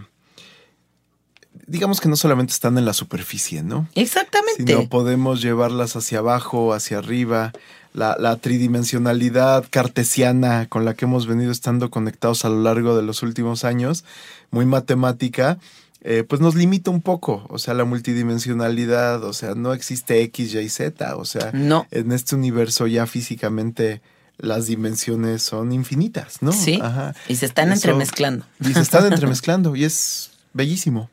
digamos 1.67 2.01
que 2.01 2.09
no 2.09 2.15
solamente 2.15 2.53
están 2.53 2.77
en 2.77 2.85
la 2.85 2.93
superficie, 2.93 3.63
¿no? 3.63 3.87
exactamente. 3.95 4.65
Sino 4.65 4.89
podemos 4.89 5.41
llevarlas 5.41 5.95
hacia 5.95 6.19
abajo, 6.19 6.73
hacia 6.73 6.97
arriba. 6.97 7.51
La, 7.93 8.15
la 8.19 8.37
tridimensionalidad 8.37 9.65
cartesiana 9.69 10.67
con 10.69 10.85
la 10.85 10.93
que 10.93 11.05
hemos 11.05 11.27
venido 11.27 11.51
estando 11.51 11.89
conectados 11.89 12.45
a 12.45 12.49
lo 12.49 12.61
largo 12.61 12.95
de 12.95 13.03
los 13.03 13.21
últimos 13.21 13.63
años, 13.65 14.05
muy 14.49 14.65
matemática, 14.65 15.57
eh, 16.03 16.23
pues 16.27 16.41
nos 16.41 16.55
limita 16.55 16.89
un 16.89 17.01
poco. 17.01 17.45
O 17.49 17.59
sea, 17.59 17.73
la 17.73 17.83
multidimensionalidad, 17.83 19.23
o 19.23 19.33
sea, 19.33 19.55
no 19.55 19.73
existe 19.73 20.21
X, 20.23 20.53
Y, 20.55 20.69
Z. 20.69 21.15
O 21.17 21.25
sea, 21.25 21.51
No. 21.53 21.85
en 21.91 22.11
este 22.11 22.35
universo 22.35 22.87
ya 22.87 23.05
físicamente 23.07 24.01
las 24.37 24.65
dimensiones 24.67 25.43
son 25.43 25.71
infinitas, 25.71 26.41
¿no? 26.41 26.51
Sí. 26.51 26.79
Ajá. 26.81 27.13
Y 27.27 27.35
se 27.35 27.45
están 27.45 27.67
Eso- 27.67 27.75
entremezclando. 27.75 28.45
Y 28.59 28.73
se 28.73 28.79
están 28.81 29.05
entremezclando 29.13 29.75
y 29.75 29.83
es 29.83 30.31
bellísimo. 30.53 31.09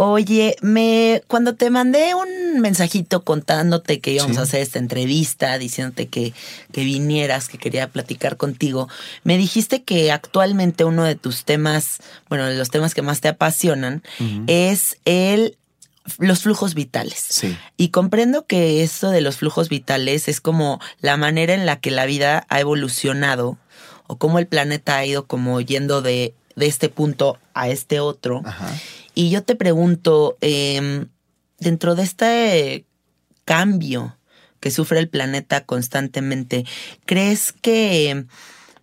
Oye, 0.00 0.54
me 0.62 1.24
cuando 1.26 1.56
te 1.56 1.70
mandé 1.70 2.14
un 2.14 2.60
mensajito 2.60 3.24
contándote 3.24 3.98
que 3.98 4.12
íbamos 4.12 4.36
Sí. 4.36 4.38
a 4.38 4.42
hacer 4.44 4.60
esta 4.60 4.78
entrevista, 4.78 5.58
diciéndote 5.58 6.06
que, 6.06 6.34
que 6.72 6.84
vinieras, 6.84 7.48
que 7.48 7.58
quería 7.58 7.88
platicar 7.88 8.36
contigo, 8.36 8.88
me 9.24 9.36
dijiste 9.36 9.82
que 9.82 10.12
actualmente 10.12 10.84
uno 10.84 11.02
de 11.02 11.16
tus 11.16 11.44
temas, 11.44 11.98
bueno, 12.28 12.46
de 12.46 12.56
los 12.56 12.70
temas 12.70 12.94
que 12.94 13.02
más 13.02 13.20
te 13.20 13.26
apasionan, 13.26 14.04
es 14.46 14.98
el 15.04 15.56
los 16.18 16.42
flujos 16.42 16.74
vitales. 16.74 17.18
Sí. 17.28 17.58
Y 17.76 17.88
comprendo 17.88 18.46
que 18.46 18.84
esto 18.84 19.10
de 19.10 19.20
los 19.20 19.38
flujos 19.38 19.68
vitales 19.68 20.28
es 20.28 20.40
como 20.40 20.80
la 21.00 21.16
manera 21.16 21.54
en 21.54 21.66
la 21.66 21.80
que 21.80 21.90
la 21.90 22.06
vida 22.06 22.46
ha 22.48 22.60
evolucionado 22.60 23.58
o 24.06 24.16
cómo 24.16 24.38
el 24.38 24.46
planeta 24.46 24.96
ha 24.96 25.04
ido 25.04 25.26
como 25.26 25.60
yendo 25.60 26.02
de, 26.02 26.34
de 26.54 26.66
este 26.66 26.88
punto 26.88 27.36
a 27.52 27.68
este 27.68 27.98
otro. 27.98 28.42
Ajá. 28.44 28.72
Y 29.18 29.30
yo 29.30 29.42
te 29.42 29.56
pregunto, 29.56 30.38
em, 30.40 31.08
dentro 31.58 31.96
de 31.96 32.04
este 32.04 32.84
cambio 33.44 34.16
que 34.60 34.70
sufre 34.70 35.00
el 35.00 35.08
planeta 35.08 35.64
constantemente, 35.64 36.64
¿crees 37.04 37.52
que 37.52 38.26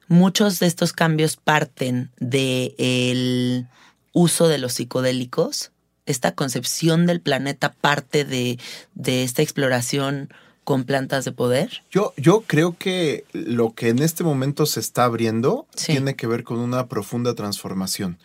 muchos 0.10 0.60
de 0.60 0.68
estos 0.68 0.92
cambios 0.92 1.38
parten 1.38 2.12
del 2.20 3.68
uso 4.12 4.50
de 4.50 4.58
los 4.58 4.74
psicodélicos? 4.74 5.72
¿Esta 6.06 6.36
concepción 6.36 7.06
del 7.06 7.22
planeta 7.22 7.72
parte 7.72 8.26
de, 8.26 8.60
de 8.94 9.24
esta 9.24 9.42
exploración 9.42 10.34
con 10.66 10.84
plantas 10.84 11.24
de 11.24 11.32
poder? 11.32 11.84
Yo, 11.92 12.14
yo 12.18 12.44
creo 12.46 12.76
que 12.78 13.24
lo 13.32 13.74
que 13.74 13.88
en 13.88 14.00
este 14.00 14.26
momento 14.26 14.66
se 14.66 14.82
está 14.82 15.06
abriendo 15.06 15.66
Sí. 15.78 15.94
tiene 15.94 16.18
que 16.18 16.28
ver 16.28 16.44
con 16.44 16.58
una 16.60 16.88
profunda 16.90 17.36
transformación. 17.36 18.18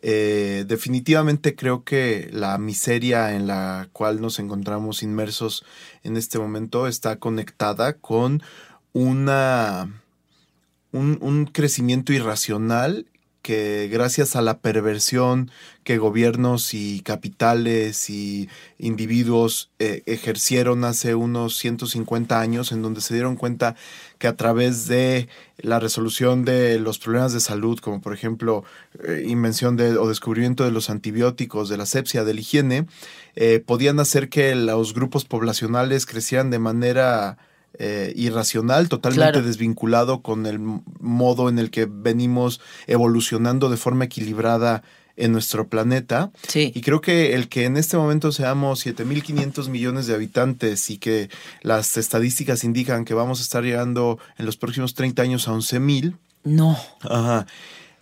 Eh, 0.00 0.64
definitivamente 0.68 1.56
creo 1.56 1.82
que 1.82 2.28
la 2.32 2.56
miseria 2.58 3.34
en 3.34 3.46
la 3.48 3.88
cual 3.92 4.20
nos 4.20 4.38
encontramos 4.38 5.02
inmersos 5.02 5.64
en 6.04 6.16
este 6.16 6.38
momento 6.38 6.86
está 6.86 7.16
conectada 7.16 7.94
con 7.94 8.42
una 8.92 10.02
un, 10.92 11.18
un 11.20 11.46
crecimiento 11.46 12.12
irracional 12.12 13.06
que 13.48 13.88
gracias 13.90 14.36
a 14.36 14.42
la 14.42 14.58
perversión 14.58 15.50
que 15.82 15.96
gobiernos 15.96 16.74
y 16.74 17.00
capitales 17.00 18.10
y 18.10 18.50
individuos 18.78 19.70
eh, 19.78 20.02
ejercieron 20.04 20.84
hace 20.84 21.14
unos 21.14 21.56
150 21.56 22.38
años, 22.38 22.72
en 22.72 22.82
donde 22.82 23.00
se 23.00 23.14
dieron 23.14 23.36
cuenta 23.36 23.74
que 24.18 24.26
a 24.26 24.36
través 24.36 24.86
de 24.86 25.28
la 25.56 25.80
resolución 25.80 26.44
de 26.44 26.78
los 26.78 26.98
problemas 26.98 27.32
de 27.32 27.40
salud, 27.40 27.78
como 27.78 28.02
por 28.02 28.12
ejemplo 28.12 28.64
eh, 29.02 29.24
invención 29.26 29.78
de, 29.78 29.96
o 29.96 30.06
descubrimiento 30.10 30.64
de 30.64 30.70
los 30.70 30.90
antibióticos, 30.90 31.70
de 31.70 31.78
la 31.78 31.86
sepsia, 31.86 32.24
de 32.24 32.34
la 32.34 32.40
higiene, 32.40 32.86
eh, 33.34 33.64
podían 33.64 33.98
hacer 33.98 34.28
que 34.28 34.54
los 34.54 34.92
grupos 34.92 35.24
poblacionales 35.24 36.04
crecieran 36.04 36.50
de 36.50 36.58
manera 36.58 37.38
eh, 37.74 38.12
irracional, 38.16 38.88
totalmente 38.88 39.32
Claro. 39.32 39.46
desvinculado 39.46 40.20
con 40.22 40.46
el 40.46 40.58
modo 40.58 41.48
en 41.48 41.58
el 41.58 41.70
que 41.70 41.86
venimos 41.90 42.60
evolucionando 42.86 43.68
de 43.70 43.76
forma 43.76 44.04
equilibrada 44.06 44.82
en 45.16 45.32
nuestro 45.32 45.66
planeta. 45.68 46.30
Sí. 46.46 46.70
Y 46.74 46.80
creo 46.80 47.00
que 47.00 47.34
el 47.34 47.48
que 47.48 47.64
en 47.64 47.76
este 47.76 47.96
momento 47.96 48.30
seamos 48.30 48.84
7.500 48.86 49.68
millones 49.68 50.06
de 50.06 50.14
habitantes 50.14 50.90
y 50.90 50.98
que 50.98 51.28
las 51.62 51.96
estadísticas 51.96 52.62
indican 52.64 53.04
que 53.04 53.14
vamos 53.14 53.40
a 53.40 53.42
estar 53.42 53.64
llegando 53.64 54.18
en 54.38 54.46
los 54.46 54.56
próximos 54.56 54.94
30 54.94 55.22
años 55.22 55.48
a 55.48 55.52
11.000, 55.52 56.14
No. 56.44 56.78
Ajá. 57.00 57.46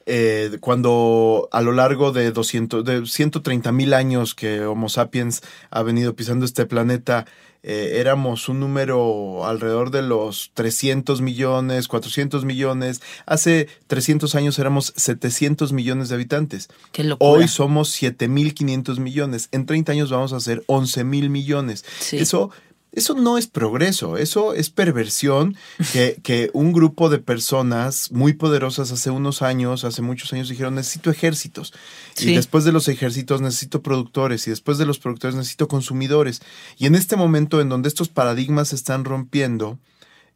Eh, 0.07 0.59
cuando 0.61 1.49
a 1.51 1.61
lo 1.63 1.73
largo 1.73 2.13
de 2.13 2.31
200, 2.31 2.85
de 2.85 3.07
130 3.07 3.73
mil 3.73 3.93
años 3.93 4.35
que 4.35 4.65
Homo 4.65 4.89
sapiens 4.89 5.43
ha 5.71 5.83
venido 5.83 6.15
pisando 6.15 6.45
este 6.45 6.65
planeta, 6.65 7.27
eh, 7.69 7.99
éramos 7.99 8.49
un 8.49 8.61
número 8.61 9.45
alrededor 9.45 9.91
de 9.91 10.03
los 10.03 10.53
300 10.55 11.21
millones, 11.21 11.89
400 11.89 12.45
millones. 12.45 13.03
Hace 13.27 13.67
300 13.89 14.37
años 14.37 14.57
éramos 14.61 14.93
700 14.95 15.73
millones 15.73 16.09
de 16.09 16.15
habitantes. 16.15 16.69
Qué 16.93 17.03
locura. 17.03 17.29
Hoy 17.29 17.49
somos 17.49 18.01
7.500 18.01 19.01
millones. 19.01 19.49
En 19.51 19.67
30 19.67 19.91
años 19.91 20.11
vamos 20.11 20.33
a 20.33 20.39
ser 20.39 20.63
11 20.67 21.03
mil 21.03 21.29
millones. 21.29 21.85
Sí. 21.99 22.19
Eso, 22.19 22.53
eso 22.97 23.15
no 23.15 23.39
es 23.39 23.47
progreso, 23.47 24.17
eso 24.17 24.53
es 24.55 24.71
perversión 24.71 25.57
que, 25.93 26.19
que 26.25 26.51
un 26.53 26.73
grupo 26.73 27.09
de 27.09 27.19
personas 27.19 28.11
muy 28.11 28.33
poderosas 28.33 28.91
hace 28.91 29.11
unos 29.11 29.43
años, 29.43 29.85
hace 29.85 30.03
muchos 30.03 30.33
años 30.33 30.49
dijeron 30.49 30.75
necesito 30.75 31.11
ejércitos. 31.11 31.73
Sí. 32.15 32.33
Y 32.33 32.35
después 32.35 32.65
de 32.65 32.73
los 32.73 32.89
ejércitos 32.89 33.41
necesito 33.41 33.83
productores 33.83 34.47
y 34.49 34.51
después 34.51 34.79
de 34.79 34.87
los 34.87 34.99
productores 34.99 35.37
necesito 35.37 35.69
consumidores. 35.69 36.43
Y 36.77 36.87
en 36.87 36.97
este 36.97 37.15
momento 37.15 37.61
en 37.61 37.69
donde 37.69 37.89
estos 37.89 38.09
paradigmas 38.09 38.69
se 38.69 38.77
están 38.77 39.05
rompiendo, 39.05 39.79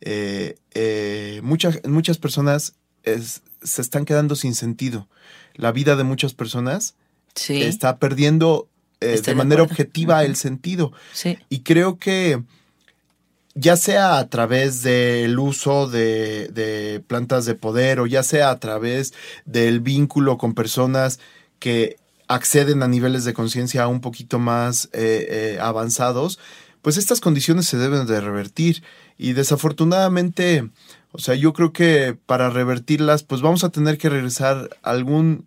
eh, 0.00 0.56
eh, 0.74 1.40
muchas, 1.42 1.80
muchas 1.88 2.18
personas 2.18 2.74
es- 3.02 3.42
se 3.62 3.82
están 3.82 4.04
quedando 4.04 4.36
sin 4.36 4.54
sentido. 4.54 5.08
La 5.54 5.72
vida 5.72 5.96
de 5.96 6.04
muchas 6.04 6.32
personas 6.34 6.94
Sí. 7.34 7.62
está 7.62 7.98
perdiendo 7.98 8.68
eh, 9.00 9.20
de 9.20 9.34
manera 9.34 9.62
objetiva 9.62 10.24
el 10.24 10.36
sentido. 10.36 10.92
Sí. 11.12 11.38
Y 11.48 11.60
creo 11.60 11.98
que 11.98 12.42
ya 13.54 13.76
sea 13.76 14.18
a 14.18 14.28
través 14.28 14.82
del 14.82 15.38
uso 15.38 15.88
de, 15.88 16.48
de 16.48 17.02
plantas 17.06 17.44
de 17.44 17.54
poder 17.54 18.00
o 18.00 18.06
ya 18.06 18.22
sea 18.22 18.50
a 18.50 18.58
través 18.60 19.12
del 19.44 19.80
vínculo 19.80 20.38
con 20.38 20.54
personas 20.54 21.18
que 21.58 21.96
acceden 22.30 22.82
a 22.84 22.88
niveles 22.88 23.24
de 23.24 23.34
conciencia 23.34 23.88
un 23.88 24.00
poquito 24.00 24.38
más 24.38 24.88
eh, 24.92 25.26
eh, 25.30 25.58
avanzados, 25.60 26.38
pues 26.80 26.96
estas 26.96 27.20
condiciones 27.20 27.66
se 27.66 27.76
deben 27.76 28.06
de 28.06 28.20
revertir. 28.20 28.84
Y 29.18 29.32
desafortunadamente, 29.32 30.70
o 31.10 31.18
sea, 31.18 31.34
yo 31.34 31.52
creo 31.52 31.72
que 31.72 32.16
para 32.26 32.48
revertirlas, 32.48 33.24
pues 33.24 33.40
vamos 33.40 33.64
a 33.64 33.70
tener 33.70 33.98
que 33.98 34.08
regresar 34.08 34.70
a 34.82 34.90
algún, 34.90 35.44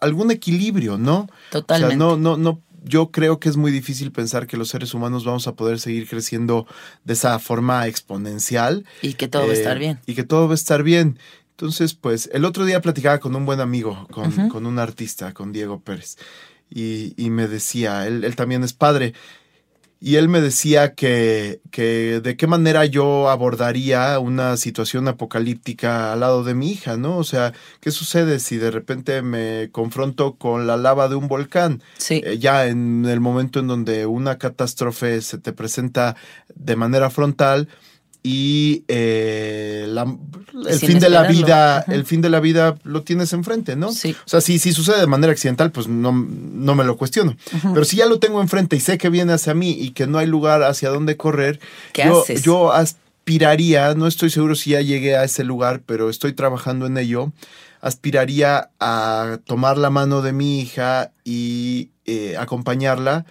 algún 0.00 0.30
equilibrio, 0.30 0.98
¿no? 0.98 1.28
Totalmente. 1.50 1.96
O 1.96 1.98
sea, 1.98 2.16
no, 2.16 2.16
no, 2.16 2.36
no, 2.36 2.60
yo 2.84 3.10
creo 3.10 3.40
que 3.40 3.48
es 3.48 3.56
muy 3.56 3.72
difícil 3.72 4.12
pensar 4.12 4.46
que 4.46 4.56
los 4.56 4.68
seres 4.68 4.94
humanos 4.94 5.24
vamos 5.24 5.46
a 5.46 5.54
poder 5.54 5.80
seguir 5.80 6.08
creciendo 6.08 6.66
de 7.04 7.14
esa 7.14 7.38
forma 7.38 7.86
exponencial. 7.86 8.84
Y 9.02 9.14
que 9.14 9.26
todo 9.28 9.42
va 9.42 9.52
a 9.52 9.54
eh, 9.54 9.58
estar 9.58 9.78
bien. 9.78 9.98
Y 10.06 10.14
que 10.14 10.22
todo 10.22 10.46
va 10.46 10.52
a 10.52 10.54
estar 10.54 10.82
bien. 10.82 11.18
Entonces, 11.50 11.94
pues, 11.94 12.28
el 12.32 12.44
otro 12.44 12.64
día 12.64 12.80
platicaba 12.80 13.18
con 13.18 13.34
un 13.36 13.46
buen 13.46 13.60
amigo, 13.60 14.06
con, 14.10 14.48
con 14.48 14.66
un 14.66 14.78
artista, 14.78 15.32
con 15.32 15.52
Diego 15.52 15.80
Pérez, 15.80 16.16
y, 16.68 17.14
y 17.16 17.30
me 17.30 17.46
decía, 17.46 18.06
él, 18.06 18.24
él 18.24 18.34
también 18.34 18.64
es 18.64 18.72
padre, 18.72 19.14
y 20.04 20.16
él 20.16 20.28
me 20.28 20.42
decía 20.42 20.92
que, 20.92 21.62
que 21.70 22.20
de 22.22 22.36
qué 22.36 22.46
manera 22.46 22.84
yo 22.84 23.30
abordaría 23.30 24.18
una 24.18 24.58
situación 24.58 25.08
apocalíptica 25.08 26.12
al 26.12 26.20
lado 26.20 26.44
de 26.44 26.52
mi 26.52 26.70
hija, 26.70 26.98
¿no? 26.98 27.16
O 27.16 27.24
sea, 27.24 27.54
¿qué 27.80 27.90
sucede 27.90 28.38
si 28.38 28.58
de 28.58 28.70
repente 28.70 29.22
me 29.22 29.70
confronto 29.72 30.34
con 30.34 30.66
la 30.66 30.76
lava 30.76 31.08
de 31.08 31.14
un 31.14 31.26
volcán? 31.26 31.82
Sí. 31.96 32.20
Eh, 32.22 32.36
ya 32.36 32.66
en 32.66 33.06
el 33.06 33.20
momento 33.20 33.60
en 33.60 33.66
donde 33.66 34.04
una 34.04 34.36
catástrofe 34.36 35.22
se 35.22 35.38
te 35.38 35.54
presenta 35.54 36.16
de 36.54 36.76
manera 36.76 37.08
frontal 37.08 37.68
y 38.26 38.84
eh, 38.88 39.84
la- 39.88 40.16
el 40.66 40.78
Sin 40.78 40.88
fin 40.88 40.98
de 40.98 41.10
la 41.10 41.24
vida, 41.24 41.78
Ajá. 41.80 41.92
el 41.92 42.04
fin 42.06 42.22
de 42.22 42.30
la 42.30 42.40
vida 42.40 42.76
lo 42.84 43.02
tienes 43.02 43.32
enfrente, 43.34 43.76
¿no? 43.76 43.92
Sí. 43.92 44.16
O 44.24 44.28
sea, 44.28 44.40
si, 44.40 44.58
si 44.58 44.72
sucede 44.72 44.98
de 45.00 45.06
manera 45.06 45.30
accidental, 45.32 45.70
pues 45.72 45.88
no, 45.88 46.10
no 46.12 46.74
me 46.74 46.84
lo 46.84 46.96
cuestiono. 46.96 47.36
Pero 47.74 47.84
si 47.84 47.96
ya 47.96 48.06
lo 48.06 48.18
tengo 48.20 48.40
enfrente 48.40 48.76
y 48.76 48.80
sé 48.80 48.96
que 48.96 49.10
viene 49.10 49.32
hacia 49.34 49.52
mí 49.52 49.72
y 49.72 49.90
que 49.90 50.06
no 50.06 50.16
hay 50.18 50.26
lugar 50.26 50.62
hacia 50.62 50.88
dónde 50.88 51.16
correr, 51.18 51.60
¿Qué 51.92 52.04
yo, 52.06 52.22
haces? 52.22 52.42
yo 52.42 52.72
aspiraría, 52.72 53.94
no 53.94 54.06
estoy 54.06 54.30
seguro 54.30 54.54
si 54.54 54.70
ya 54.70 54.80
llegué 54.80 55.16
a 55.16 55.24
ese 55.24 55.44
lugar, 55.44 55.82
pero 55.84 56.08
estoy 56.08 56.32
trabajando 56.32 56.86
en 56.86 56.96
ello, 56.96 57.32
aspiraría 57.82 58.70
a 58.80 59.38
tomar 59.44 59.76
la 59.76 59.90
mano 59.90 60.22
de 60.22 60.32
mi 60.32 60.60
hija 60.60 61.12
y 61.24 61.90
eh, 62.06 62.36
acompañarla 62.38 63.26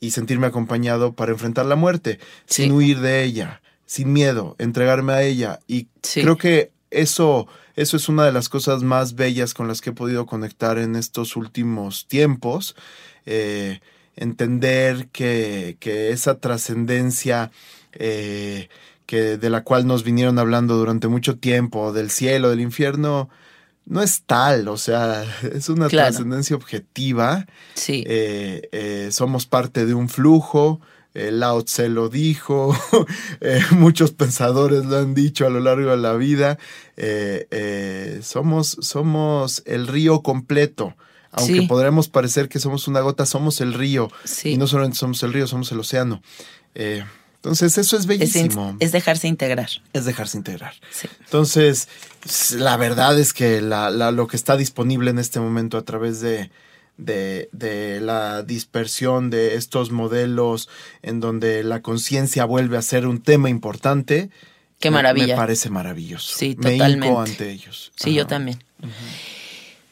y 0.00 0.12
sentirme 0.12 0.46
acompañado 0.46 1.12
para 1.12 1.32
enfrentar 1.32 1.66
la 1.66 1.76
muerte, 1.76 2.18
Sí. 2.46 2.62
sin 2.64 2.72
huir 2.72 3.00
de 3.00 3.24
ella, 3.24 3.60
sin 3.88 4.12
miedo, 4.12 4.54
entregarme 4.58 5.14
a 5.14 5.22
ella. 5.22 5.60
Y 5.66 5.88
Sí. 6.02 6.20
creo 6.22 6.36
que 6.36 6.70
eso, 6.90 7.48
eso 7.74 7.96
es 7.96 8.08
una 8.10 8.24
de 8.26 8.32
las 8.32 8.48
cosas 8.50 8.82
más 8.82 9.14
bellas 9.14 9.54
con 9.54 9.66
las 9.66 9.80
que 9.80 9.90
he 9.90 9.92
podido 9.94 10.26
conectar 10.26 10.76
en 10.78 10.94
estos 10.94 11.36
últimos 11.36 12.06
tiempos. 12.06 12.76
Eh, 13.24 13.80
entender 14.14 15.08
que, 15.08 15.76
que 15.80 16.10
esa 16.10 16.38
trascendencia 16.38 17.50
eh, 17.92 18.68
que 19.06 19.38
de 19.38 19.48
la 19.50 19.64
cual 19.64 19.86
nos 19.86 20.04
vinieron 20.04 20.38
hablando 20.38 20.76
durante 20.76 21.08
mucho 21.08 21.38
tiempo, 21.38 21.92
del 21.94 22.10
cielo, 22.10 22.50
del 22.50 22.60
infierno, 22.60 23.30
no 23.86 24.02
es 24.02 24.22
tal, 24.26 24.68
o 24.68 24.76
sea, 24.76 25.24
es 25.54 25.70
una 25.70 25.88
Claro. 25.88 26.08
trascendencia 26.10 26.54
objetiva. 26.56 27.46
Sí. 27.74 28.04
Eh, 28.06 28.68
eh, 28.72 29.08
somos 29.12 29.46
parte 29.46 29.86
de 29.86 29.94
un 29.94 30.08
flujo. 30.10 30.80
Eh, 31.14 31.30
Lao 31.32 31.62
Tse 31.64 31.88
lo 31.88 32.08
dijo, 32.08 32.76
eh, 33.40 33.60
muchos 33.70 34.12
pensadores 34.12 34.84
lo 34.86 34.98
han 34.98 35.14
dicho 35.14 35.46
a 35.46 35.50
lo 35.50 35.60
largo 35.60 35.90
de 35.90 35.96
la 35.96 36.14
vida. 36.14 36.58
eh, 36.96 38.20
somos, 38.22 38.76
somos 38.80 39.62
el 39.66 39.86
río 39.86 40.22
completo. 40.22 40.94
Aunque 41.30 41.60
Sí. 41.60 41.66
podremos 41.66 42.08
parecer 42.08 42.48
que 42.48 42.58
somos 42.58 42.88
una 42.88 43.00
gota, 43.00 43.26
somos 43.26 43.60
el 43.60 43.74
río. 43.74 44.10
Sí. 44.24 44.50
Y 44.52 44.56
no 44.56 44.66
solamente 44.66 44.96
somos 44.98 45.22
el 45.22 45.32
río, 45.32 45.46
somos 45.46 45.70
el 45.72 45.80
océano. 45.80 46.22
Entonces, 46.74 47.78
eso 47.78 47.96
es 47.96 48.06
bellísimo. 48.06 48.76
es 48.80 48.92
dejarse 48.92 49.28
integrar. 49.28 49.68
es 49.92 50.04
dejarse 50.04 50.36
integrar. 50.38 50.74
Sí. 50.90 51.06
Entonces, 51.24 51.88
la 52.56 52.76
verdad 52.76 53.18
es 53.18 53.32
que 53.32 53.60
la- 53.60 53.90
la- 53.90 54.10
lo 54.10 54.26
que 54.26 54.36
está 54.36 54.56
disponible 54.56 55.10
en 55.10 55.18
este 55.18 55.38
momento 55.38 55.76
a 55.78 55.82
través 55.82 56.20
de, 56.20 56.50
de, 56.98 57.48
de 57.52 58.00
la 58.00 58.42
dispersión 58.42 59.30
de 59.30 59.54
estos 59.54 59.90
modelos 59.90 60.68
en 61.02 61.20
donde 61.20 61.62
la 61.64 61.80
conciencia 61.80 62.44
vuelve 62.44 62.76
a 62.76 62.82
ser 62.82 63.06
un 63.06 63.22
tema 63.22 63.48
importante. 63.48 64.28
Qué 64.80 64.90
me- 64.90 64.96
maravilla. 64.96 65.28
Me 65.34 65.36
parece 65.36 65.70
maravilloso. 65.70 66.36
Sí, 66.36 66.54
Me 66.58 66.72
totalmente. 66.72 67.06
hinco 67.06 67.20
ante 67.20 67.50
ellos. 67.50 67.92
Sí, 67.96 68.12
yo 68.14 68.26
también. 68.26 68.62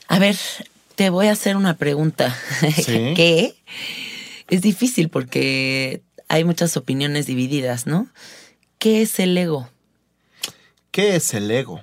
A 0.08 0.18
ver, 0.18 0.36
te 0.94 1.10
voy 1.10 1.26
a 1.28 1.32
hacer 1.32 1.56
una 1.56 1.76
pregunta. 1.76 2.36
Sí. 2.74 3.12
que 3.16 3.54
es 4.48 4.62
difícil 4.62 5.08
porque 5.08 6.02
hay 6.28 6.44
muchas 6.44 6.76
opiniones 6.76 7.26
divididas, 7.26 7.86
¿no? 7.86 8.08
¿Qué 8.78 9.02
es 9.02 9.18
el 9.18 9.36
ego? 9.38 9.68
¿Qué 10.90 11.16
es 11.16 11.34
el 11.34 11.50
ego? 11.50 11.82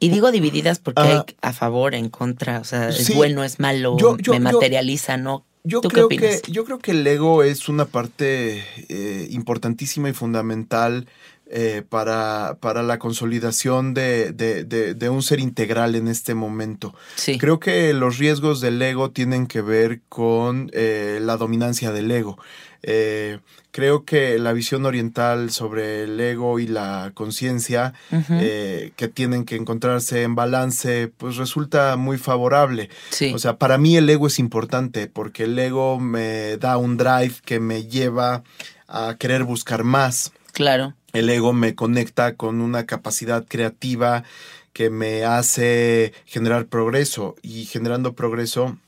Y 0.00 0.08
digo 0.08 0.32
divididas 0.32 0.78
porque 0.80 1.02
Ah. 1.02 1.24
hay 1.28 1.34
a 1.42 1.52
favor, 1.52 1.94
en 1.94 2.08
contra, 2.08 2.58
o 2.58 2.64
sea, 2.64 2.88
es 2.88 3.04
Sí. 3.04 3.12
bueno, 3.14 3.44
es 3.44 3.60
malo, 3.60 3.96
Yo- 3.98 4.16
yo- 4.16 4.32
me 4.32 4.38
yo- 4.38 4.42
materializa, 4.44 5.16
¿no? 5.16 5.44
Yo 5.62 5.82
¿Tú 5.82 5.88
qué 5.90 5.94
creo, 5.94 6.08
que, 6.08 6.40
yo 6.50 6.64
creo 6.64 6.78
que 6.78 6.92
el 6.92 7.06
ego 7.06 7.42
es 7.42 7.68
una 7.68 7.84
parte 7.84 8.64
eh, 8.88 9.28
importantísima 9.30 10.08
y 10.08 10.14
fundamental 10.14 11.06
eh, 11.52 11.82
para, 11.88 12.56
para 12.60 12.82
la 12.82 12.98
consolidación 12.98 13.92
de, 13.92 14.32
de, 14.32 14.64
de, 14.64 14.94
de 14.94 15.08
un 15.08 15.22
ser 15.22 15.40
integral 15.40 15.94
en 15.96 16.08
este 16.08 16.34
momento. 16.34 16.94
Sí. 17.16 17.38
Creo 17.38 17.58
que 17.58 17.92
los 17.92 18.18
riesgos 18.18 18.60
del 18.60 18.80
ego 18.80 19.10
tienen 19.10 19.46
que 19.46 19.60
ver 19.60 20.00
con 20.08 20.70
eh, 20.72 21.18
la 21.20 21.36
dominancia 21.36 21.90
del 21.92 22.10
ego. 22.10 22.38
Eh, 22.82 23.40
creo 23.72 24.04
que 24.04 24.38
la 24.38 24.52
visión 24.52 24.86
oriental 24.86 25.50
sobre 25.50 26.04
el 26.04 26.18
ego 26.18 26.58
y 26.60 26.66
la 26.66 27.10
conciencia 27.14 27.92
eh, 28.30 28.92
que 28.96 29.08
tienen 29.08 29.44
que 29.44 29.56
encontrarse 29.56 30.22
en 30.22 30.34
balance, 30.34 31.08
pues 31.16 31.36
resulta 31.36 31.96
muy 31.96 32.16
favorable. 32.16 32.88
sí. 33.10 33.32
O 33.34 33.38
sea, 33.38 33.56
para 33.58 33.76
mí 33.76 33.96
el 33.96 34.08
ego 34.08 34.28
es 34.28 34.38
importante 34.38 35.08
porque 35.08 35.44
el 35.44 35.58
ego 35.58 35.98
me 36.00 36.56
da 36.56 36.78
un 36.78 36.96
drive 36.96 37.34
que 37.44 37.60
me 37.60 37.84
lleva 37.84 38.42
a 38.88 39.16
querer 39.18 39.44
buscar 39.44 39.84
más. 39.84 40.32
claro. 40.52 40.94
El 41.12 41.28
ego 41.30 41.52
me 41.52 41.74
conecta 41.74 42.34
con 42.36 42.60
una 42.60 42.86
capacidad 42.86 43.44
creativa 43.46 44.24
que 44.72 44.90
me 44.90 45.24
hace 45.24 46.12
generar 46.26 46.66
progreso 46.66 47.34
y 47.42 47.64
generando 47.64 48.12
progreso, 48.14 48.78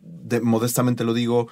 de- 0.00 0.40
modestamente 0.40 1.04
lo 1.04 1.14
digo, 1.14 1.48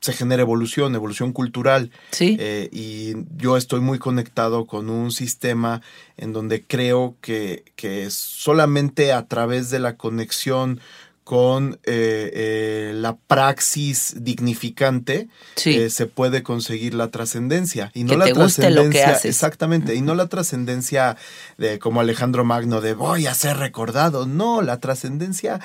se 0.00 0.12
genera 0.12 0.42
evolución, 0.42 0.94
evolución 0.94 1.32
cultural. 1.32 1.90
Sí. 2.10 2.36
Eh, 2.38 2.68
y 2.72 3.14
yo 3.36 3.56
estoy 3.56 3.80
muy 3.80 3.98
conectado 3.98 4.66
con 4.66 4.90
un 4.90 5.10
sistema 5.10 5.80
en 6.16 6.32
donde 6.32 6.62
creo 6.62 7.16
que, 7.20 7.64
que 7.76 8.10
solamente 8.10 9.12
a 9.12 9.26
través 9.26 9.70
de 9.70 9.78
la 9.78 9.96
conexión 9.96 10.80
con 11.26 11.80
eh, 11.82 12.30
eh, 12.34 12.92
la 12.94 13.16
praxis 13.16 14.14
dignificante 14.18 15.26
sí. 15.56 15.74
eh, 15.76 15.90
se 15.90 16.06
puede 16.06 16.44
conseguir 16.44 16.94
la 16.94 17.08
trascendencia. 17.10 17.90
Y 17.94 18.04
no 18.04 18.10
Que 18.10 18.16
la 18.16 18.24
te 18.26 18.32
guste 18.32 18.70
lo 18.70 18.82
que 18.84 18.90
trascendencia- 18.90 19.10
haces. 19.16 19.24
Exactamente. 19.24 19.96
Y 19.96 20.02
no 20.02 20.14
la 20.14 20.28
trascendencia 20.28 21.16
de 21.58 21.80
como 21.80 22.00
Alejandro 22.00 22.44
Magno 22.44 22.80
de 22.80 22.94
voy 22.94 23.26
a 23.26 23.34
ser 23.34 23.56
recordado. 23.56 24.24
No, 24.26 24.62
la 24.62 24.78
trascendencia 24.78 25.58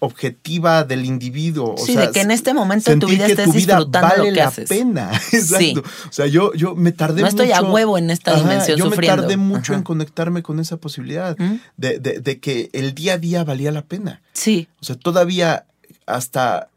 objetiva 0.00 0.84
del 0.84 1.04
individuo. 1.06 1.74
O 1.74 1.78
Sí, 1.78 1.94
sea, 1.94 2.06
de 2.06 2.12
que 2.12 2.20
en 2.20 2.30
este 2.30 2.52
momento 2.52 2.90
de 2.90 2.98
tu 2.98 3.06
vida 3.08 3.26
que 3.26 3.32
estés 3.32 3.46
tu 3.46 3.52
vida 3.52 3.76
disfrutando 3.76 4.08
vale 4.08 4.18
lo 4.18 4.24
que 4.24 4.40
la 4.40 4.48
haces. 4.48 4.68
pena. 4.68 5.10
Exacto. 5.32 5.58
Sí. 5.58 5.74
O 6.08 6.12
sea, 6.12 6.26
yo, 6.26 6.52
yo 6.54 6.74
me 6.74 6.92
tardé 6.92 7.22
No 7.22 7.28
estoy 7.28 7.52
a 7.52 7.60
mucho- 7.62 7.72
huevo 7.72 7.98
en 7.98 8.10
esta 8.10 8.32
Ajá, 8.32 8.40
dimensión 8.42 8.78
yo 8.78 8.84
sufriendo. 8.86 9.16
me 9.16 9.22
tardé 9.22 9.36
mucho 9.36 9.72
Ajá. 9.72 9.78
en 9.78 9.82
conectarme 9.84 10.42
con 10.42 10.60
esa 10.60 10.76
posibilidad 10.76 11.36
¿Mm? 11.38 11.54
de, 11.78 11.98
de- 11.98 12.20
de 12.20 12.40
que 12.40 12.68
el 12.72 12.94
día 12.94 13.14
a 13.14 13.18
día 13.18 13.42
valía 13.44 13.72
la 13.72 13.82
pena. 13.82 14.20
Sí, 14.32 14.68
O 14.80 14.84
sea, 14.84 14.96
todavía 14.96 15.66
hasta 16.06 16.68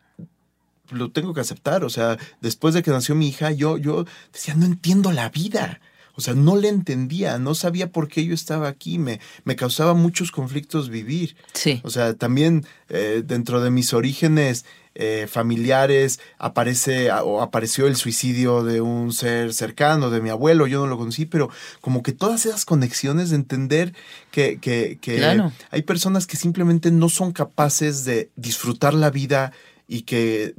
lo 0.91 1.11
tengo 1.11 1.33
que 1.33 1.41
aceptar. 1.41 1.83
O 1.83 1.89
sea, 1.89 2.17
después 2.41 2.73
de 2.73 2.81
que 2.83 2.91
nació 2.91 3.15
mi 3.15 3.27
hija, 3.27 3.51
yo, 3.51 3.77
yo 3.77 4.05
decía, 4.33 4.55
no 4.55 4.65
entiendo 4.65 5.11
la 5.11 5.29
vida. 5.29 5.81
O 6.19 6.21
sea, 6.21 6.33
no 6.33 6.57
le 6.57 6.67
entendía, 6.67 7.39
no 7.39 7.55
sabía 7.55 7.91
por 7.93 8.09
qué 8.09 8.25
yo 8.25 8.33
estaba 8.33 8.67
aquí, 8.67 8.99
me, 8.99 9.21
me 9.45 9.55
causaba 9.55 9.93
muchos 9.93 10.31
conflictos 10.31 10.89
vivir. 10.89 11.37
sí. 11.53 11.79
O 11.85 11.89
sea, 11.89 12.13
también 12.13 12.65
eh, 12.89 13.23
dentro 13.25 13.61
de 13.61 13.71
mis 13.71 13.93
orígenes 13.93 14.65
eh, 14.95 15.27
familiares 15.29 16.19
aparece 16.39 17.09
o 17.11 17.41
apareció 17.41 17.87
el 17.87 17.95
suicidio 17.95 18.63
de 18.65 18.81
un 18.81 19.13
ser 19.13 19.53
cercano, 19.53 20.09
de 20.09 20.19
mi 20.19 20.29
abuelo, 20.29 20.67
yo 20.67 20.79
no 20.81 20.87
lo 20.87 20.97
conocí, 20.97 21.25
pero 21.25 21.49
como 21.79 22.03
que 22.03 22.11
todas 22.11 22.45
esas 22.45 22.65
conexiones 22.65 23.29
de 23.29 23.37
entender 23.37 23.93
que, 24.31 24.59
que, 24.59 24.97
que 24.99 25.15
Claro. 25.17 25.53
hay 25.71 25.83
personas 25.83 26.27
que 26.27 26.35
simplemente 26.35 26.91
no 26.91 27.07
son 27.07 27.31
capaces 27.31 28.03
de 28.03 28.29
disfrutar 28.35 28.93
la 28.93 29.09
vida 29.09 29.53
y 29.87 30.01
que 30.01 30.53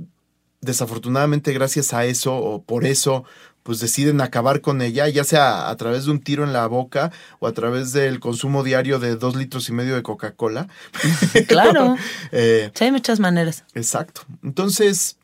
desafortunadamente 0.62 1.52
gracias 1.52 1.92
a 1.94 2.04
eso 2.04 2.36
o 2.36 2.62
por 2.62 2.84
eso 2.84 3.24
pues 3.62 3.78
deciden 3.80 4.20
acabar 4.20 4.60
con 4.60 4.80
ella, 4.82 5.08
ya 5.08 5.22
sea 5.24 5.68
a 5.68 5.76
través 5.76 6.06
de 6.06 6.10
un 6.12 6.20
tiro 6.20 6.44
en 6.44 6.52
la 6.52 6.66
boca 6.66 7.12
o 7.38 7.46
a 7.46 7.52
través 7.52 7.92
del 7.92 8.18
consumo 8.20 8.62
diario 8.62 8.98
de 8.98 9.16
dos 9.16 9.36
litros 9.36 9.68
y 9.68 9.72
medio 9.72 9.94
de 9.94 10.02
Coca-Cola. 10.02 10.68
Claro. 11.48 11.96
Eh, 12.32 12.70
Sí, 12.74 12.84
hay 12.84 12.92
muchas 12.92 13.20
maneras. 13.20 13.64
exacto. 13.74 14.22
Entonces, 14.42 15.16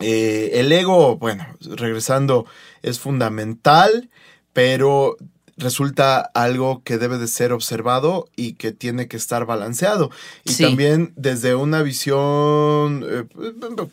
eh, 0.00 0.50
el 0.54 0.70
ego, 0.72 1.16
bueno, 1.16 1.46
regresando, 1.60 2.46
es 2.82 2.98
fundamental, 3.00 4.10
pero 4.52 5.16
resulta 5.56 6.18
algo 6.34 6.82
que 6.84 6.98
debe 6.98 7.18
de 7.18 7.28
ser 7.28 7.52
observado 7.52 8.28
y 8.36 8.54
que 8.54 8.72
tiene 8.72 9.06
que 9.08 9.16
estar 9.16 9.46
balanceado. 9.46 10.10
Y 10.44 10.52
Sí. 10.52 10.64
también 10.64 11.12
desde 11.16 11.54
una 11.54 11.82
visión, 11.82 13.04
eh, 13.08 13.24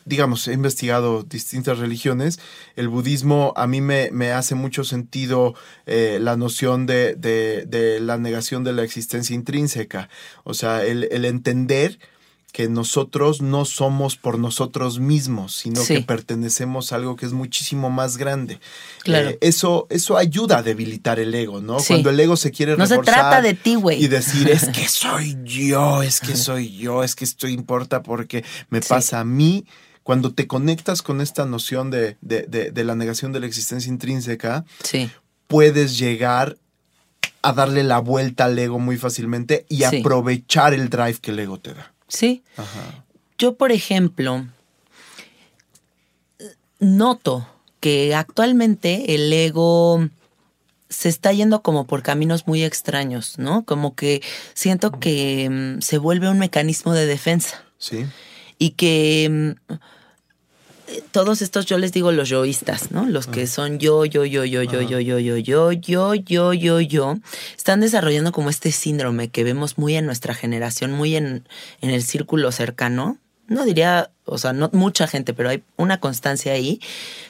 digamos, 0.04 0.48
he 0.48 0.52
investigado 0.52 1.22
distintas 1.22 1.78
religiones. 1.78 2.40
El 2.76 2.88
budismo 2.88 3.52
a 3.56 3.66
mí 3.66 3.80
me, 3.80 4.10
me 4.12 4.32
hace 4.32 4.54
mucho 4.54 4.84
sentido 4.84 5.54
eh, 5.86 6.18
la 6.20 6.36
noción 6.36 6.86
de, 6.86 7.14
de- 7.14 7.64
de 7.66 8.00
la 8.00 8.18
negación 8.18 8.64
de 8.64 8.72
la 8.72 8.82
existencia 8.82 9.34
intrínseca. 9.34 10.08
O 10.44 10.54
sea, 10.54 10.84
el, 10.84 11.08
el 11.10 11.24
entender 11.24 11.98
que 12.52 12.68
nosotros 12.68 13.40
no 13.40 13.64
somos 13.64 14.16
por 14.16 14.38
nosotros 14.38 14.98
mismos, 15.00 15.54
sino 15.56 15.80
Sí. 15.82 15.94
que 15.96 16.00
pertenecemos 16.02 16.92
a 16.92 16.96
algo 16.96 17.16
que 17.16 17.24
es 17.24 17.32
muchísimo 17.32 17.88
más 17.88 18.18
grande. 18.18 18.60
Claro. 19.02 19.30
Eh, 19.30 19.38
eso, 19.40 19.86
eso 19.88 20.18
ayuda 20.18 20.58
a 20.58 20.62
debilitar 20.62 21.18
el 21.18 21.34
ego, 21.34 21.62
¿no? 21.62 21.78
Sí. 21.80 21.86
Cuando 21.88 22.10
el 22.10 22.20
ego 22.20 22.36
se 22.36 22.50
quiere 22.50 22.76
No 22.76 22.86
se 22.86 22.98
trata 22.98 23.40
de 23.40 23.54
ti, 23.54 23.74
güey. 23.76 24.04
y 24.04 24.08
decir, 24.08 24.50
es 24.50 24.68
que 24.68 24.86
soy 24.88 25.38
yo, 25.44 26.02
es 26.02 26.20
que 26.20 26.36
soy 26.36 26.76
yo, 26.76 27.02
es 27.02 27.14
que 27.14 27.24
esto 27.24 27.48
importa 27.48 28.02
porque 28.02 28.44
me 28.68 28.82
Sí. 28.82 28.88
pasa 28.90 29.20
a 29.20 29.24
mí. 29.24 29.64
Cuando 30.02 30.34
te 30.34 30.46
conectas 30.46 31.00
con 31.00 31.20
esta 31.20 31.46
noción 31.46 31.90
de, 31.90 32.16
de- 32.20 32.42
de- 32.42 32.70
de 32.70 32.84
la 32.84 32.94
negación 32.96 33.32
de 33.32 33.40
la 33.40 33.46
existencia 33.46 33.88
intrínseca, 33.88 34.64
Sí, 34.82 35.08
puedes 35.46 35.96
llegar 35.96 36.58
a 37.40 37.52
darle 37.52 37.82
la 37.82 37.98
vuelta 37.98 38.44
al 38.44 38.58
ego 38.58 38.78
muy 38.78 38.98
fácilmente 38.98 39.64
y 39.68 39.84
aprovechar 39.84 40.74
el 40.74 40.90
drive 40.90 41.14
que 41.20 41.30
el 41.30 41.38
ego 41.38 41.58
te 41.58 41.72
da. 41.74 41.92
Sí. 42.12 42.42
Ajá. 42.56 43.04
Yo, 43.38 43.56
por 43.56 43.72
ejemplo, 43.72 44.46
noto 46.78 47.46
que 47.80 48.14
actualmente 48.14 49.14
el 49.14 49.32
ego 49.32 50.08
se 50.88 51.08
está 51.08 51.32
yendo 51.32 51.62
como 51.62 51.86
por 51.86 52.02
caminos 52.02 52.46
muy 52.46 52.62
extraños, 52.62 53.38
¿no? 53.38 53.64
Como 53.64 53.94
que 53.94 54.22
siento 54.54 54.92
que 54.92 55.48
mm, 55.50 55.80
se 55.80 55.98
vuelve 55.98 56.28
un 56.28 56.38
mecanismo 56.38 56.92
de 56.92 57.06
defensa 57.06 57.64
Sí. 57.78 58.04
y 58.58 58.70
que 58.70 59.56
mm, 59.68 59.72
todos 61.10 61.42
estos, 61.42 61.66
yo 61.66 61.78
les 61.78 61.92
digo 61.92 62.12
los 62.12 62.28
yoístas, 62.28 62.90
¿no? 62.90 63.06
Los 63.06 63.26
que 63.26 63.46
son 63.46 63.78
yo, 63.78 64.04
yo, 64.04 64.24
yo, 64.24 64.44
yo, 64.44 64.62
yo, 64.62 64.80
yo, 64.80 65.00
yo, 65.00 65.18
yo, 65.18 65.38
yo, 65.38 65.72
yo, 65.72 66.14
yo, 66.14 66.52
yo, 66.52 66.80
yo, 66.80 67.18
están 67.56 67.80
desarrollando 67.80 68.32
como 68.32 68.50
este 68.50 68.72
síndrome 68.72 69.28
que 69.28 69.44
vemos 69.44 69.78
muy 69.78 69.96
en 69.96 70.06
nuestra 70.06 70.34
generación, 70.34 70.92
muy 70.92 71.16
en, 71.16 71.48
en 71.80 71.90
el 71.90 72.02
círculo 72.02 72.52
cercano. 72.52 73.18
No 73.48 73.64
diría, 73.64 74.10
o 74.24 74.38
sea, 74.38 74.52
no 74.52 74.70
mucha 74.72 75.06
gente, 75.06 75.34
pero 75.34 75.48
hay 75.48 75.62
una 75.76 76.00
constancia 76.00 76.52
ahí 76.52 76.80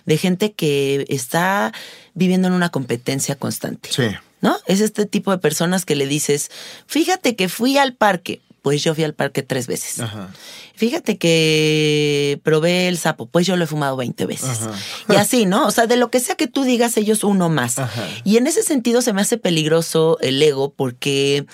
de 0.05 0.17
gente 0.19 0.53
que 0.53 1.05
está 1.09 1.73
viviendo 2.15 2.49
en 2.49 2.55
una 2.55 2.69
competencia 2.69 3.37
constante. 3.37 3.89
Sí. 3.93 4.05
¿no? 4.43 4.59
Es 4.67 4.81
este 4.81 5.07
tipo 5.07 5.31
de 5.31 5.39
personas 5.39 5.87
que 5.87 5.97
le 5.97 6.07
dices, 6.07 6.51
fíjate 6.87 7.37
que 7.37 7.49
fui 7.49 7.79
al 7.79 7.95
parque. 7.95 8.43
Pues 8.63 8.83
yo 8.83 8.95
fui 8.95 9.05
al 9.05 9.15
parque 9.15 9.43
tres 9.43 9.67
veces. 9.67 10.01
Ajá. 10.01 10.31
Fíjate 10.75 11.19
que 11.19 12.41
probé 12.45 12.89
el 12.89 12.97
sapo, 12.97 13.27
pues 13.27 13.47
yo 13.47 13.57
lo 13.57 13.65
he 13.65 13.67
fumado 13.67 13.97
20 13.97 14.25
veces. 14.27 14.63
Ajá. 14.63 14.73
Y 15.09 15.17
así, 15.17 15.47
¿no? 15.47 15.67
O 15.67 15.71
sea, 15.71 15.87
de 15.87 15.97
lo 15.97 16.11
que 16.11 16.21
sea 16.21 16.37
que 16.37 16.47
tú 16.47 16.63
digas, 16.63 16.97
ellos 16.97 17.25
uno 17.25 17.49
más. 17.49 17.79
Ajá. 17.79 18.09
Y 18.25 18.37
en 18.37 18.47
ese 18.47 18.63
sentido 18.63 19.03
se 19.03 19.13
me 19.13 19.21
hace 19.21 19.37
peligroso 19.37 20.19
el 20.21 20.41
ego 20.43 20.73
porque 20.73 21.45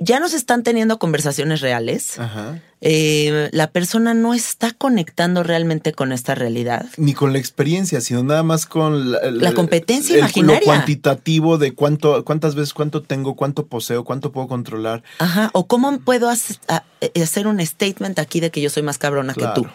ya 0.00 0.20
no 0.20 0.28
se 0.28 0.36
están 0.36 0.62
teniendo 0.62 0.98
conversaciones 0.98 1.60
reales. 1.60 2.18
Ajá. 2.18 2.60
Eh, 2.82 3.50
la 3.52 3.70
persona 3.70 4.14
no 4.14 4.32
está 4.32 4.72
conectando 4.72 5.42
realmente 5.42 5.92
con 5.92 6.12
esta 6.12 6.34
realidad. 6.34 6.86
Ni 6.96 7.12
con 7.12 7.32
la 7.34 7.38
experiencia, 7.38 8.00
sino 8.00 8.22
nada 8.22 8.42
más 8.42 8.64
con 8.64 9.12
la, 9.12 9.30
La 9.30 9.52
competencia 9.52 10.14
el- 10.14 10.20
imaginaria. 10.20 10.60
Lo 10.60 10.64
cuantitativo 10.64 11.58
de 11.58 11.74
cuánto, 11.74 12.24
cuántas 12.24 12.54
veces, 12.54 12.72
cuánto 12.72 13.02
tengo, 13.02 13.34
cuánto 13.36 13.66
poseo, 13.66 14.04
cuánto 14.04 14.32
puedo 14.32 14.48
controlar. 14.48 15.02
Ajá. 15.18 15.50
O 15.52 15.66
cómo 15.66 15.98
puedo 16.00 16.30
hacer, 16.30 16.56
eh, 17.02 17.22
hacer 17.22 17.46
un 17.46 17.60
statement 17.64 18.18
aquí 18.18 18.40
de 18.40 18.50
que 18.50 18.62
yo 18.62 18.70
soy 18.70 18.82
más 18.82 18.96
cabrona 18.96 19.34
Claro. 19.34 19.52
que 19.54 19.60
tú. 19.62 19.68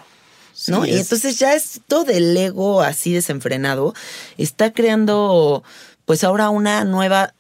Sí, 0.54 0.72
¿no? 0.72 0.86
y 0.86 0.92
es- 0.92 1.02
entonces 1.02 1.38
ya 1.38 1.54
esto 1.54 2.06
del 2.06 2.36
ego 2.36 2.82
así 2.82 3.14
desenfrenado 3.14 3.94
está 4.38 4.72
creando, 4.74 5.64
pues 6.06 6.24
ahora 6.24 6.50
una 6.50 6.86
nueva, 6.86 7.35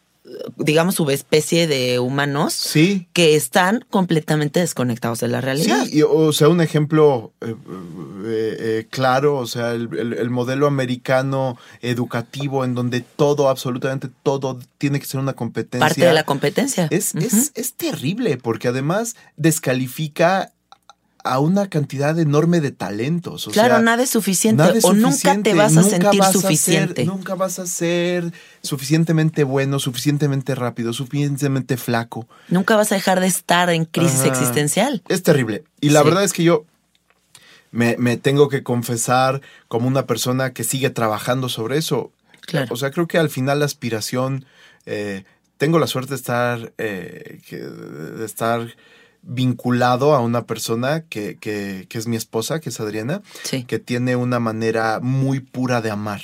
digamos, 0.57 0.95
subespecie 0.95 1.67
de 1.67 1.99
humanos 1.99 2.53
Sí. 2.53 3.07
que 3.13 3.35
están 3.35 3.85
completamente 3.91 4.59
desconectados 4.59 5.19
de 5.19 5.27
la 5.27 5.39
realidad. 5.39 5.83
Sí, 5.85 5.99
y, 5.99 6.01
o 6.01 6.33
sea, 6.33 6.49
un 6.49 6.61
ejemplo 6.61 7.31
eh, 7.41 7.53
eh, 8.25 8.57
eh, 8.59 8.87
claro, 8.89 9.37
o 9.37 9.45
sea, 9.45 9.71
el, 9.73 9.89
el- 9.97 10.13
el 10.13 10.29
modelo 10.31 10.65
americano 10.67 11.57
educativo 11.81 12.65
en 12.65 12.73
donde 12.73 13.01
todo, 13.01 13.49
absolutamente 13.49 14.09
todo, 14.23 14.59
tiene 14.79 14.99
que 14.99 15.05
ser 15.05 15.19
una 15.19 15.33
competencia. 15.33 15.87
Parte 15.87 16.05
de 16.05 16.13
la 16.13 16.23
competencia. 16.23 16.87
Es, 16.89 17.13
es, 17.15 17.51
es 17.53 17.73
terrible 17.73 18.37
porque 18.37 18.67
además 18.69 19.15
descalifica 19.37 20.51
a 21.25 21.39
una 21.39 21.67
cantidad 21.69 22.17
enorme 22.19 22.61
de 22.61 22.71
talentos. 22.71 23.47
O 23.47 23.51
claro, 23.51 23.75
sea, 23.75 23.81
nada 23.83 24.03
es 24.03 24.11
suficiente 24.11 24.63
nada 24.63 24.77
es 24.77 24.85
o 24.85 24.93
nunca 24.93 25.09
suficiente, 25.11 25.49
te 25.49 25.55
vas 25.57 25.71
a 25.75 25.81
nunca 25.81 25.89
sentir 25.89 26.19
vas 26.19 26.29
a 26.29 26.31
ser- 26.31 26.41
suficiente. 26.41 27.05
nunca 27.05 27.35
vas 27.35 27.59
a 27.59 27.65
ser 27.65 28.31
suficientemente 28.61 29.43
bueno, 29.43 29.79
suficientemente 29.79 30.55
rápido, 30.55 30.93
suficientemente 30.93 31.77
flaco. 31.77 32.27
Nunca 32.47 32.75
vas 32.75 32.91
a 32.91 32.95
dejar 32.95 33.19
de 33.19 33.27
estar 33.27 33.69
en 33.71 33.85
crisis 33.85 34.19
Ajá. 34.21 34.27
existencial. 34.29 35.01
Es 35.09 35.23
terrible. 35.23 35.63
Y 35.81 35.89
la 35.89 35.99
Sí. 36.01 36.05
verdad 36.05 36.23
es 36.23 36.31
que 36.33 36.43
yo 36.43 36.65
me, 37.71 37.95
me 37.97 38.17
tengo 38.17 38.47
que 38.47 38.63
confesar 38.63 39.41
como 39.67 39.87
una 39.87 40.05
persona 40.07 40.53
que 40.53 40.63
sigue 40.63 40.89
trabajando 40.91 41.49
sobre 41.49 41.77
eso. 41.77 42.11
Claro. 42.41 42.67
O 42.69 42.77
sea, 42.77 42.91
creo 42.91 43.07
que 43.07 43.17
al 43.17 43.29
final 43.29 43.59
la 43.59 43.65
aspiración, 43.65 44.45
eh, 44.85 45.23
tengo 45.57 45.79
la 45.79 45.87
suerte 45.87 46.11
de 46.11 46.15
estar, 46.17 46.73
eh, 46.77 47.39
de 47.49 48.25
estar 48.25 48.75
vinculado 49.27 50.13
a 50.13 50.19
una 50.19 50.45
persona 50.45 51.01
que, 51.01 51.37
que- 51.37 51.87
que 51.89 51.97
es 51.97 52.07
mi 52.07 52.15
esposa, 52.15 52.59
que 52.59 52.69
es 52.69 52.79
Adriana, 52.79 53.21
Sí. 53.43 53.63
que 53.63 53.79
tiene 53.79 54.15
una 54.15 54.39
manera 54.39 54.99
muy 55.01 55.39
pura 55.39 55.81
de 55.81 55.89
amar. 55.91 56.21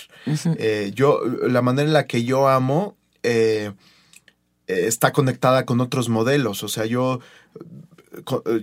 Eh, 0.57 0.91
yo, 0.93 1.19
la 1.47 1.61
manera 1.63 1.87
en 1.87 1.93
la 1.93 2.05
que 2.07 2.23
yo 2.23 2.47
amo 2.47 2.95
eh, 3.23 3.71
eh, 4.67 4.83
está 4.87 5.11
conectada 5.11 5.65
con 5.65 5.81
otros 5.81 6.09
modelos. 6.09 6.63
O 6.63 6.67
sea, 6.67 6.85
yo 6.85 7.19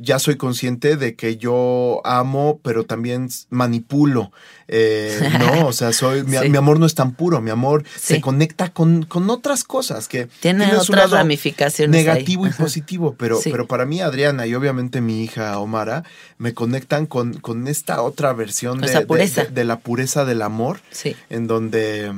ya 0.03 0.19
soy 0.19 0.37
consciente 0.37 0.97
de 0.97 1.15
que 1.17 1.39
yo 1.39 2.03
amo, 2.05 2.61
pero 2.63 2.85
también 2.85 3.29
manipulo. 3.49 4.31
Eh, 4.69 5.19
no, 5.39 5.69
o 5.69 5.73
sea, 5.73 5.93
soy, 5.93 6.23
mi, 6.23 6.37
Sí. 6.37 6.51
mi 6.51 6.59
amor 6.59 6.79
no 6.79 6.85
es 6.87 6.95
tan 6.95 7.15
puro. 7.15 7.41
Mi 7.41 7.51
amor 7.51 7.85
Sí. 7.97 8.15
se 8.17 8.21
conecta 8.21 8.73
con, 8.73 9.05
con 9.05 9.31
otras 9.31 9.65
cosas 9.65 10.07
que 10.07 10.27
Tiene 10.41 10.65
un 10.67 10.73
otras 10.73 10.91
lado 10.91 11.17
ramificaciones. 11.17 11.99
ahí. 11.99 12.05
negativo 12.05 12.47
y 12.47 12.51
positivo, 12.51 13.15
pero, 13.19 13.41
Sí. 13.41 13.51
pero 13.51 13.67
para 13.67 13.87
mí 13.87 14.01
Adriana 14.03 14.47
y 14.47 14.55
obviamente 14.55 15.01
mi 15.01 15.23
hija 15.25 15.59
Omara 15.59 16.05
me 16.37 16.53
conectan 16.53 17.07
con, 17.07 17.35
con 17.41 17.69
esta 17.69 18.03
otra 18.03 18.35
versión 18.35 18.81
de, 18.81 18.87
Esa 18.89 19.01
de- 19.01 19.07
pureza. 19.07 19.45
de- 19.45 19.51
de 19.51 19.65
la 19.65 19.81
pureza 19.81 20.25
del 20.27 20.43
amor 20.43 20.81
Sí. 20.91 21.17
en 21.31 21.47
donde 21.47 22.13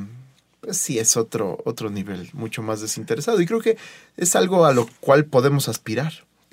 pues 0.61 0.77
sí 0.77 0.99
es 0.99 1.17
otro, 1.17 1.59
otro 1.65 1.89
nivel 1.91 2.29
mucho 2.35 2.61
más 2.63 2.81
desinteresado. 2.83 3.41
Y 3.41 3.47
creo 3.47 3.61
que 3.61 3.79
es 4.19 4.37
algo 4.37 4.67
a 4.67 4.73
lo 4.75 4.87
cual 5.01 5.25
podemos 5.25 5.69
aspirar. 5.69 6.13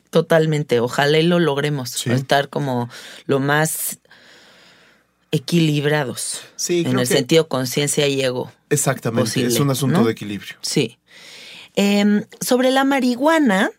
Totalmente. 0.10 0.80
Ojalá 0.80 1.20
y 1.20 1.24
lo 1.24 1.40
logremos. 1.40 1.92
Sí. 1.92 2.12
Estar 2.12 2.50
como 2.50 2.90
lo 3.26 3.40
más 3.40 4.00
equilibrados. 5.32 6.42
Sí, 6.56 6.84
en 6.86 7.00
el 7.00 7.00
que 7.00 7.06
sentido 7.06 7.48
conciencia 7.48 8.08
y 8.08 8.22
ego. 8.22 8.52
exactamente. 8.70 9.24
posible, 9.24 9.50
es 9.50 9.60
un 9.60 9.70
asunto 9.70 10.00
¿no? 10.00 10.06
de 10.06 10.14
equilibrio. 10.14 10.56
Sí. 10.62 10.98
Em, 11.76 12.24
sobre 12.42 12.72
la 12.72 12.84
marihuana, 12.84 13.70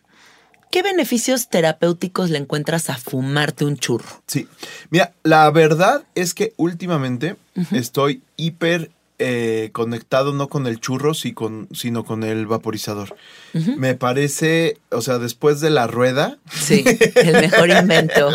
¿qué 0.71 0.83
beneficios 0.83 1.49
terapéuticos 1.49 2.29
le 2.29 2.37
encuentras 2.37 2.89
a 2.89 2.97
fumarte 2.97 3.65
un 3.65 3.77
churro? 3.77 4.23
Sí. 4.27 4.47
Mira, 4.89 5.13
la 5.23 5.49
verdad 5.51 6.03
es 6.15 6.33
que 6.33 6.53
últimamente 6.57 7.35
estoy 7.71 8.21
hiper 8.37 8.91
eh, 9.19 9.69
conectado 9.73 10.33
no 10.33 10.47
con 10.47 10.65
el 10.65 10.79
churro, 10.79 11.13
sí 11.13 11.33
con- 11.33 11.67
sino 11.73 12.03
con 12.05 12.23
el 12.23 12.47
vaporizador. 12.47 13.15
Me 13.53 13.93
parece, 13.95 14.77
o 14.91 15.01
sea, 15.01 15.17
después 15.17 15.59
de 15.59 15.69
la 15.69 15.87
rueda, 15.87 16.37
Sí, 16.51 16.83
el 17.15 17.33
mejor 17.41 17.69
invento. 17.81 18.29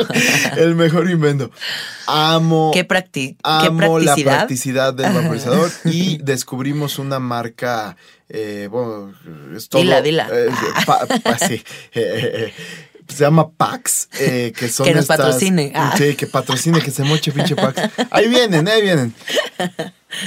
el 0.56 0.74
mejor 0.74 1.10
invento. 1.10 1.50
Amo. 2.06 2.70
¿Qué, 2.74 2.86
practi- 2.86 3.36
qué 3.36 3.66
Amo 3.66 3.98
la 3.98 4.04
practicidad? 4.04 4.36
practicidad 4.36 4.94
del 4.94 5.12
vaporizador 5.12 5.70
y 5.84 6.18
descubrimos 6.18 6.98
una 6.98 7.18
marca, 7.18 7.96
eh, 8.28 8.68
bueno, 8.70 9.14
es 9.56 9.68
todo, 9.68 9.80
Dila, 9.82 10.02
dila. 10.02 10.28
eh, 10.32 10.48
pa- 10.86 11.06
pa- 11.06 11.38
sí, 11.48 11.54
eh, 11.54 11.62
eh, 11.94 12.30
eh, 12.34 12.52
se 13.08 13.18
llama 13.24 13.50
Pax, 13.50 14.08
eh, 14.18 14.52
que 14.56 14.68
son 14.68 14.86
Que 14.86 14.94
nos 14.94 15.02
estas- 15.02 15.18
patrocine. 15.18 15.72
Ah. 15.74 15.94
Sí, 15.96 16.14
que 16.16 16.26
patrocine, 16.26 16.80
que 16.80 16.90
se 16.90 17.04
moche 17.04 17.32
pinche 17.32 17.54
Pax. 17.54 17.80
Ahí 18.10 18.28
vienen, 18.28 18.66
ahí 18.66 18.80
vienen. 18.82 19.14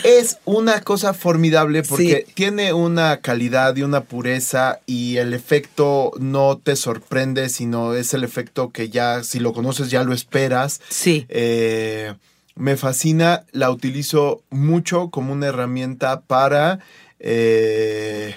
Es 0.04 0.38
una 0.46 0.82
cosa 0.82 1.14
formidable 1.14 1.84
porque 1.84 2.26
Sí. 2.28 2.34
tiene 2.34 2.74
una 2.74 3.18
calidad 3.22 3.76
y 3.76 3.84
una 3.84 4.02
pureza 4.06 4.80
y 4.86 5.18
el 5.18 5.34
efecto 5.34 6.12
no 6.20 6.58
te 6.58 6.76
sorprende, 6.76 7.50
sino 7.50 7.94
es 7.94 8.14
el 8.14 8.24
efecto 8.24 8.72
que 8.72 8.90
ya, 8.90 9.24
si 9.24 9.40
lo 9.40 9.54
conoces, 9.54 9.90
ya 9.90 10.04
lo 10.04 10.14
esperas. 10.14 10.82
Sí. 10.90 11.26
Eh, 11.30 12.14
me 12.56 12.76
fascina, 12.76 13.46
la 13.52 13.70
utilizo 13.72 14.42
mucho 14.50 15.10
como 15.10 15.32
una 15.34 15.48
herramienta 15.48 16.22
para... 16.22 16.80
eh, 17.20 18.36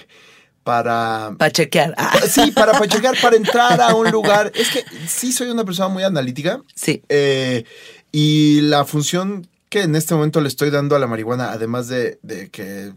para... 0.63 1.33
Para 1.39 1.51
chequear. 1.51 1.95
Ah, 1.97 2.19
Sí, 2.29 2.51
para 2.51 2.73
pachecar, 2.73 3.15
para 3.19 3.35
entrar 3.35 3.81
a 3.81 3.95
un 3.95 4.11
lugar. 4.11 4.51
Es 4.53 4.69
que 4.69 4.83
sí 5.07 5.31
soy 5.33 5.49
una 5.49 5.65
persona 5.65 5.87
muy 5.89 6.03
analítica. 6.03 6.61
sí. 6.75 7.01
eh, 7.09 7.63
y 8.13 8.59
la 8.61 8.83
función 8.83 9.47
que 9.71 9.83
en 9.83 9.95
este 9.95 10.13
momento 10.13 10.41
le 10.41 10.49
estoy 10.49 10.69
dando 10.69 10.95
a 10.95 10.99
la 10.99 11.07
marihuana, 11.07 11.51
además 11.53 11.87
de, 11.87 12.19
de 12.21 12.49
que 12.49 12.91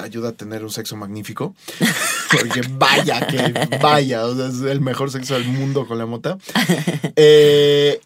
ayuda 0.00 0.28
a 0.28 0.32
tener 0.32 0.62
un 0.62 0.70
sexo 0.70 0.94
magnífico, 0.94 1.54
porque 2.30 2.60
vaya 2.72 3.26
que 3.26 3.78
vaya, 3.80 4.24
o 4.26 4.36
sea, 4.36 4.46
es 4.48 4.60
el 4.60 4.80
mejor 4.82 5.10
sexo 5.10 5.34
del 5.34 5.48
mundo 5.48 5.86
con 5.88 5.96
la 5.98 6.04
mota, 6.06 6.36
eh, 7.16 8.00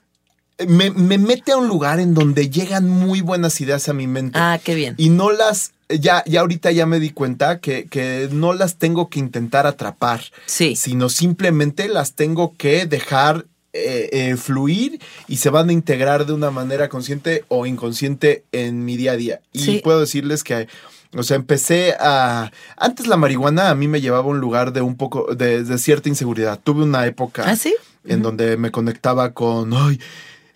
me, 0.68 0.90
me 0.90 1.18
mete 1.18 1.50
a 1.52 1.56
un 1.56 1.66
lugar 1.66 1.98
en 1.98 2.14
donde 2.14 2.48
llegan 2.48 2.88
muy 2.88 3.20
buenas 3.20 3.60
ideas 3.60 3.88
a 3.88 3.92
mi 3.92 4.06
mente. 4.06 4.38
Ah, 4.40 4.60
qué 4.62 4.74
bien. 4.76 4.94
Y 4.96 5.08
no 5.10 5.32
las, 5.32 5.72
ya, 5.88 6.22
ya 6.24 6.40
ahorita 6.42 6.70
ya 6.70 6.86
me 6.86 7.00
di 7.00 7.10
cuenta 7.10 7.58
que, 7.58 7.86
que 7.86 8.28
no 8.30 8.52
las 8.52 8.76
tengo 8.76 9.08
que 9.08 9.18
intentar 9.18 9.66
atrapar, 9.66 10.22
Sí. 10.46 10.76
sino 10.76 11.08
simplemente 11.08 11.88
las 11.88 12.14
tengo 12.14 12.54
que 12.56 12.86
dejar 12.86 13.46
eh, 13.72 14.08
eh, 14.12 14.36
fluir 14.36 15.00
y 15.28 15.36
se 15.36 15.50
van 15.50 15.68
a 15.68 15.72
integrar 15.72 16.26
de 16.26 16.32
una 16.32 16.50
manera 16.50 16.88
consciente 16.88 17.44
o 17.48 17.66
inconsciente 17.66 18.44
en 18.52 18.84
mi 18.84 18.96
día 18.96 19.12
a 19.12 19.16
día. 19.16 19.40
Y 19.52 19.60
Sí. 19.60 19.80
puedo 19.82 20.00
decirles 20.00 20.44
que, 20.44 20.68
o 21.16 21.22
sea, 21.22 21.36
empecé 21.36 21.94
a... 21.98 22.50
Antes 22.76 23.06
la 23.06 23.16
marihuana 23.16 23.70
a 23.70 23.74
mí 23.74 23.88
me 23.88 24.00
llevaba 24.00 24.24
a 24.24 24.26
un 24.28 24.40
lugar 24.40 24.72
de 24.72 24.80
un 24.82 24.96
poco, 24.96 25.34
de, 25.34 25.64
de 25.64 25.78
cierta 25.78 26.08
inseguridad. 26.08 26.60
Tuve 26.62 26.82
una 26.82 27.06
época 27.06 27.44
¿Ah, 27.46 27.56
sí? 27.56 27.74
en 28.04 28.22
donde 28.22 28.56
me 28.56 28.70
conectaba 28.70 29.32
con, 29.32 29.72
ay, 29.74 29.98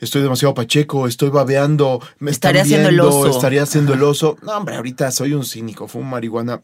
estoy 0.01 0.21
demasiado 0.23 0.53
pacheco, 0.55 1.07
estoy 1.07 1.31
babeando, 1.31 2.01
me 2.19 2.31
están 2.31 2.57
Estaría 2.57 2.63
haciendo 2.63 2.89
el 2.91 3.01
oso". 3.01 3.29
estaría 3.31 3.63
haciendo 3.63 3.95
el 3.95 4.03
oso. 4.03 4.37
No, 4.43 4.53
hombre, 4.57 4.77
ahorita 4.77 5.11
soy 5.11 5.33
un 5.33 5.45
cínico, 5.45 5.89
fumo 5.89 6.11
marihuana 6.11 6.61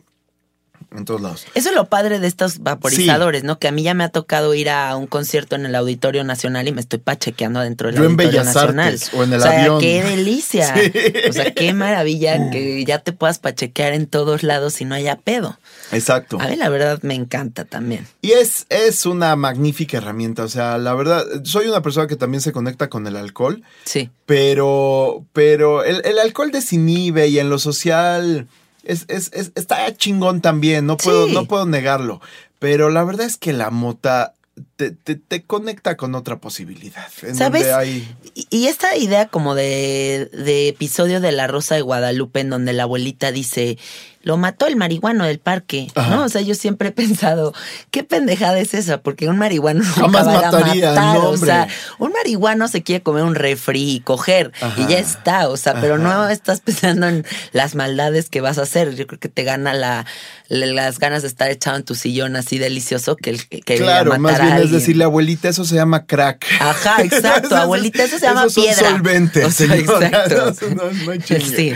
en 0.96 1.04
todos 1.04 1.20
lados. 1.20 1.46
Eso 1.54 1.70
es 1.70 1.74
lo 1.74 1.86
padre 1.86 2.18
de 2.20 2.26
estos 2.26 2.58
vaporizadores, 2.60 3.44
¿no? 3.44 3.58
Que 3.58 3.68
a 3.68 3.72
mí 3.72 3.82
ya 3.82 3.94
me 3.94 4.04
ha 4.04 4.08
tocado 4.10 4.54
ir 4.54 4.68
a 4.70 4.94
un 4.96 5.06
concierto 5.06 5.56
en 5.56 5.66
el 5.66 5.74
Auditorio 5.74 6.24
Nacional 6.24 6.68
y 6.68 6.72
me 6.72 6.80
estoy 6.80 6.98
pachequeando 6.98 7.60
adentro 7.60 7.88
del 7.88 7.96
Yo 7.96 8.04
en 8.04 8.10
Auditorio 8.12 8.30
Bellas 8.40 8.54
Nacional. 8.54 8.86
Artes 8.94 9.10
o 9.14 9.24
en 9.24 9.32
el 9.32 9.40
o 9.40 9.42
sea, 9.42 9.60
avión. 9.60 9.80
qué 9.80 10.02
delicia. 10.02 10.74
Sí. 10.82 10.92
O 11.28 11.32
sea, 11.32 11.52
qué 11.52 11.72
maravilla 11.74 12.50
que 12.50 12.84
ya 12.84 12.98
te 12.98 13.12
puedas 13.12 13.38
pachequear 13.38 13.92
en 13.92 14.06
todos 14.06 14.42
lados 14.42 14.80
y 14.80 14.84
no 14.84 14.94
haya 14.94 15.16
pedo. 15.16 15.58
Exacto. 15.92 16.38
A 16.40 16.48
mí 16.48 16.56
la 16.56 16.68
verdad 16.68 16.98
me 17.02 17.14
encanta 17.14 17.64
también. 17.64 18.06
Y 18.20 18.32
es, 18.32 18.66
es 18.68 19.06
una 19.06 19.34
magnífica 19.36 19.98
herramienta. 19.98 20.44
O 20.44 20.48
sea, 20.48 20.78
la 20.78 20.94
verdad, 20.94 21.24
soy 21.44 21.66
una 21.66 21.82
persona 21.82 22.06
que 22.06 22.16
también 22.16 22.40
se 22.40 22.52
conecta 22.52 22.88
con 22.88 23.06
el 23.06 23.16
alcohol, 23.16 23.62
Sí. 23.84 24.10
pero, 24.26 25.24
pero 25.32 25.84
el, 25.84 26.02
el 26.04 26.18
alcohol 26.18 26.50
desinhibe 26.50 27.28
y 27.28 27.38
en 27.38 27.48
lo 27.50 27.58
social 27.58 28.48
es, 28.84 29.04
es- 29.08 29.30
es- 29.32 29.52
está 29.54 29.94
chingón 29.96 30.40
también. 30.40 30.86
No 30.86 30.96
puedo, 30.96 31.26
Sí. 31.26 31.32
no 31.34 31.46
puedo 31.46 31.66
negarlo. 31.66 32.20
Pero 32.58 32.90
la 32.90 33.04
verdad 33.04 33.26
es 33.26 33.36
que 33.36 33.52
la 33.52 33.70
mota 33.70 34.34
te, 34.76 34.90
te- 34.90 35.16
te 35.16 35.42
conecta 35.42 35.96
con 35.96 36.14
otra 36.14 36.38
posibilidad. 36.38 37.08
En 37.22 37.34
¿Sabes? 37.36 37.62
donde 37.62 37.72
hay. 37.74 38.16
Y, 38.34 38.46
y 38.50 38.66
esta 38.68 38.96
idea 38.96 39.26
como 39.28 39.54
de, 39.54 40.28
de 40.32 40.68
episodio 40.68 41.20
de 41.20 41.32
La 41.32 41.46
Rosa 41.46 41.74
de 41.74 41.80
Guadalupe 41.80 42.40
en 42.40 42.50
donde 42.50 42.72
la 42.74 42.82
abuelita 42.84 43.32
dice, 43.32 43.78
lo 44.22 44.36
mató 44.36 44.66
el 44.66 44.76
marihuano 44.76 45.24
del 45.24 45.38
parque, 45.38 45.88
Ajá. 45.94 46.10
¿no? 46.10 46.24
O 46.24 46.28
sea, 46.28 46.40
yo 46.42 46.54
siempre 46.54 46.88
he 46.88 46.92
pensado, 46.92 47.52
¿qué 47.90 48.04
pendejada 48.04 48.58
es 48.60 48.72
esa? 48.74 48.98
Porque 49.02 49.28
un 49.28 49.36
marihuano 49.38 49.82
nunca 49.84 50.00
Jamás 50.00 50.26
va 50.28 50.38
a 50.38 50.52
matar, 50.52 50.76
no, 50.94 51.28
o 51.30 51.36
sea, 51.36 51.66
un 51.98 52.12
marihuano 52.12 52.68
se 52.68 52.82
quiere 52.82 53.02
comer 53.02 53.24
un 53.24 53.34
refri 53.34 53.90
y 53.96 54.00
coger 54.00 54.52
Ajá. 54.60 54.80
y 54.80 54.86
ya 54.86 54.98
está, 54.98 55.48
o 55.48 55.56
sea, 55.56 55.80
pero 55.80 55.98
no 55.98 56.28
estás 56.28 56.60
pensando 56.60 57.08
en 57.08 57.26
las 57.52 57.74
maldades 57.74 58.28
que 58.28 58.40
vas 58.40 58.58
a 58.58 58.62
hacer. 58.62 58.94
Yo 58.94 59.06
creo 59.06 59.18
que 59.18 59.28
te 59.28 59.42
gana 59.42 59.74
la, 59.74 60.06
la- 60.48 60.66
las 60.66 60.98
ganas 61.00 61.22
de 61.22 61.28
estar 61.28 61.50
echado 61.50 61.76
en 61.76 61.82
tu 61.82 61.94
sillón 61.96 62.36
así 62.36 62.58
delicioso 62.58 63.16
que 63.16 63.30
el 63.30 63.46
que 63.48 63.74
a 63.74 63.76
Claro, 63.78 64.10
matar 64.10 64.20
más 64.20 64.34
a 64.34 64.42
bien 64.44 64.46
es 64.56 64.60
alguien. 64.62 64.78
decirle, 64.78 65.04
abuelita, 65.04 65.48
eso 65.48 65.64
se 65.64 65.74
llama 65.74 66.06
crack. 66.06 66.46
Ajá, 66.60 66.96
exacto, 67.02 67.56
abuelita, 67.56 68.04
eso 68.04 68.18
se 68.18 68.26
llama 68.26 68.42
esos 68.42 68.54
son 68.54 68.64
piedra. 68.64 68.90
solventes, 68.90 69.44
O 69.44 69.50
sea, 69.50 69.74
exacto. 69.76 70.52
No, 70.76 70.84
no. 70.84 71.22
Sí. 71.26 71.72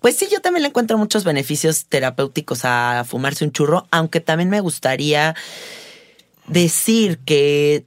Pues 0.00 0.16
sí, 0.16 0.28
yo 0.30 0.40
también 0.40 0.62
le 0.62 0.68
encuentro 0.68 0.96
muchos 0.98 1.24
beneficios 1.24 1.47
terapéuticos 1.88 2.60
a 2.64 3.04
fumarse 3.06 3.44
un 3.44 3.52
churro, 3.52 3.86
aunque 3.90 4.20
también 4.20 4.50
me 4.50 4.60
gustaría 4.60 5.34
decir 6.46 7.18
que 7.18 7.84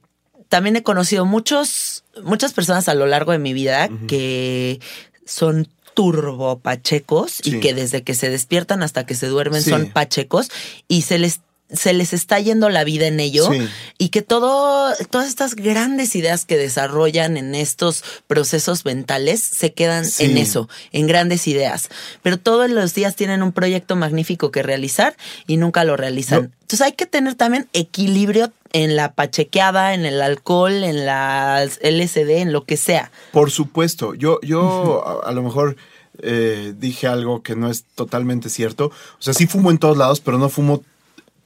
también 0.48 0.76
he 0.76 0.82
conocido 0.82 1.24
muchos, 1.24 2.04
muchas 2.22 2.52
personas 2.52 2.88
a 2.88 2.94
lo 2.94 3.06
largo 3.06 3.32
de 3.32 3.38
mi 3.38 3.52
vida 3.52 3.88
que 4.06 4.80
son 5.24 5.68
turbo 5.94 6.58
pachecos 6.58 7.32
Sí. 7.42 7.56
y 7.56 7.60
que 7.60 7.74
desde 7.74 8.02
que 8.02 8.14
se 8.14 8.30
despiertan 8.30 8.82
hasta 8.82 9.04
que 9.04 9.14
se 9.14 9.26
duermen 9.26 9.62
Sí. 9.62 9.70
son 9.70 9.86
pachecos 9.90 10.50
y 10.88 11.02
se 11.02 11.18
les 11.18 11.40
se 11.72 11.92
les 11.92 12.12
está 12.12 12.38
yendo 12.40 12.68
la 12.68 12.84
vida 12.84 13.06
en 13.06 13.18
ello 13.20 13.48
Sí. 13.50 13.68
y 13.98 14.08
que 14.10 14.22
todo, 14.22 14.92
todas 15.10 15.28
estas 15.28 15.54
grandes 15.54 16.14
ideas 16.16 16.44
que 16.44 16.56
desarrollan 16.56 17.36
en 17.36 17.54
estos 17.54 18.04
procesos 18.26 18.84
mentales 18.84 19.40
se 19.42 19.72
quedan 19.72 20.04
Sí. 20.04 20.24
en 20.24 20.38
eso, 20.38 20.68
en 20.92 21.06
grandes 21.06 21.46
ideas. 21.48 21.88
Pero 22.22 22.38
todos 22.38 22.70
los 22.70 22.94
días 22.94 23.16
tienen 23.16 23.42
un 23.42 23.52
proyecto 23.52 23.96
magnífico 23.96 24.50
que 24.50 24.62
realizar 24.62 25.16
y 25.46 25.56
nunca 25.56 25.84
lo 25.84 25.96
realizan. 25.96 26.42
No. 26.44 26.50
Entonces 26.62 26.80
hay 26.82 26.92
que 26.92 27.06
tener 27.06 27.34
también 27.34 27.68
equilibrio 27.72 28.52
en 28.72 28.96
la 28.96 29.12
pachequeada, 29.12 29.92
en 29.94 30.06
el 30.06 30.22
alcohol, 30.22 30.72
en 30.84 31.04
la 31.04 31.62
LSD, 31.82 32.40
en 32.40 32.52
lo 32.52 32.64
que 32.64 32.76
sea. 32.78 33.10
Por 33.32 33.50
supuesto, 33.50 34.14
yo, 34.14 34.40
yo 34.42 35.02
a, 35.24 35.28
a 35.28 35.32
lo 35.32 35.42
mejor 35.42 35.76
eh, 36.22 36.72
dije 36.76 37.06
algo 37.06 37.42
que 37.42 37.56
no 37.56 37.70
es 37.70 37.84
totalmente 37.94 38.48
cierto. 38.48 38.86
O 38.86 38.92
sea, 39.22 39.34
sí 39.34 39.46
fumo 39.46 39.70
en 39.70 39.78
todos 39.78 39.96
lados, 39.96 40.20
pero 40.20 40.38
no 40.38 40.48
fumo 40.48 40.82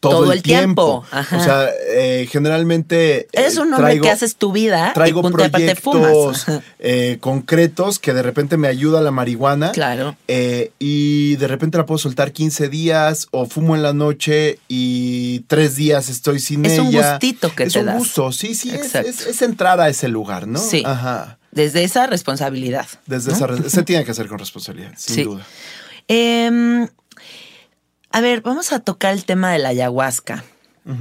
todo, 0.01 0.13
Todo 0.21 0.33
el 0.33 0.39
el 0.39 0.43
tiempo. 0.43 1.01
tiempo. 1.01 1.07
Ajá. 1.11 1.37
O 1.39 1.43
sea, 1.43 1.69
eh, 1.95 2.29
generalmente... 2.31 3.29
Eres 3.33 3.57
eh, 3.57 3.61
un 3.61 3.73
hombre 3.73 3.95
traigo- 3.95 4.03
que 4.03 4.11
haces 4.11 4.37
tu 4.37 4.53
vida 4.53 4.93
Traigo 4.95 5.27
y 5.27 5.33
proyectos 5.33 6.47
eh, 6.79 7.17
concretos 7.21 7.99
que 7.99 8.13
de 8.13 8.23
repente 8.23 8.57
me 8.57 8.69
ayuda 8.69 9.01
la 9.01 9.11
marihuana. 9.11 9.73
Claro. 9.73 10.17
Eh, 10.29 10.71
y 10.79 11.37
de 11.37 11.49
repente 11.49 11.79
la 11.79 11.87
puedo 11.87 11.99
soltar 11.99 12.33
15 12.33 12.69
días 12.69 13.29
o 13.31 13.47
fumo 13.47 13.75
en 13.75 13.83
la 13.83 13.93
noche 13.95 14.59
y 14.69 15.41
tres 15.49 15.77
días 15.77 16.09
estoy 16.09 16.41
sin 16.41 16.65
Es 16.67 16.73
ella. 16.75 16.83
un 16.83 16.93
gustito 16.93 17.55
que 17.55 17.65
es 17.65 17.73
te 17.73 17.81
un 17.81 17.87
das. 17.87 17.99
gusto, 17.99 18.33
sí, 18.33 18.55
sí, 18.55 18.71
es, 18.71 18.77
Exacto. 18.87 19.09
es- 19.11 19.27
es 19.27 19.43
entrar 19.43 19.81
a 19.81 19.89
ese 19.89 20.09
lugar, 20.09 20.47
¿no? 20.47 20.59
Sí. 20.61 20.83
Ajá. 20.85 21.39
Desde 21.53 21.85
esa 21.85 22.07
responsabilidad. 22.07 22.87
Desde 23.07 23.31
¿no? 23.33 23.37
esa 23.57 23.71
se 23.71 23.83
tiene 23.83 24.05
que 24.05 24.11
hacer 24.11 24.27
con 24.29 24.39
responsabilidad, 24.39 24.93
sin 24.97 25.15
Sí. 25.17 25.23
duda. 25.25 25.47
Em, 26.09 26.87
a 28.17 28.23
ver, 28.23 28.41
vamos 28.41 28.73
a 28.73 28.81
tocar 28.81 29.13
el 29.13 29.27
tema 29.27 29.53
de 29.53 29.59
la 29.59 29.69
ayahuasca. 29.69 30.43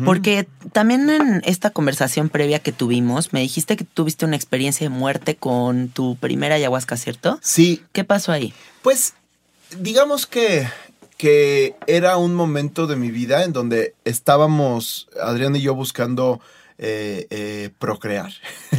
Porque 0.04 0.50
también 0.74 1.10
en 1.10 1.42
esta 1.46 1.70
conversación 1.70 2.28
previa 2.28 2.60
que 2.60 2.74
tuvimos, 2.74 3.32
me 3.32 3.40
dijiste 3.40 3.78
que 3.78 3.86
tuviste 3.86 4.26
una 4.26 4.36
experiencia 4.36 4.84
de 4.84 4.90
muerte 4.90 5.38
con 5.38 5.88
tu 5.88 6.18
primera 6.18 6.56
ayahuasca, 6.56 6.98
¿cierto? 6.98 7.40
Sí, 7.42 7.84
¿Qué 7.94 8.04
pasó 8.04 8.34
ahí? 8.34 8.54
Pues 8.82 9.14
digamos 9.80 10.28
que, 10.28 10.68
que 11.16 11.76
era 11.88 12.18
un 12.18 12.36
momento 12.36 12.86
de 12.86 12.98
mi 12.98 13.12
vida 13.12 13.46
en 13.46 13.54
donde 13.54 13.94
estábamos, 14.04 15.08
Adrián 15.22 15.56
y 15.56 15.62
yo, 15.62 15.74
buscando 15.74 16.42
eh, 16.78 17.28
eh, 17.30 17.70
procrear. 17.80 18.32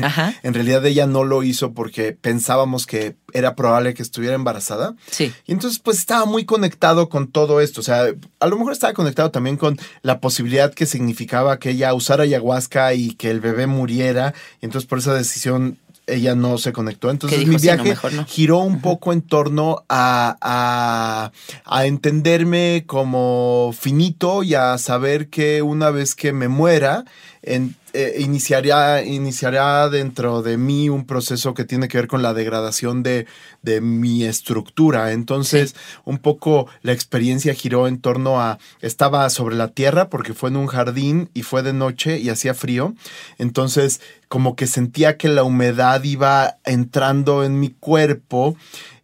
Ajá. 0.03 0.34
En 0.42 0.53
realidad 0.55 0.84
ella 0.86 1.07
no 1.07 1.24
lo 1.24 1.42
hizo 1.42 1.72
porque 1.72 2.12
pensábamos 2.12 2.86
que 2.86 3.16
era 3.32 3.55
probable 3.55 3.94
que 3.94 4.03
estuviera 4.03 4.34
embarazada. 4.34 4.94
Sí. 5.11 5.32
Y 5.47 5.53
entonces 5.53 5.78
pues 5.80 5.99
estaba 5.99 6.24
muy 6.26 6.44
conectado 6.44 7.09
con 7.09 7.28
todo 7.30 7.61
esto. 7.61 7.80
O 7.80 7.84
sea, 7.84 8.07
a 8.40 8.47
lo 8.47 8.57
mejor 8.57 8.72
estaba 8.72 8.92
conectado 8.92 9.30
también 9.30 9.57
con 9.57 9.78
la 10.03 10.20
posibilidad 10.20 10.72
que 10.74 10.86
significaba 10.86 11.59
que 11.59 11.70
ella 11.70 11.94
usara 11.94 12.24
ayahuasca 12.24 12.92
y 12.94 13.12
que 13.14 13.30
el 13.30 13.40
bebé 13.40 13.66
muriera. 13.66 14.34
Y 14.61 14.66
entonces 14.66 14.86
por 14.88 14.99
esa 14.99 15.14
decisión 15.14 15.78
ella 16.07 16.36
no 16.36 16.57
se 16.59 16.72
conectó. 16.72 17.11
Entonces 17.11 17.40
dijo, 17.40 17.51
mi 17.53 17.59
"Sí, 17.59 17.66
no, 17.66 17.72
viaje 17.74 17.88
mejor 17.88 18.12
no". 18.12 18.24
giró 18.26 18.59
un 18.59 18.80
poco 18.80 19.12
en 19.12 19.22
torno 19.22 19.84
a, 19.88 20.36
a, 20.40 21.32
a 21.64 21.86
entenderme 21.86 22.84
como 22.86 23.74
finito 23.78 24.42
y 24.44 24.55
a 24.55 24.78
saber 24.78 25.28
que 25.28 25.62
una 25.62 25.90
vez 25.90 26.14
que 26.14 26.32
me 26.32 26.47
muera, 26.49 27.05
en- 27.42 27.74
eh, 27.97 28.16
iniciaría, 28.20 29.03
iniciaría 29.03 29.88
dentro 29.88 30.42
de 30.42 30.59
mí 30.59 30.90
un 30.90 31.07
proceso 31.07 31.55
que 31.55 31.64
tiene 31.64 31.88
que 31.88 31.97
ver 31.97 32.09
con 32.09 32.22
la 32.22 32.34
degradación 32.34 33.03
de, 33.03 33.26
de 33.62 33.80
mi 33.80 34.24
estructura. 34.24 35.12
Entonces, 35.12 35.74
un 36.05 36.18
poco 36.18 36.68
la 36.82 36.92
experiencia 36.92 37.55
giró 37.55 37.88
en 37.88 37.99
torno 37.99 38.40
a, 38.40 38.59
estaba 38.80 39.28
sobre 39.30 39.57
la 39.57 39.68
tierra 39.68 40.11
porque 40.11 40.34
fue 40.34 40.51
en 40.51 40.57
un 40.57 40.66
jardín 40.66 41.30
y 41.32 41.42
fue 41.42 41.62
de 41.62 41.72
noche 41.72 42.18
y 42.18 42.28
hacía 42.28 42.53
frío. 42.53 42.94
Entonces, 43.38 44.01
como 44.28 44.57
que 44.57 44.66
sentía 44.66 45.16
que 45.16 45.28
la 45.28 45.42
humedad 45.42 46.03
iba 46.05 46.57
entrando 46.64 47.44
en 47.44 47.59
mi 47.59 47.70
cuerpo. 47.70 48.57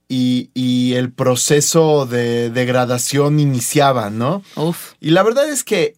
Y, 0.09 0.51
y 0.53 0.93
el 0.93 1.11
proceso 1.11 2.05
de 2.05 2.51
degradación 2.51 3.40
iniciaba, 3.40 4.11
¿no? 4.11 4.43
Uf. 4.57 4.93
Y 5.01 5.09
la 5.09 5.22
verdad 5.22 5.49
es 5.49 5.64
que 5.64 5.95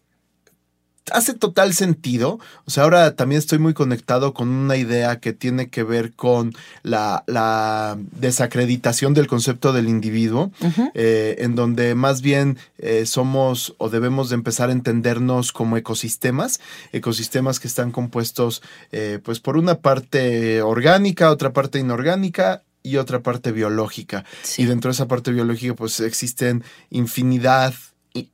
hace 1.11 1.33
total 1.33 1.73
sentido. 1.73 2.39
O 2.65 2.71
sea, 2.71 2.83
ahora 2.83 3.15
también 3.15 3.39
estoy 3.39 3.59
muy 3.59 3.73
conectado 3.73 4.33
con 4.33 4.49
una 4.49 4.75
idea 4.75 5.19
que 5.19 5.33
tiene 5.33 5.69
que 5.69 5.83
ver 5.83 6.13
con 6.13 6.53
la, 6.83 7.23
la 7.27 7.97
desacreditación 8.11 9.13
del 9.13 9.27
concepto 9.27 9.73
del 9.73 9.87
individuo, 9.87 10.51
eh, 10.93 11.35
en 11.39 11.55
donde 11.55 11.95
más 11.95 12.21
bien 12.21 12.57
eh, 12.77 13.05
somos 13.05 13.75
o 13.77 13.89
debemos 13.89 14.29
de 14.29 14.35
empezar 14.35 14.69
a 14.69 14.73
entendernos 14.73 15.51
como 15.51 15.77
ecosistemas, 15.77 16.59
ecosistemas 16.91 17.59
que 17.59 17.67
están 17.67 17.91
compuestos 17.91 18.61
eh, 18.91 19.19
pues 19.23 19.39
por 19.39 19.57
una 19.57 19.75
parte 19.75 20.61
orgánica, 20.61 21.29
otra 21.29 21.53
parte 21.53 21.79
inorgánica 21.79 22.63
y 22.81 22.97
otra 22.97 23.21
parte 23.21 23.51
biológica. 23.51 24.25
Sí. 24.43 24.63
Y 24.63 24.65
dentro 24.65 24.89
de 24.89 24.93
esa 24.93 25.07
parte 25.07 25.31
biológica, 25.31 25.73
pues 25.73 25.99
existen 25.99 26.63
infinidad, 26.89 27.73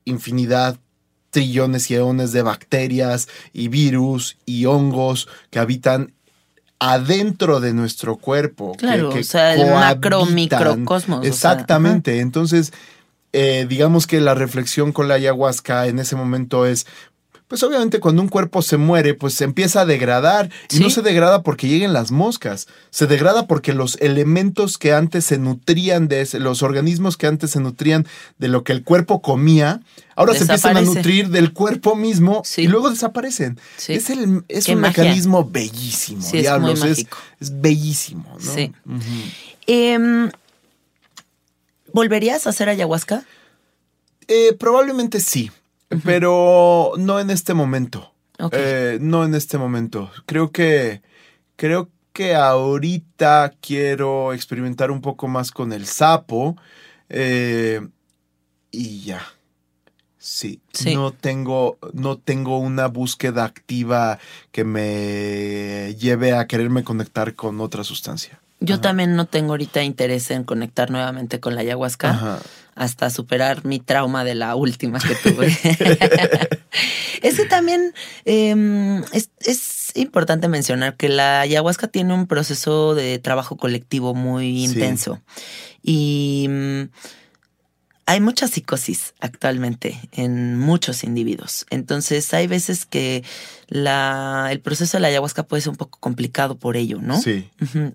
infinidad, 0.06 0.78
trillones 1.32 1.90
y 1.90 1.96
eones 1.96 2.32
de 2.32 2.44
bacterias 2.44 3.28
y 3.54 3.70
virus 3.70 4.38
y 4.46 4.66
hongos 4.66 5.28
que 5.50 5.60
habitan 5.60 6.14
adentro 6.80 7.60
de 7.60 7.74
nuestro 7.74 8.18
cuerpo. 8.18 8.76
Claro, 8.78 9.10
que 9.10 9.20
o 9.20 9.24
sea, 9.24 9.54
el 9.54 9.72
macro 9.72 10.26
microcosmos, 10.26 11.20
o 11.20 11.22
sea, 11.22 11.30
Exactamente. 11.30 12.20
Entonces, 12.20 12.74
eh, 13.34 13.66
digamos 13.70 14.08
que 14.08 14.20
la 14.20 14.34
reflexión 14.34 14.92
con 14.92 15.08
la 15.08 15.14
ayahuasca 15.16 15.88
en 15.88 16.00
ese 16.00 16.16
momento 16.16 16.66
es. 16.66 16.86
Pues 17.52 17.64
obviamente 17.64 18.00
cuando 18.00 18.22
un 18.22 18.30
cuerpo 18.30 18.62
se 18.62 18.78
muere, 18.78 19.14
pues 19.14 19.34
se 19.34 19.44
empieza 19.44 19.82
a 19.82 19.86
degradar. 19.86 20.50
Y 20.70 20.78
Sí. 20.78 20.80
no 20.82 20.90
se 20.90 21.02
degrada 21.02 21.44
porque 21.44 21.68
lleguen 21.68 21.92
las 21.92 22.10
moscas. 22.10 22.68
Se 22.92 23.08
degrada 23.08 23.46
porque 23.46 23.74
los 23.74 23.98
elementos 24.00 24.78
que 24.78 24.94
antes 24.94 25.26
se 25.26 25.38
nutrían 25.38 26.08
de 26.08 26.22
ese, 26.22 26.40
los 26.40 26.64
organismos 26.64 27.18
que 27.18 27.28
antes 27.28 27.52
se 27.52 27.60
nutrían 27.60 28.08
de 28.38 28.48
lo 28.48 28.64
que 28.64 28.72
el 28.72 28.86
cuerpo 28.86 29.22
comía, 29.22 29.82
ahora 30.16 30.34
se 30.34 30.44
empiezan 30.44 30.78
a 30.78 30.82
nutrir 30.82 31.28
del 31.28 31.52
cuerpo 31.52 31.98
mismo 31.98 32.42
Sí. 32.46 32.62
y 32.62 32.68
luego 32.68 32.90
desaparecen. 32.90 33.60
Sí. 33.76 33.96
Es, 33.96 34.10
el, 34.10 34.46
es 34.48 34.64
Qué 34.68 34.76
un 34.76 34.80
magia. 34.80 35.04
mecanismo 35.04 35.44
bellísimo. 35.44 36.22
Es 36.26 36.32
diablos, 36.32 36.80
muy 36.80 36.90
es, 36.92 37.06
es 37.42 37.60
bellísimo, 37.62 38.38
¿no? 38.42 38.54
Sí. 38.54 38.72
Em, 39.68 40.32
¿Volverías 41.92 42.48
a 42.48 42.52
hacer 42.52 42.70
ayahuasca? 42.70 43.26
Eh, 44.30 44.54
probablemente 44.58 45.20
sí, 45.20 45.52
pero 46.04 46.94
no 46.98 47.20
en 47.20 47.30
este 47.30 47.54
momento. 47.54 48.14
Eh, 48.52 48.98
no 49.02 49.24
en 49.24 49.36
este 49.36 49.58
momento. 49.58 50.10
Creo 50.26 50.52
que 50.52 51.02
creo 51.56 51.90
que 52.14 52.36
ahorita 52.36 53.54
quiero 53.62 54.34
experimentar 54.34 54.90
un 54.92 55.02
poco 55.02 55.28
más 55.28 55.52
con 55.52 55.72
el 55.74 55.86
sapo 55.86 56.58
eh, 57.10 57.82
y 58.72 59.02
ya. 59.02 59.22
Sí, 60.18 60.62
Sí. 60.72 60.94
no 60.96 61.12
tengo 61.14 61.78
no 61.94 62.18
tengo 62.18 62.60
una 62.60 62.88
búsqueda 62.88 63.44
activa 63.44 64.20
que 64.52 64.64
me 64.64 65.96
lleve 66.00 66.34
a 66.34 66.46
quererme 66.48 66.84
conectar 66.84 67.34
con 67.36 67.60
otra 67.60 67.84
sustancia. 67.84 68.40
Yo 68.60 68.76
Ajá. 68.76 68.82
también 68.82 69.16
no 69.16 69.26
tengo 69.26 69.54
ahorita 69.54 69.82
interés 69.84 70.30
en 70.30 70.44
conectar 70.44 70.92
nuevamente 70.92 71.40
con 71.40 71.56
la 71.56 71.62
ayahuasca 71.62 72.12
Ajá. 72.12 72.40
Hasta 72.76 73.10
superar 73.10 73.66
mi 73.66 73.80
trauma 73.80 74.24
de 74.24 74.36
la 74.36 74.56
última 74.56 75.00
que 75.00 75.16
tuve. 75.16 75.48
es 77.22 77.36
que 77.38 77.46
también 77.46 77.94
em, 78.26 79.04
es, 79.14 79.30
es 79.40 79.92
importante 79.96 80.48
mencionar 80.48 80.96
que 80.96 81.10
la 81.10 81.42
ayahuasca 81.42 81.88
tiene 81.88 82.14
un 82.14 82.28
proceso 82.28 82.96
de 82.96 83.20
trabajo 83.20 83.58
colectivo 83.58 84.14
muy 84.14 84.68
Sí. 84.68 84.74
intenso. 84.74 85.22
Y 85.84 86.48
mm, 86.50 86.82
hay 88.12 88.20
mucha 88.20 88.48
psicosis 88.48 89.14
actualmente 89.22 89.98
en 90.12 90.60
muchos 90.60 91.04
individuos. 91.06 91.66
Entonces 91.70 92.34
hay 92.34 92.46
veces 92.48 92.86
que 92.86 93.24
la, 93.70 94.50
el 94.52 94.60
proceso 94.60 94.98
de 94.98 95.02
la 95.02 95.08
ayahuasca 95.08 95.44
puede 95.44 95.62
ser 95.62 95.70
un 95.70 95.78
poco 95.78 95.98
complicado 96.00 96.56
por 96.56 96.76
ello, 96.76 97.00
¿no? 97.02 97.20
Sí. 97.22 97.50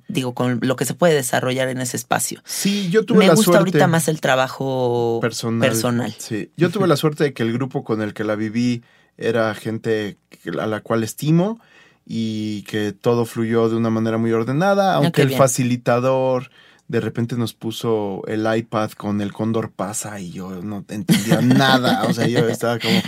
Digo, 0.08 0.32
con 0.34 0.58
lo 0.62 0.74
que 0.76 0.86
se 0.86 0.94
puede 0.94 1.12
desarrollar 1.14 1.68
en 1.68 1.80
ese 1.82 1.96
espacio. 1.98 2.40
Sí, 2.46 2.88
yo 2.90 3.04
tuve 3.04 3.18
Me 3.18 3.26
la 3.26 3.34
gusta 3.34 3.44
suerte. 3.52 3.58
ahorita 3.58 3.86
más 3.88 4.08
el 4.08 4.20
trabajo 4.22 5.18
personal. 5.20 5.68
personal. 5.68 6.14
Sí, 6.18 6.50
yo 6.56 6.70
tuve 6.70 6.86
la 6.88 6.96
suerte 6.96 7.24
de 7.24 7.32
que 7.34 7.42
el 7.42 7.52
grupo 7.52 7.84
con 7.84 8.00
el 8.00 8.14
que 8.14 8.24
la 8.24 8.36
viví 8.36 8.82
era 9.18 9.54
gente 9.54 10.16
a 10.58 10.66
la 10.66 10.80
cual 10.80 11.02
estimo 11.04 11.60
y 12.06 12.62
que 12.62 12.92
todo 12.92 13.26
fluyó 13.26 13.68
de 13.68 13.76
una 13.76 13.90
manera 13.90 14.16
muy 14.16 14.32
ordenada, 14.32 14.94
aunque 14.94 15.22
Ah, 15.22 15.26
qué 15.26 15.32
el 15.32 15.36
facilitador 15.38 16.50
de 16.88 17.00
repente 17.00 17.36
nos 17.36 17.52
puso 17.52 18.22
el 18.28 18.46
iPad 18.56 18.90
con 18.92 19.20
el 19.20 19.32
cóndor 19.32 19.70
pasa 19.72 20.20
y 20.20 20.30
yo 20.30 20.50
no 20.62 20.84
entendía 20.88 21.40
nada, 21.42 22.04
o 22.08 22.12
sea, 22.14 22.26
yo 22.28 22.48
estaba 22.48 22.78
como, 22.78 23.00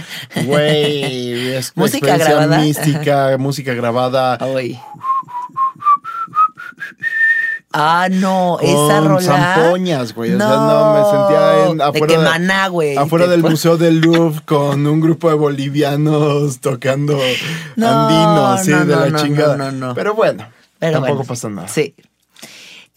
güey, 0.46 1.54
Música 1.74 2.16
grabada. 2.16 2.58
mística, 2.60 3.36
música 3.38 3.74
grabada, 3.74 4.36
Ay. 4.40 4.80
Ah, 7.72 8.08
no, 8.10 8.56
con 8.58 8.66
esa 8.68 9.00
rola. 9.00 9.20
zampoñas, 9.20 10.14
güey. 10.14 10.32
O 10.34 10.38
sea, 10.38 10.48
no, 10.48 10.94
me 10.94 11.10
sentía 11.10 11.66
en, 11.70 11.80
afuera, 11.82 12.18
de- 12.18 12.24
maná, 12.24 12.68
güey. 12.68 12.96
afuera 12.96 13.26
del 13.26 13.42
Museo 13.42 13.76
del 13.76 14.00
Louvre 14.00 14.40
con 14.46 14.86
un 14.86 15.00
grupo 15.00 15.28
de 15.28 15.34
bolivianos 15.34 16.60
tocando 16.60 17.18
No, 17.76 17.88
andino, 17.88 18.46
así 18.48 18.70
no, 18.70 18.78
de 18.86 18.94
no, 18.94 19.00
la 19.00 19.08
no, 19.10 19.18
chingada. 19.22 19.56
no, 19.58 19.70
no, 19.70 19.88
no. 19.88 19.94
Pero 19.94 20.14
bueno, 20.14 20.46
Pero 20.78 20.92
tampoco 20.94 21.14
bueno, 21.16 21.28
pasa 21.28 21.48
nada. 21.50 21.68
Sí. 21.68 21.94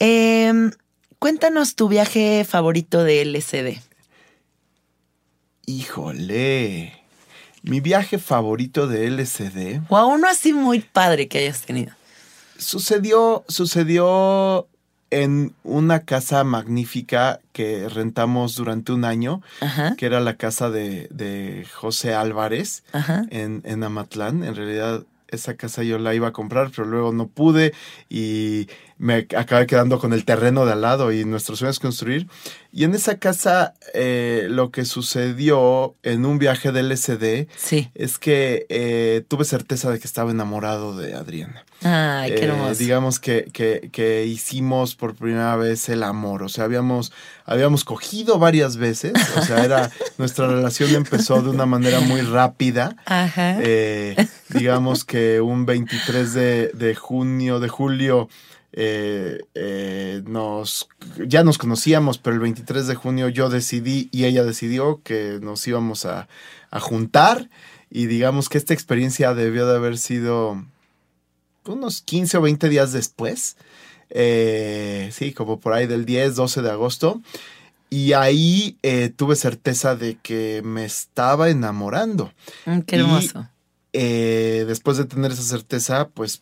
Em, 0.03 0.71
cuéntanos 1.19 1.75
tu 1.75 1.87
viaje 1.87 2.43
favorito 2.43 3.03
de 3.03 3.21
LCD. 3.21 3.79
Híjole. 5.67 6.93
Mi 7.61 7.81
viaje 7.81 8.17
favorito 8.17 8.87
de 8.87 9.05
LCD 9.05 9.81
O 9.89 9.95
a 9.97 10.07
uno 10.07 10.27
así 10.27 10.53
muy 10.53 10.79
padre 10.79 11.27
que 11.27 11.37
hayas 11.37 11.61
tenido. 11.61 11.93
sucedió, 12.57 13.45
sucedió 13.47 14.67
en 15.11 15.53
una 15.63 15.99
casa 15.99 16.43
magnífica 16.43 17.39
que 17.51 17.87
rentamos 17.87 18.55
durante 18.55 18.91
un 18.93 19.05
año, 19.05 19.43
Ajá. 19.59 19.95
que 19.97 20.07
era 20.07 20.19
la 20.19 20.35
casa 20.37 20.71
de, 20.71 21.09
de 21.11 21.67
José 21.71 22.15
Álvarez 22.15 22.83
en, 23.29 23.61
en 23.65 23.83
Amatlán. 23.83 24.43
En 24.43 24.55
realidad, 24.55 25.03
esa 25.27 25.55
casa 25.55 25.83
yo 25.83 25.99
la 25.99 26.15
iba 26.15 26.29
a 26.29 26.33
comprar, 26.33 26.71
pero 26.75 26.87
luego 26.87 27.11
no 27.13 27.27
pude 27.27 27.73
y 28.09 28.67
me 29.01 29.27
acabé 29.35 29.65
quedando 29.65 29.97
con 29.97 30.13
el 30.13 30.25
terreno 30.25 30.63
de 30.63 30.73
al 30.73 30.81
lado 30.81 31.11
y 31.11 31.25
nuestro 31.25 31.55
sueño 31.55 31.71
es 31.71 31.79
construir. 31.79 32.27
Y 32.71 32.83
en 32.83 32.93
esa 32.93 33.17
casa, 33.17 33.73
eh, 33.95 34.45
lo 34.47 34.69
que 34.69 34.85
sucedió 34.85 35.95
en 36.03 36.23
un 36.23 36.37
viaje 36.37 36.71
del 36.71 36.89
LSD 36.91 37.47
Sí. 37.57 37.89
es 37.95 38.19
que 38.19 38.67
eh, 38.69 39.23
tuve 39.27 39.43
certeza 39.43 39.89
de 39.89 39.99
que 39.99 40.05
estaba 40.07 40.29
enamorado 40.29 40.95
de 40.95 41.15
Adriana. 41.15 41.65
Ay, 41.81 42.29
qué 42.35 42.41
Eh, 42.41 42.45
hermoso. 42.45 42.75
digamos 42.75 43.19
que, 43.19 43.49
que, 43.51 43.89
que 43.91 44.25
hicimos 44.27 44.93
por 44.95 45.15
primera 45.15 45.55
vez 45.55 45.89
el 45.89 46.03
amor. 46.03 46.43
O 46.43 46.49
sea, 46.49 46.65
habíamos, 46.65 47.11
habíamos 47.45 47.83
cogido 47.83 48.37
varias 48.37 48.77
veces. 48.77 49.13
O 49.35 49.41
sea, 49.41 49.65
era, 49.65 49.89
nuestra 50.19 50.45
relación 50.47 50.93
empezó 50.93 51.41
de 51.41 51.49
una 51.49 51.65
manera 51.65 52.01
muy 52.01 52.21
rápida. 52.21 52.95
Ajá. 53.05 53.57
Digamos 54.49 55.05
que 55.05 55.41
un 55.41 55.65
23 55.65 56.33
de, 56.33 56.71
de 56.73 56.93
junio, 56.95 57.59
de 57.59 57.67
julio, 57.69 58.29
eh, 58.73 59.43
eh, 59.53 60.23
nos, 60.25 60.87
ya 61.27 61.43
nos 61.43 61.57
conocíamos, 61.57 62.17
pero 62.17 62.35
el 62.35 62.41
23 62.41 62.87
de 62.87 62.95
junio 62.95 63.27
yo 63.29 63.49
decidí 63.49 64.09
y 64.11 64.25
ella 64.25 64.43
decidió 64.43 65.01
que 65.03 65.39
nos 65.41 65.67
íbamos 65.67 66.05
a, 66.05 66.27
a 66.69 66.79
juntar. 66.79 67.49
Y 67.89 68.05
digamos 68.05 68.47
que 68.47 68.57
esta 68.57 68.73
experiencia 68.73 69.33
debió 69.33 69.67
de 69.67 69.75
haber 69.75 69.97
sido 69.97 70.63
unos 71.65 72.01
15 72.01 72.37
o 72.37 72.41
20 72.41 72.69
días 72.69 72.93
después. 72.93 73.57
Eh, 74.09 75.09
sí, 75.11 75.33
como 75.33 75.59
por 75.59 75.73
ahí 75.73 75.87
del 75.87 76.05
10, 76.05 76.35
12 76.35 76.61
de 76.61 76.71
agosto. 76.71 77.21
Y 77.89 78.13
ahí 78.13 78.77
eh, 78.83 79.11
tuve 79.13 79.35
certeza 79.35 79.97
de 79.97 80.15
que 80.15 80.61
me 80.63 80.85
estaba 80.85 81.49
enamorando. 81.49 82.31
Mm, 82.65 82.79
qué 82.81 82.95
hermoso. 82.95 83.49
Después 83.91 84.95
de 84.95 85.03
tener 85.03 85.33
esa 85.33 85.43
certeza, 85.43 86.07
pues 86.07 86.41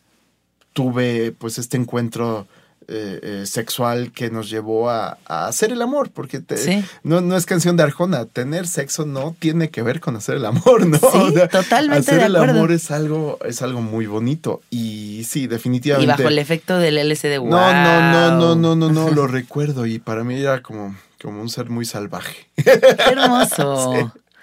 tuve 0.72 1.32
pues 1.32 1.58
este 1.58 1.76
encuentro 1.76 2.46
eh, 2.92 3.20
eh, 3.22 3.46
sexual 3.46 4.10
que 4.10 4.30
nos 4.30 4.50
llevó 4.50 4.90
a, 4.90 5.16
a 5.26 5.46
hacer 5.46 5.70
el 5.70 5.80
amor, 5.80 6.10
porque 6.10 6.40
te- 6.40 6.56
Sí. 6.56 6.84
no, 7.04 7.20
no 7.20 7.36
es 7.36 7.46
canción 7.46 7.76
de 7.76 7.84
Arjona, 7.84 8.24
tener 8.24 8.66
sexo 8.66 9.06
no 9.06 9.36
tiene 9.38 9.70
que 9.70 9.82
ver 9.82 10.00
con 10.00 10.16
hacer 10.16 10.36
el 10.36 10.44
amor, 10.44 10.86
¿no? 10.88 10.98
Sí, 10.98 11.34
totalmente 11.52 12.00
hacer 12.10 12.18
de 12.20 12.26
el 12.26 12.34
acuerdo. 12.36 12.58
amor 12.58 12.72
es 12.72 12.90
algo, 12.90 13.38
es 13.44 13.62
algo 13.62 13.80
muy 13.80 14.06
bonito 14.06 14.60
y 14.70 15.24
sí, 15.28 15.42
Y 15.42 15.46
definitivamente. 15.46 16.10
bajo 16.10 16.28
el 16.28 16.38
efecto 16.40 16.78
del 16.78 16.96
LSD, 17.08 17.38
wow. 17.38 17.48
No, 17.50 17.72
no, 17.72 18.00
no, 18.10 18.36
no, 18.36 18.54
no, 18.56 18.74
no, 18.76 18.90
no, 18.90 19.10
lo 19.14 19.28
recuerdo 19.28 19.86
y 19.86 20.00
para 20.00 20.24
mí 20.24 20.40
era 20.40 20.60
como, 20.60 20.96
como 21.22 21.40
un 21.42 21.48
ser 21.48 21.70
muy 21.70 21.84
salvaje. 21.84 22.48
Qué 22.56 22.80
hermoso. 23.06 24.12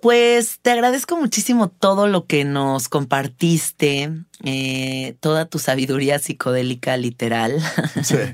Pues 0.00 0.60
te 0.62 0.70
agradezco 0.70 1.16
muchísimo 1.16 1.68
todo 1.68 2.06
lo 2.06 2.26
que 2.26 2.44
nos 2.44 2.88
compartiste, 2.88 4.10
eh, 4.44 5.16
toda 5.20 5.46
tu 5.46 5.58
sabiduría 5.58 6.18
psicodélica 6.18 6.96
literal. 6.96 7.60
Sí. 8.02 8.16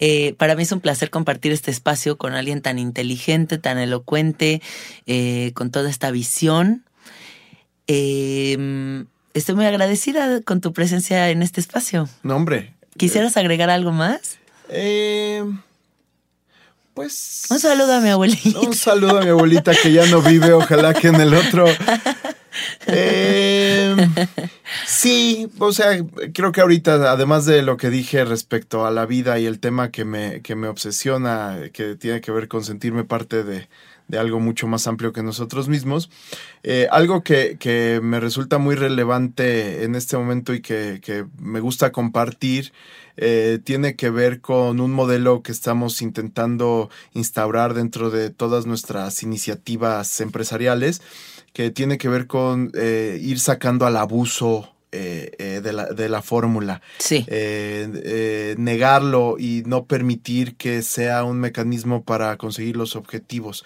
Eh, 0.00 0.34
para 0.34 0.56
mí 0.56 0.64
es 0.64 0.72
un 0.72 0.80
placer 0.80 1.08
compartir 1.08 1.52
este 1.52 1.70
espacio 1.70 2.18
con 2.18 2.34
alguien 2.34 2.60
tan 2.60 2.80
inteligente, 2.80 3.58
tan 3.58 3.78
elocuente, 3.78 4.60
eh, 5.06 5.52
con 5.54 5.70
toda 5.70 5.88
esta 5.88 6.10
visión. 6.10 6.84
Estoy 7.86 9.54
muy 9.54 9.64
agradecida 9.64 10.42
con 10.42 10.60
tu 10.60 10.72
presencia 10.72 11.30
en 11.30 11.42
este 11.42 11.60
espacio. 11.60 12.08
No, 12.24 12.36
hombre. 12.36 12.74
¿Quisieras 12.96 13.36
agregar 13.36 13.70
algo 13.70 13.92
más? 13.92 14.38
Eh, 14.68 15.44
pues. 16.94 17.44
Un 17.50 17.60
saludo 17.60 17.94
a 17.94 18.00
mi 18.00 18.08
abuelita. 18.08 18.60
Un 18.60 18.74
saludo 18.74 19.18
a 19.18 19.22
mi 19.22 19.30
abuelita 19.30 19.72
que 19.74 19.92
ya 19.92 20.06
no 20.06 20.22
vive, 20.22 20.52
ojalá 20.52 20.94
que 20.94 21.08
en 21.08 21.16
el 21.16 21.34
otro. 21.34 21.66
Eh, 22.86 23.96
sí, 24.86 25.48
o 25.58 25.72
sea, 25.72 25.98
creo 26.32 26.52
que 26.52 26.60
ahorita, 26.60 27.10
además 27.10 27.46
de 27.46 27.62
lo 27.62 27.76
que 27.76 27.90
dije 27.90 28.24
respecto 28.24 28.86
a 28.86 28.92
la 28.92 29.06
vida 29.06 29.38
y 29.38 29.46
el 29.46 29.58
tema 29.58 29.90
que 29.90 30.04
me, 30.04 30.40
que 30.42 30.54
me 30.54 30.68
obsesiona, 30.68 31.58
que 31.72 31.96
tiene 31.96 32.20
que 32.20 32.30
ver 32.30 32.46
con 32.46 32.64
sentirme 32.64 33.02
parte 33.02 33.42
de, 33.42 33.68
de 34.08 34.18
algo 34.18 34.40
mucho 34.40 34.66
más 34.66 34.86
amplio 34.86 35.12
que 35.12 35.22
nosotros 35.22 35.68
mismos, 35.68 36.10
eh, 36.62 36.88
algo 36.90 37.22
que, 37.22 37.56
que 37.58 38.00
me 38.02 38.20
resulta 38.20 38.58
muy 38.58 38.74
relevante 38.74 39.84
en 39.84 39.94
este 39.94 40.16
momento 40.16 40.54
y 40.54 40.60
que, 40.60 41.00
que 41.02 41.26
me 41.38 41.60
gusta 41.60 41.92
compartir 41.92 42.72
eh, 43.16 43.58
tiene 43.62 43.96
que 43.96 44.10
ver 44.10 44.40
con 44.40 44.80
un 44.80 44.92
modelo 44.92 45.42
que 45.42 45.52
estamos 45.52 46.02
intentando 46.02 46.90
instaurar 47.12 47.74
dentro 47.74 48.10
de 48.10 48.30
todas 48.30 48.66
nuestras 48.66 49.22
iniciativas 49.22 50.20
empresariales, 50.20 51.00
que 51.52 51.70
tiene 51.70 51.98
que 51.98 52.08
ver 52.08 52.26
con 52.26 52.72
eh, 52.74 53.18
ir 53.22 53.38
sacando 53.38 53.86
al 53.86 53.96
abuso 53.96 54.70
eh, 54.90 55.32
eh, 55.38 55.60
de 55.62 55.72
la, 55.72 55.86
de 55.86 56.08
la 56.08 56.22
fórmula, 56.22 56.80
Sí. 56.98 57.24
eh, 57.28 58.54
negarlo 58.58 59.36
y 59.38 59.62
no 59.66 59.86
permitir 59.86 60.54
que 60.56 60.82
sea 60.82 61.24
un 61.24 61.38
mecanismo 61.40 62.04
para 62.04 62.36
conseguir 62.36 62.76
los 62.76 62.94
objetivos. 62.94 63.64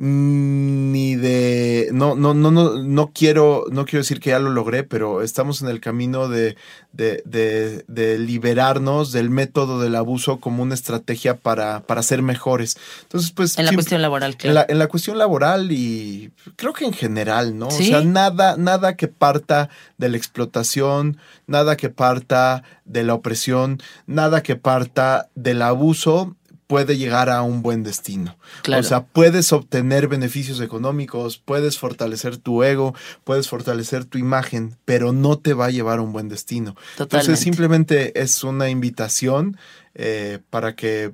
Ni 0.00 1.16
de 1.16 1.88
no 1.92 2.14
no 2.14 2.32
no 2.32 2.52
no 2.52 2.82
no 2.82 3.10
quiero 3.12 3.64
no 3.72 3.84
quiero 3.84 4.02
decir 4.02 4.20
que 4.20 4.30
ya 4.30 4.38
lo 4.38 4.50
logré 4.50 4.84
pero 4.84 5.22
estamos 5.22 5.60
en 5.60 5.68
el 5.68 5.80
camino 5.80 6.28
de 6.28 6.56
de, 6.92 7.20
de, 7.24 7.84
de 7.88 8.18
liberarnos 8.18 9.10
del 9.10 9.28
método 9.28 9.80
del 9.80 9.96
abuso 9.96 10.38
como 10.38 10.62
una 10.62 10.74
estrategia 10.74 11.36
para, 11.36 11.80
para 11.80 12.04
ser 12.04 12.22
mejores 12.22 12.76
entonces 13.02 13.32
pues 13.32 13.58
En 13.58 13.66
la 13.66 13.72
cuestión 13.72 14.02
laboral, 14.02 14.32
en 14.32 14.36
claro. 14.36 14.54
la, 14.54 14.66
en 14.68 14.78
la 14.78 14.86
cuestión 14.86 15.18
laboral 15.18 15.72
y 15.72 16.30
creo 16.56 16.72
que 16.72 16.84
en 16.84 16.92
general, 16.92 17.58
¿no? 17.58 17.70
Sí. 17.70 17.84
O 17.84 17.86
sea, 17.86 18.00
nada, 18.02 18.56
nada 18.56 18.96
que 18.96 19.08
parta 19.08 19.68
de 19.96 20.08
la 20.08 20.16
explotación, 20.16 21.18
nada 21.46 21.76
que 21.76 21.90
parta 21.90 22.62
de 22.84 23.02
la 23.02 23.14
opresión, 23.14 23.80
nada 24.06 24.42
que 24.42 24.56
parta 24.56 25.28
del 25.34 25.62
abuso 25.62 26.36
puede 26.68 26.96
llegar 26.96 27.28
a 27.30 27.42
un 27.42 27.62
buen 27.62 27.82
destino. 27.82 28.36
Claro. 28.62 28.80
O 28.80 28.84
sea, 28.84 29.04
puedes 29.04 29.52
obtener 29.52 30.06
beneficios 30.06 30.60
económicos, 30.60 31.38
puedes 31.38 31.78
fortalecer 31.78 32.36
tu 32.36 32.62
ego, 32.62 32.94
puedes 33.24 33.48
fortalecer 33.48 34.04
tu 34.04 34.18
imagen, 34.18 34.76
pero 34.84 35.12
no 35.12 35.38
te 35.38 35.54
va 35.54 35.66
a 35.66 35.70
llevar 35.70 35.98
a 35.98 36.02
un 36.02 36.12
buen 36.12 36.28
destino. 36.28 36.74
Totalmente. 36.96 37.02
Entonces 37.16 37.40
simplemente 37.40 38.20
es 38.22 38.44
una 38.44 38.68
invitación 38.68 39.56
eh, 39.94 40.38
para 40.50 40.76
que 40.76 41.12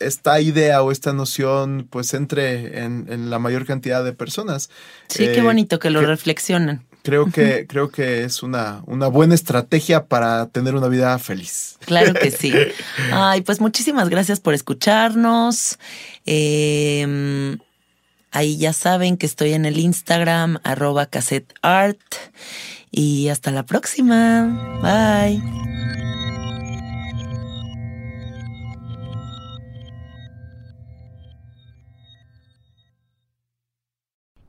esta 0.00 0.40
idea 0.40 0.82
o 0.82 0.90
esta 0.90 1.12
noción 1.12 1.86
pues 1.88 2.12
entre 2.14 2.82
en, 2.82 3.06
en 3.08 3.30
la 3.30 3.38
mayor 3.38 3.66
cantidad 3.66 4.02
de 4.02 4.12
personas. 4.14 4.68
Sí, 5.08 5.24
Eh, 5.26 5.32
qué 5.32 5.42
bonito 5.42 5.78
que 5.78 5.90
lo 5.90 6.00
que- 6.00 6.06
reflexionen. 6.06 6.84
Creo 7.06 7.30
que, 7.30 7.68
creo 7.68 7.88
que 7.88 8.24
es 8.24 8.42
una, 8.42 8.82
una 8.84 9.06
buena 9.06 9.36
estrategia 9.36 10.06
para 10.06 10.46
tener 10.46 10.74
una 10.74 10.88
vida 10.88 11.16
feliz. 11.20 11.78
Claro 11.86 12.14
que 12.14 12.30
sí. 12.32 12.52
Ay, 13.12 13.42
pues 13.42 13.60
muchísimas 13.60 14.08
gracias 14.08 14.40
por 14.40 14.54
escucharnos. 14.54 15.78
Eh, 16.24 17.56
ahí 18.32 18.58
ya 18.58 18.72
saben 18.72 19.18
que 19.18 19.26
estoy 19.26 19.52
en 19.52 19.66
el 19.66 19.78
Instagram, 19.78 20.58
arroba 20.64 21.06
cassetteart. 21.06 22.00
Y 22.90 23.28
hasta 23.28 23.52
la 23.52 23.64
próxima. 23.64 24.80
Bye. 24.82 25.75